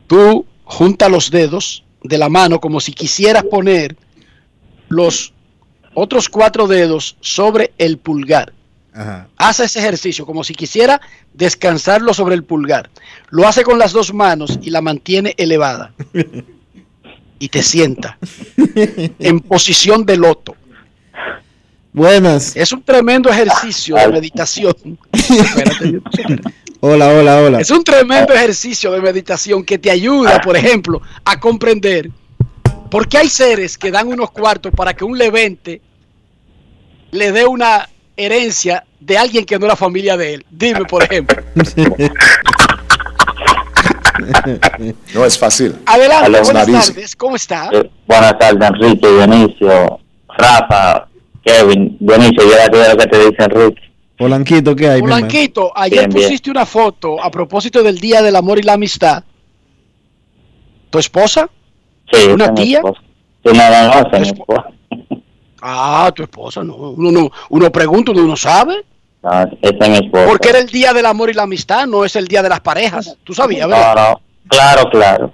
[0.07, 3.97] Tú junta los dedos de la mano como si quisieras poner
[4.89, 5.33] los
[5.95, 8.53] otros cuatro dedos sobre el pulgar.
[8.95, 9.27] Ajá.
[9.37, 11.01] Hace ese ejercicio como si quisiera
[11.33, 12.89] descansarlo sobre el pulgar.
[13.29, 15.93] Lo hace con las dos manos y la mantiene elevada.
[17.37, 18.17] Y te sienta
[19.19, 20.55] en posición de loto.
[21.91, 22.55] Buenas.
[22.55, 24.73] Es un tremendo ejercicio de meditación.
[26.79, 27.59] Hola, hola, hola.
[27.61, 32.11] Es un tremendo ejercicio de meditación que te ayuda, por ejemplo, a comprender
[32.91, 35.81] por qué hay seres que dan unos cuartos para que un levente
[37.11, 40.45] le dé una herencia de alguien que no era familia de él.
[40.49, 41.41] Dime, por ejemplo.
[45.13, 45.75] No es fácil.
[45.85, 46.87] Adelante, buenas narices.
[46.87, 47.69] tardes, ¿cómo está?
[47.71, 49.99] Eh, buenas tardes, Enrique, Dionisio,
[50.37, 51.07] Rafa,
[51.43, 53.81] Kevin, Dionisio, yo ya lo que te dice Enrique.
[54.17, 55.01] Polanquito, ¿qué hay?
[55.01, 56.23] Blanquito, ayer Bien, bien.
[56.27, 59.23] pusiste una foto a propósito del Día del Amor y la Amistad.
[60.89, 61.49] ¿Tu esposa?
[62.11, 62.77] Sí, ¿Una tía?
[62.77, 63.01] esposa.
[63.45, 64.63] Sí, no, no, no, esposa.
[65.67, 66.75] Ah, tu esposa, no.
[66.75, 68.85] Uno, no, uno pregunta, uno no sabe.
[69.23, 70.27] No, esa es mi esposa.
[70.27, 72.59] Porque era el Día del Amor y la Amistad, no es el Día de las
[72.59, 73.17] Parejas.
[73.23, 73.95] ¿Tú sabías, verdad?
[73.95, 75.33] No, no, claro, claro.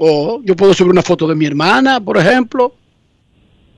[0.00, 2.74] O yo puedo subir una foto de mi hermana, por ejemplo.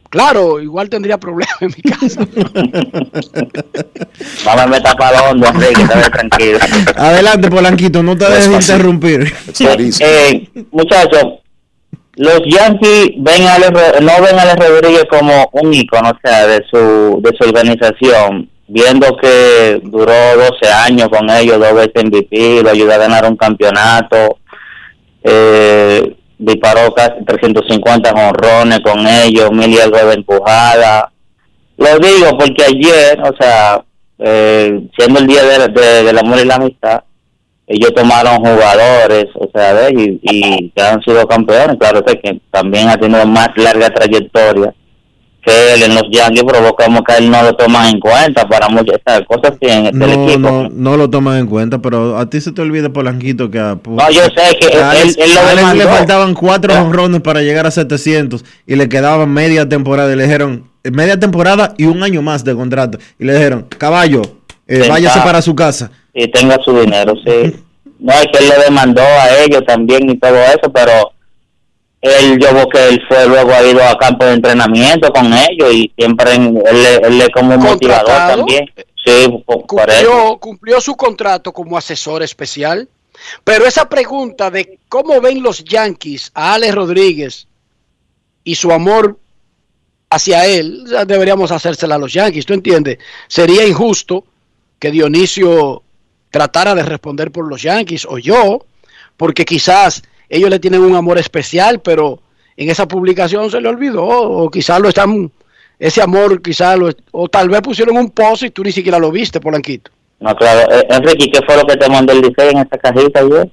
[0.09, 2.27] Claro, igual tendría problemas en mi casa.
[4.45, 6.59] No me metas para hondo, Enrique, estate tranquilo.
[6.97, 9.33] Adelante, Polanquito, no te dejes interrumpir.
[10.01, 11.41] Eh, muchachos,
[12.16, 16.18] los Yankees ven a Alex Ro- no ven a Alex Rodríguez como un ícono, o
[16.22, 22.05] sea, de su, de su organización, viendo que duró 12 años con ellos, dos veces
[22.05, 24.39] MVP, lo ayudó a ganar un campeonato,
[25.24, 31.12] eh, disparó casi 350 jonrones con ellos, mil y algo de empujada.
[31.76, 33.82] Lo digo porque ayer, o sea,
[34.18, 37.02] eh, siendo el día de- de- del amor y la amistad,
[37.74, 39.93] ellos tomaron jugadores, o sea, ¿ves?
[39.97, 44.74] y, y que han sido campeones, claro sé que también ha tenido más larga trayectoria
[45.44, 48.99] que él en los Yankees, provocamos que él no lo toman en cuenta para muchas
[49.27, 50.39] cosas así en el No, equipo.
[50.39, 53.77] no, no lo toman en cuenta, pero a ti se te olvida, Polanquito, que a,
[53.85, 57.43] No, yo sé que a él- Alex, él lo a le faltaban cuatro honrones para
[57.43, 61.86] llegar a 700 y le quedaba media temporada y le dijeron, eh, media temporada y
[61.86, 62.99] un año más de contrato.
[63.19, 64.23] Y le dijeron, caballo,
[64.69, 65.90] eh, váyase para su casa.
[66.14, 67.55] Y tenga su dinero, sí.
[67.98, 71.12] No, es que él le demandó a ellos también y todo eso, pero
[72.01, 75.72] él, yo veo que él fue, luego ha ido a campo de entrenamiento con ellos
[75.72, 78.66] y siempre en- él, le- él es como un motivador también.
[79.05, 80.01] Sí, por, por eso.
[80.10, 82.89] cumplió, cumplió su contrato como asesor especial.
[83.44, 87.47] Pero esa pregunta de cómo ven los Yankees a Alex Rodríguez
[88.43, 89.16] y su amor
[90.10, 92.98] hacia él, deberíamos hacérsela a los Yankees, ¿tú entiendes?
[93.28, 94.24] Sería injusto
[94.80, 95.84] que Dionisio
[96.32, 98.64] tratara de responder por los Yankees o yo,
[99.16, 102.18] porque quizás ellos le tienen un amor especial, pero
[102.56, 105.30] en esa publicación se le olvidó, o quizás lo están,
[105.78, 109.12] ese amor quizás lo, o tal vez pusieron un post y tú ni siquiera lo
[109.12, 109.90] viste, Polanquito.
[110.20, 110.70] No, claro.
[110.72, 113.50] Eh, Enrique, ¿qué fue lo que te mandó el diseño en esa cajita ayer?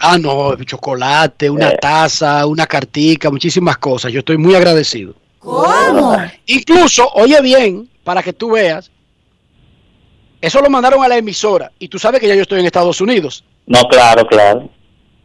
[0.00, 1.78] Ah, no, chocolate, una Eh.
[1.80, 4.12] taza, una cartica, muchísimas cosas.
[4.12, 5.14] Yo estoy muy agradecido.
[6.46, 8.90] Incluso, oye bien, para que tú veas,
[10.40, 13.00] eso lo mandaron a la emisora y tú sabes que ya yo estoy en Estados
[13.00, 14.68] Unidos, No, claro, claro.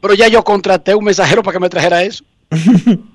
[0.01, 2.23] pero ya yo contraté un mensajero para que me trajera eso.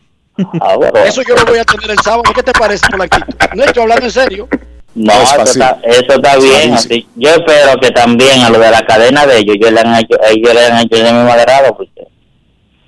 [0.61, 0.97] Ah, bueno.
[1.01, 2.23] Eso yo lo voy a tener el sábado.
[2.33, 3.27] ¿Qué te parece, Polanquito?
[3.57, 4.49] No estoy hablando en serio.
[4.95, 6.75] No, No es eso, está, eso está Es bien.
[6.75, 7.09] Así.
[7.17, 10.17] Yo espero que también a lo de la cadena de ellos, ellos le han hecho,
[10.31, 11.77] ellos le han hecho de mismo agrado.
[11.77, 11.91] Porque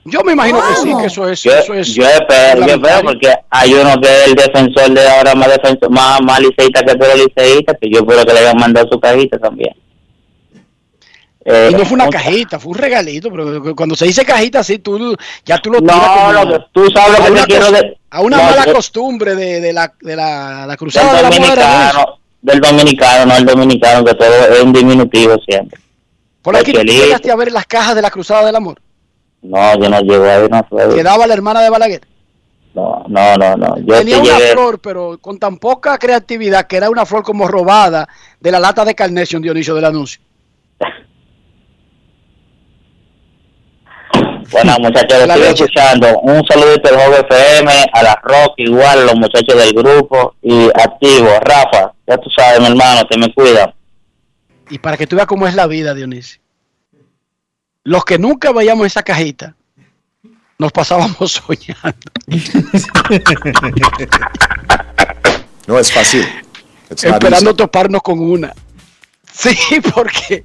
[0.04, 1.42] Yo me imagino que sí, que eso es.
[1.42, 5.08] yo, eso es yo espero, yo espero porque hay uno que es el defensor de
[5.08, 8.38] ahora más defensor, más, más liceísta que todos los liceístas, que yo espero que le
[8.40, 9.74] hayan mandado su cajita también.
[11.44, 14.62] Eh, Y no fue una un- cajita, fue un regalito, pero cuando se dice cajita,
[14.62, 17.46] sí, tú ya tú lo tiras No, como- lo que, tú sabes lo que te
[17.46, 20.66] quiero cosa- de- a una No, mala yo- costumbre de, de la, de la, la
[20.68, 21.42] Del cruzada de la mujer.
[21.58, 25.80] dominicano, del dominicano, no el dominicano, que todo es un diminutivo siempre.
[26.42, 28.80] Por aquí tú llegaste a ver las cajas de la cruzada del amor.
[29.42, 30.94] No, yo no llego ahí, no sé.
[30.96, 32.00] Quedaba la hermana de Balaguer.
[32.74, 33.76] No, no, no, no.
[33.78, 34.52] Yo Tenía una llegué.
[34.52, 38.08] flor, pero con tan poca creatividad que era una flor como robada
[38.38, 40.20] de la lata de Carnation Dionisio del anuncio.
[44.52, 45.64] Bueno, muchachos, estoy leche.
[45.64, 46.18] escuchando.
[46.20, 50.34] Un saludito al Joven FM, a la Rock, igual, los muchachos del grupo.
[50.42, 53.72] Y activo, Rafa, ya tú sabes, mi hermano, te me cuida.
[54.68, 56.40] Y para que tú veas cómo es la vida, Dionisio.
[57.84, 59.54] Los que nunca veíamos esa cajita,
[60.58, 61.96] nos pasábamos soñando.
[65.66, 66.26] No es fácil.
[66.90, 68.52] It's esperando toparnos con una.
[69.32, 69.56] Sí,
[69.94, 70.44] porque.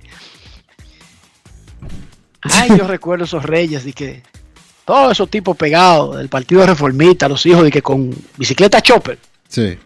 [2.44, 4.24] Ay, yo recuerdo esos reyes de que
[4.86, 9.18] todos esos tipos pegados del Partido Reformista, los hijos de que con bicicleta chopper.
[9.49, 9.78] Sí.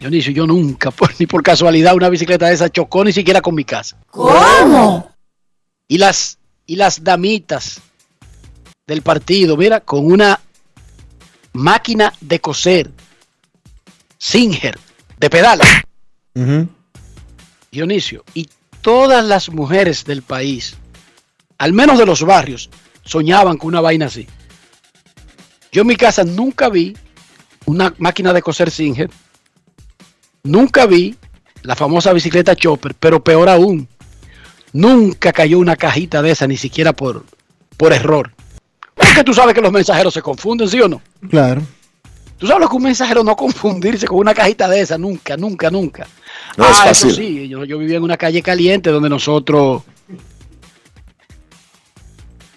[0.00, 3.54] Dionisio, yo nunca, por- ni por casualidad, una bicicleta de esa chocó ni siquiera con
[3.54, 3.96] mi casa.
[4.10, 5.12] ¿Cómo?
[5.88, 6.38] Y las,
[6.68, 7.80] y las damitas
[8.86, 10.38] del partido, mira, con una
[11.54, 12.90] máquina de coser,
[14.18, 14.78] Singer,
[15.18, 15.66] de pedales.
[17.72, 18.48] Dionisio, y
[18.82, 20.76] todas las mujeres del país,
[21.56, 22.68] al menos de los barrios,
[23.02, 24.28] soñaban con una vaina así.
[25.72, 26.94] Yo en mi casa nunca vi
[27.64, 29.10] una máquina de coser Singer,
[30.42, 31.16] nunca vi
[31.62, 33.88] la famosa bicicleta Chopper, pero peor aún,
[34.72, 37.24] nunca cayó una cajita de esa, ni siquiera por,
[37.76, 38.32] por error.
[38.94, 41.00] Porque tú sabes que los mensajeros se confunden, ¿sí o no?
[41.30, 41.62] Claro.
[42.38, 45.70] Tú sabes lo que un mensajero no confundirse con una cajita de esa, nunca, nunca,
[45.70, 46.06] nunca.
[46.56, 47.14] No es ah, eso fácil.
[47.14, 49.82] sí, yo, yo vivía en una calle caliente donde nosotros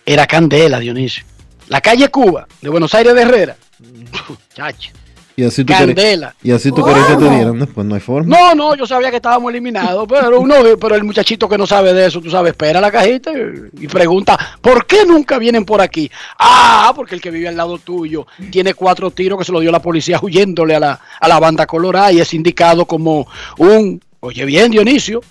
[0.05, 1.23] era Candela, Dionisio.
[1.67, 3.57] La calle Cuba, de Buenos Aires de Herrera.
[4.53, 4.91] Chacho.
[5.35, 6.35] Y así tú querías, Candela.
[6.43, 7.65] y así tú querías que te dieran, ¿no?
[7.65, 8.37] pues no hay forma.
[8.37, 11.93] No, no, yo sabía que estábamos eliminados, pero uno, pero el muchachito que no sabe
[11.93, 13.31] de eso, tú sabes, espera la cajita
[13.79, 16.11] y, pregunta, ¿por qué nunca vienen por aquí?
[16.37, 19.71] Ah, porque el que vive al lado tuyo tiene cuatro tiros que se lo dio
[19.71, 23.27] la policía huyéndole a la, a la banda colorada y es indicado como
[23.57, 25.21] un, oye bien, Dionisio,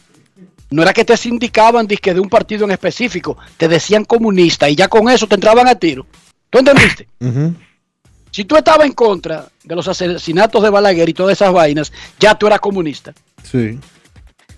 [0.71, 4.77] no era que te sindicaban disque de un partido en específico, te decían comunista y
[4.77, 6.07] ya con eso te entraban a tiro.
[6.49, 7.07] ¿Tú entendiste?
[7.21, 7.55] Ujú.
[8.31, 12.37] Si tú estabas en contra de los asesinatos de Balaguer y todas esas vainas, ya
[12.37, 13.13] tú eras comunista.
[13.43, 13.79] Sí.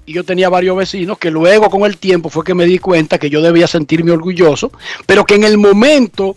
[0.04, 3.18] Y yo tenía varios vecinos que luego con el tiempo fue que me di cuenta
[3.18, 4.72] que yo debía sentirme orgulloso,
[5.06, 6.34] pero que en el momento,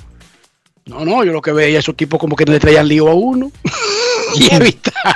[0.85, 3.51] no, no, yo lo que veía esos tipos como que le traían lío a uno
[4.35, 5.15] y evitaba.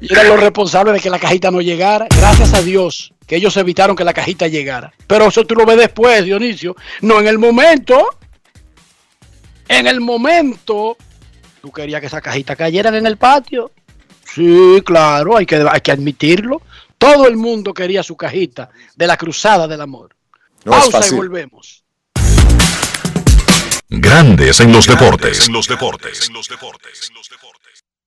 [0.00, 2.06] y eran los responsables de que la cajita no llegara.
[2.10, 4.92] Gracias a Dios que ellos evitaron que la cajita llegara.
[5.06, 8.15] Pero eso tú lo ves después, Dionisio, no en el momento.
[9.68, 10.96] En el momento,
[11.60, 13.72] tú querías que esa cajita cayeran en el patio.
[14.24, 16.62] Sí, claro, hay que, hay que admitirlo.
[16.98, 20.14] Todo el mundo quería su cajita de la cruzada del amor.
[20.64, 21.84] No es Pausa y volvemos.
[23.88, 25.46] Grandes en los deportes.
[25.46, 26.28] En los deportes.
[26.28, 27.12] En los deportes.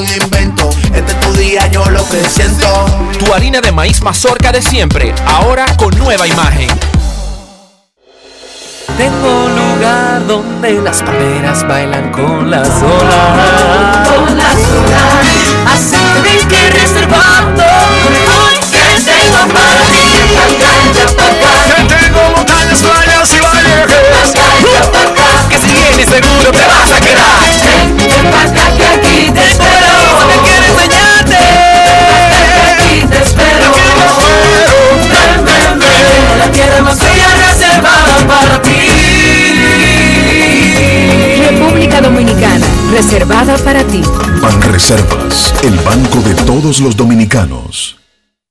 [0.00, 0.70] algún invento.
[0.94, 2.86] Este es tu día, yo lo que siento.
[3.18, 6.68] Tu harina de maíz mazorca de siempre, ahora con nueva imagen.
[8.96, 14.08] Tengo un lugar donde las palmeras bailan con las olas.
[14.08, 15.74] Con las olas.
[15.74, 17.62] Así tenéis que reservando.
[17.62, 20.04] Hoy que tengo para ti.
[20.36, 21.76] Pacaya, pacaya.
[21.76, 23.86] Que tengo montañas, playas y valles.
[23.86, 24.40] Pacaya.
[24.60, 25.39] Que si
[26.04, 27.40] vienes seguro te vas a quedar.
[27.96, 29.92] Ven acá que aquí te espero.
[30.28, 31.36] Que quiero enseñarte.
[32.72, 33.70] Aquí te espero.
[35.10, 36.38] Ven, ven, ven.
[36.38, 38.70] La tierra más bella reservada para ti.
[41.50, 44.02] República Dominicana, reservada para ti.
[44.40, 47.99] Banreservas, el banco de todos los dominicanos.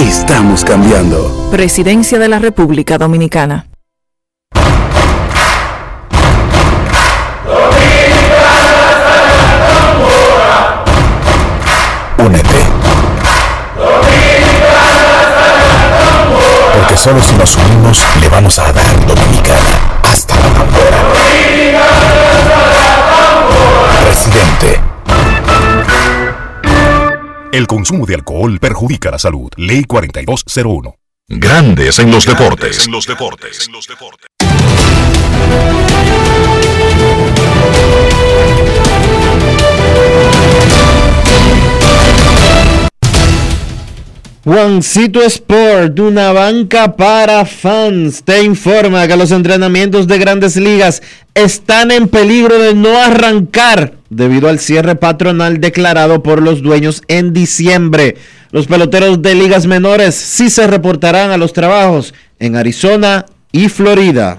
[0.00, 1.50] Estamos cambiando.
[1.50, 3.66] Presidencia de la República Dominicana.
[12.16, 12.66] Únete.
[16.74, 20.99] Porque solo si nos unimos le vamos a dar Dominicana hasta la tambora.
[27.52, 29.50] El consumo de alcohol perjudica la salud.
[29.56, 30.94] Ley 4201.
[31.26, 32.86] Grandes en los deportes.
[32.86, 33.68] En los deportes.
[44.42, 51.02] Juancito Sport, una banca para fans, te informa que los entrenamientos de grandes ligas
[51.34, 57.34] están en peligro de no arrancar debido al cierre patronal declarado por los dueños en
[57.34, 58.16] diciembre.
[58.50, 64.38] Los peloteros de ligas menores sí se reportarán a los trabajos en Arizona y Florida.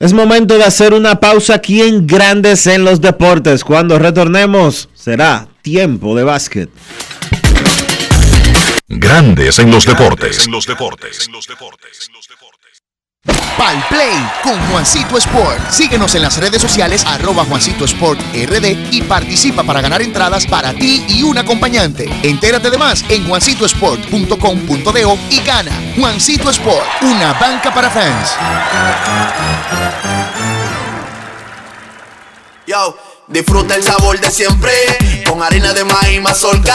[0.00, 3.62] Es momento de hacer una pausa aquí en Grandes en los Deportes.
[3.62, 6.70] Cuando retornemos, será tiempo de básquet.
[8.88, 10.46] Grandes en los deportes.
[10.46, 11.28] En los deportes.
[13.56, 15.70] Pal Play con Juancito Sport.
[15.70, 20.72] Síguenos en las redes sociales arroba Juancito Sport RD y participa para ganar entradas para
[20.72, 22.08] ti y un acompañante.
[22.22, 25.72] Entérate de más en juancitosport.com.de y gana.
[25.96, 28.30] Juancito Sport, una banca para fans.
[32.66, 32.96] Yo,
[33.26, 34.72] disfruta el sabor de siempre
[35.26, 36.74] con harina de maíz mazorca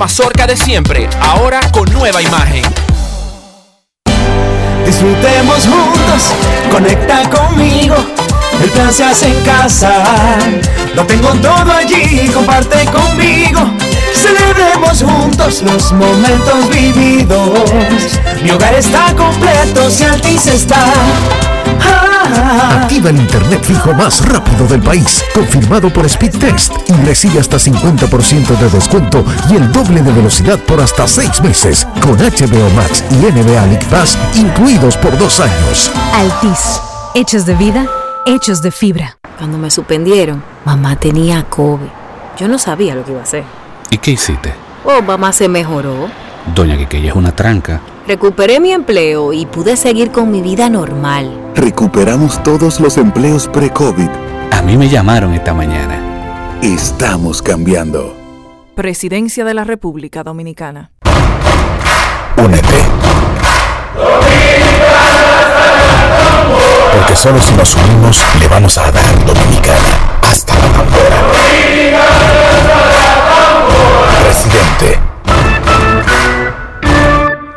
[0.00, 2.62] mazorca de siempre, ahora con nueva imagen.
[4.86, 6.32] Disfrutemos juntos,
[6.72, 7.96] conecta conmigo.
[8.62, 10.38] El plan se hace en casa.
[10.94, 13.60] Lo tengo todo allí, comparte conmigo.
[14.20, 18.18] Celebremos juntos los momentos vividos.
[18.42, 20.84] Mi hogar está completo si Altis está.
[21.82, 27.56] Ah, Activa el internet fijo más rápido del país, confirmado por Speedtest y recibe hasta
[27.58, 33.02] 50% de descuento y el doble de velocidad por hasta 6 meses con HBO Max
[33.10, 35.90] y NBA League Pass incluidos por dos años.
[36.14, 36.80] Altis,
[37.14, 37.86] hechos de vida,
[38.26, 39.16] hechos de fibra.
[39.38, 41.88] Cuando me suspendieron, mamá tenía COVID.
[42.38, 43.44] Yo no sabía lo que iba a hacer.
[43.90, 44.54] ¿Y qué hiciste?
[44.84, 46.08] Oh, mamá se mejoró.
[46.54, 47.80] Doña Quiqueya es una tranca.
[48.06, 51.52] Recuperé mi empleo y pude seguir con mi vida normal.
[51.54, 54.08] Recuperamos todos los empleos pre-COVID.
[54.52, 56.58] A mí me llamaron esta mañana.
[56.62, 58.16] Estamos cambiando.
[58.74, 60.92] Presidencia de la República Dominicana.
[62.36, 62.74] Únete.
[66.94, 71.30] Porque solo si nos unimos le vamos a dar Dominicana hasta la tambora.
[74.22, 75.00] Presidente.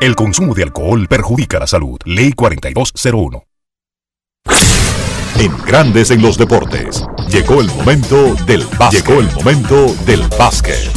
[0.01, 1.97] El consumo de alcohol perjudica la salud.
[2.05, 3.43] Ley 4201.
[5.39, 7.05] En Grandes en los Deportes.
[7.29, 9.05] Llegó el momento del básquet.
[9.05, 10.91] Llegó el momento del básquet.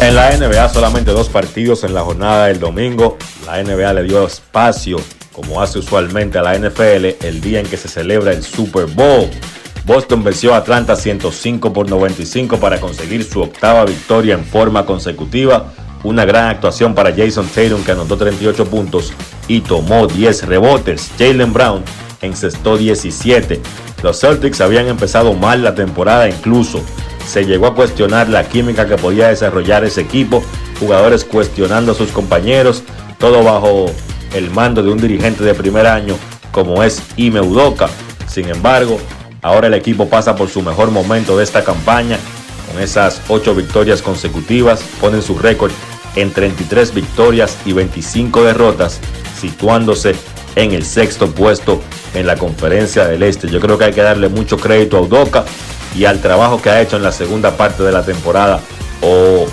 [0.00, 3.18] En la NBA solamente dos partidos en la jornada del domingo.
[3.44, 4.96] La NBA le dio espacio,
[5.32, 9.28] como hace usualmente a la NFL, el día en que se celebra el Super Bowl.
[9.90, 15.72] Boston venció a Atlanta 105 por 95 para conseguir su octava victoria en forma consecutiva.
[16.04, 19.12] Una gran actuación para Jason Tatum que anotó 38 puntos
[19.48, 21.10] y tomó 10 rebotes.
[21.18, 21.82] Jalen Brown
[22.22, 23.60] encestó 17.
[24.04, 26.80] Los Celtics habían empezado mal la temporada incluso.
[27.26, 30.40] Se llegó a cuestionar la química que podía desarrollar ese equipo,
[30.78, 32.84] jugadores cuestionando a sus compañeros,
[33.18, 33.86] todo bajo
[34.34, 36.14] el mando de un dirigente de primer año
[36.52, 37.90] como es Ime Udoka.
[38.28, 39.00] Sin embargo,
[39.42, 42.18] ahora el equipo pasa por su mejor momento de esta campaña.
[42.70, 45.72] Con esas 8 victorias consecutivas, ponen su récord
[46.16, 49.00] en 33 victorias y 25 derrotas,
[49.40, 50.14] situándose
[50.56, 51.80] en el sexto puesto
[52.14, 53.48] en la conferencia del Este.
[53.48, 55.44] Yo creo que hay que darle mucho crédito a Udoka
[55.96, 58.60] y al trabajo que ha hecho en la segunda parte de la temporada
[59.02, 59.46] o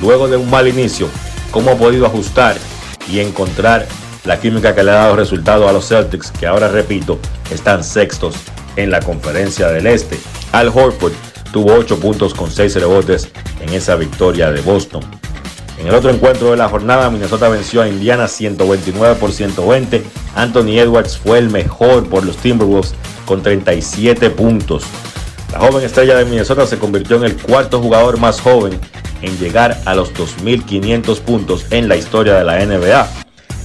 [0.00, 1.08] luego de un mal inicio,
[1.50, 2.56] cómo ha podido ajustar
[3.10, 3.86] y encontrar
[4.24, 7.18] la química que le ha dado resultado a los Celtics, que ahora repito,
[7.50, 8.34] están sextos
[8.76, 10.18] en la conferencia del Este.
[10.52, 11.12] Al Horford
[11.52, 13.28] tuvo 8 puntos con 6 rebotes
[13.60, 15.02] en esa victoria de Boston.
[15.80, 20.02] En el otro encuentro de la jornada, Minnesota venció a Indiana 129 por 120.
[20.34, 22.94] Anthony Edwards fue el mejor por los Timberwolves
[23.24, 24.84] con 37 puntos.
[25.52, 28.78] La joven estrella de Minnesota se convirtió en el cuarto jugador más joven
[29.22, 33.08] en llegar a los 2.500 puntos en la historia de la NBA.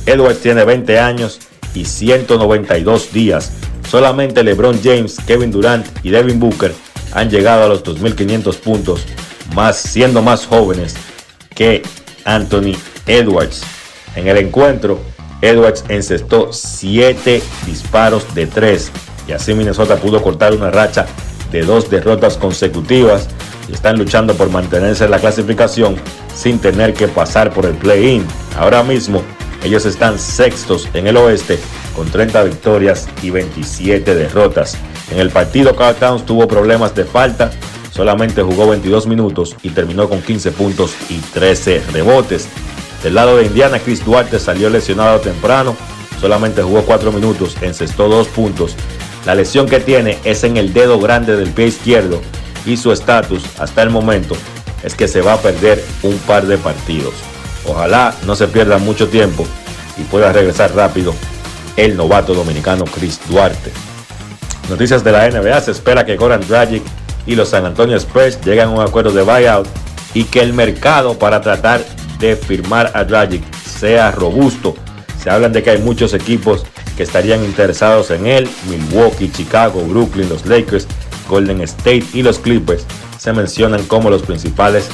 [0.06, 1.40] Edwards tiene 20 años
[1.73, 3.52] y 192 días.
[3.90, 6.74] Solamente LeBron James, Kevin Durant y Devin Booker
[7.14, 9.06] han llegado a los 2.500 puntos,
[9.53, 10.95] más siendo más jóvenes
[11.53, 11.82] que
[12.26, 12.76] Anthony
[13.06, 13.64] Edwards.
[14.16, 14.99] En el encuentro,
[15.41, 18.91] Edwards encestó 7 disparos de 3
[19.28, 21.06] y así Minnesota pudo cortar una racha
[21.52, 23.28] de dos derrotas consecutivas
[23.70, 25.95] y están luchando por mantenerse en la clasificación
[26.36, 28.26] sin tener que pasar por el play-in.
[28.57, 29.22] Ahora mismo
[29.66, 31.60] ellos están sextos en el oeste
[31.96, 34.78] con 30 victorias y 27 derrotas.
[35.12, 37.52] En el partido Carl Towns tuvo problemas de falta,
[37.92, 42.48] solamente jugó 22 minutos y terminó con 15 puntos y 13 rebotes.
[43.02, 45.76] Del lado de Indiana, Chris Duarte salió lesionado temprano,
[46.22, 48.76] solamente jugó 4 minutos, encestó 2 puntos.
[49.26, 52.22] La lesión que tiene es en el dedo grande del pie izquierdo
[52.68, 54.36] y su estatus hasta el momento
[54.84, 57.16] es que se va a perder un par de partidos.
[57.68, 59.46] Ojalá no se pierda mucho tiempo
[59.98, 61.14] y pueda regresar rápido
[61.78, 63.72] el novato dominicano Chris Duarte.
[64.70, 66.84] Noticias de la NBA, se espera que Goran Dragic
[67.26, 69.68] y los San Antonio Spurs lleguen a un acuerdo de buyout
[70.14, 71.84] y que el mercado para tratar
[72.20, 74.76] de firmar a Dragic sea robusto.
[75.22, 76.64] Se hablan de que hay muchos equipos
[76.96, 80.88] que estarían interesados en él, Milwaukee, Chicago, Brooklyn, los Lakers,
[81.28, 82.86] Golden State y los Clippers
[83.26, 84.88] se mencionan como los principales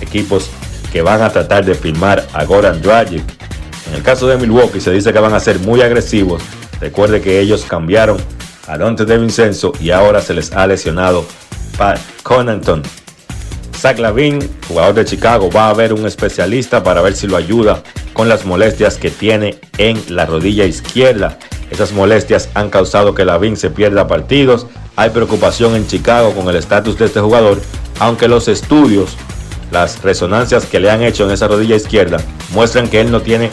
[0.00, 0.50] equipos
[0.96, 3.22] que van a tratar de firmar a Goran Dragic.
[3.86, 6.40] En el caso de Milwaukee se dice que van a ser muy agresivos.
[6.80, 8.16] Recuerde que ellos cambiaron
[8.66, 11.26] a Dante de Vincenzo y ahora se les ha lesionado
[11.76, 12.82] Pat Connaughton.
[13.76, 17.82] Zach Lavin, jugador de Chicago, va a ver un especialista para ver si lo ayuda
[18.14, 21.38] con las molestias que tiene en la rodilla izquierda.
[21.70, 24.66] Esas molestias han causado que Lavin se pierda partidos.
[24.96, 27.60] Hay preocupación en Chicago con el estatus de este jugador,
[28.00, 29.14] aunque los estudios,
[29.76, 32.16] las resonancias que le han hecho en esa rodilla izquierda,
[32.52, 33.50] muestran que él no tiene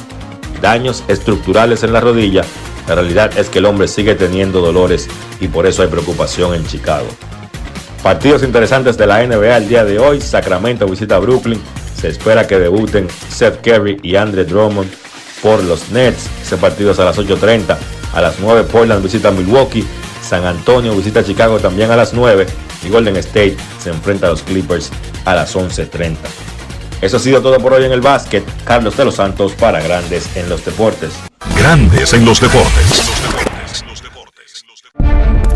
[0.62, 2.44] daños estructurales en la rodilla.
[2.88, 5.10] La realidad es que el hombre sigue teniendo dolores
[5.42, 7.08] y por eso hay preocupación en Chicago.
[8.02, 10.22] Partidos interesantes de la NBA el día de hoy.
[10.22, 11.62] Sacramento visita Brooklyn.
[12.00, 14.90] Se espera que debuten Seth Curry y Andre Drummond
[15.42, 16.30] por los Nets.
[16.42, 17.78] Ese partido es a las 8.30.
[18.14, 19.86] A las 9 Portland visita Milwaukee.
[20.22, 22.46] San Antonio visita Chicago también a las 9.
[22.86, 24.92] Y Golden State se enfrenta a los Clippers
[25.26, 26.16] a las 11.30.
[27.02, 28.44] Eso ha sido todo por hoy en el básquet.
[28.64, 31.12] Carlos de los Santos para Grandes en los Deportes.
[31.58, 33.12] Grandes en los deportes.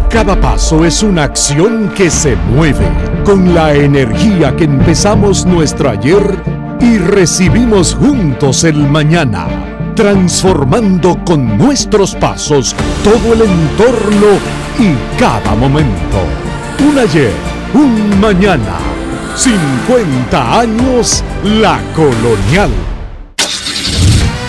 [0.10, 2.88] Cada paso es una acción que se mueve
[3.24, 6.24] con la energía que empezamos nuestro ayer
[6.80, 9.48] y recibimos juntos el mañana,
[9.96, 14.40] transformando con nuestros pasos todo el entorno
[14.80, 16.47] y cada momento.
[16.80, 17.32] Un ayer,
[17.74, 18.78] un mañana,
[19.36, 22.97] 50 años la colonial.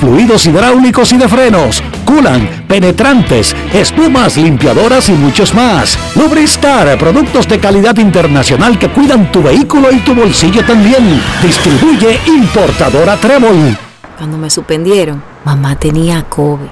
[0.00, 5.98] fluidos hidráulicos y de frenos, culan, penetrantes, espumas, limpiadoras y muchos más.
[6.16, 11.20] Lubristar, productos de calidad internacional que cuidan tu vehículo y tu bolsillo también.
[11.42, 13.76] Distribuye importadora Trébol.
[14.16, 16.68] Cuando me suspendieron, mamá tenía COVID.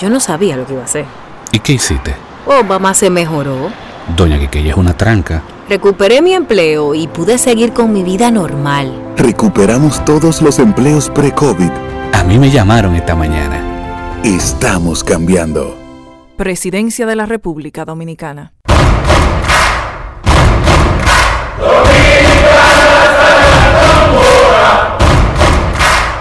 [0.00, 1.04] Yo no sabía lo que iba a hacer.
[1.52, 2.14] ¿Y qué hiciste?
[2.46, 3.70] Oh, mamá se mejoró.
[4.16, 5.42] Doña Quiqueya es una tranca.
[5.68, 8.92] Recuperé mi empleo y pude seguir con mi vida normal.
[9.16, 11.70] Recuperamos todos los empleos pre-COVID.
[12.12, 14.20] A mí me llamaron esta mañana.
[14.24, 15.76] Estamos cambiando.
[16.36, 18.52] Presidencia de la República Dominicana.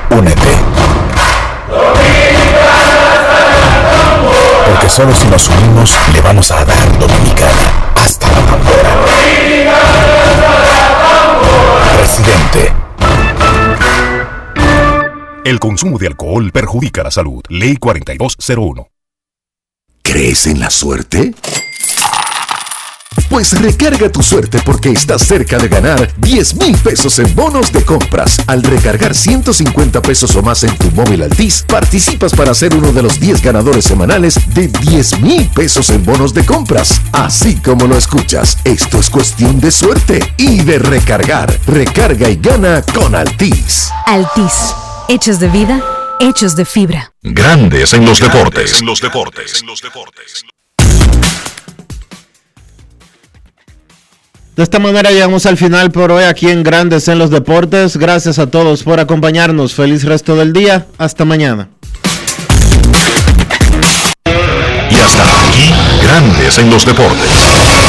[0.10, 0.50] Únete.
[4.66, 8.90] Porque solo si nos unimos le vamos a dar Dominicana hasta la bandera.
[11.98, 12.89] Presidente.
[15.50, 17.42] El consumo de alcohol perjudica la salud.
[17.50, 18.88] Ley 4201.
[20.04, 21.34] ¿Crees en la suerte?
[23.32, 27.84] Pues recarga tu suerte porque estás cerca de ganar 10 mil pesos en bonos de
[27.84, 28.38] compras.
[28.46, 33.02] Al recargar 150 pesos o más en tu móvil Altis, participas para ser uno de
[33.02, 37.02] los 10 ganadores semanales de 10 mil pesos en bonos de compras.
[37.12, 41.52] Así como lo escuchas, esto es cuestión de suerte y de recargar.
[41.66, 43.90] Recarga y gana con Altis.
[44.06, 44.76] Altis.
[45.12, 45.82] Hechos de vida,
[46.20, 47.12] hechos de fibra.
[47.24, 48.80] Grandes en los deportes.
[48.80, 49.60] En los deportes.
[49.60, 50.46] En los deportes.
[54.56, 57.98] De esta manera llegamos al final por hoy aquí en Grandes en los Deportes.
[57.98, 59.74] Gracias a todos por acompañarnos.
[59.74, 60.86] Feliz resto del día.
[61.00, 61.70] Hasta mañana.
[64.26, 65.74] Y hasta aquí,
[66.04, 67.89] Grandes en los Deportes.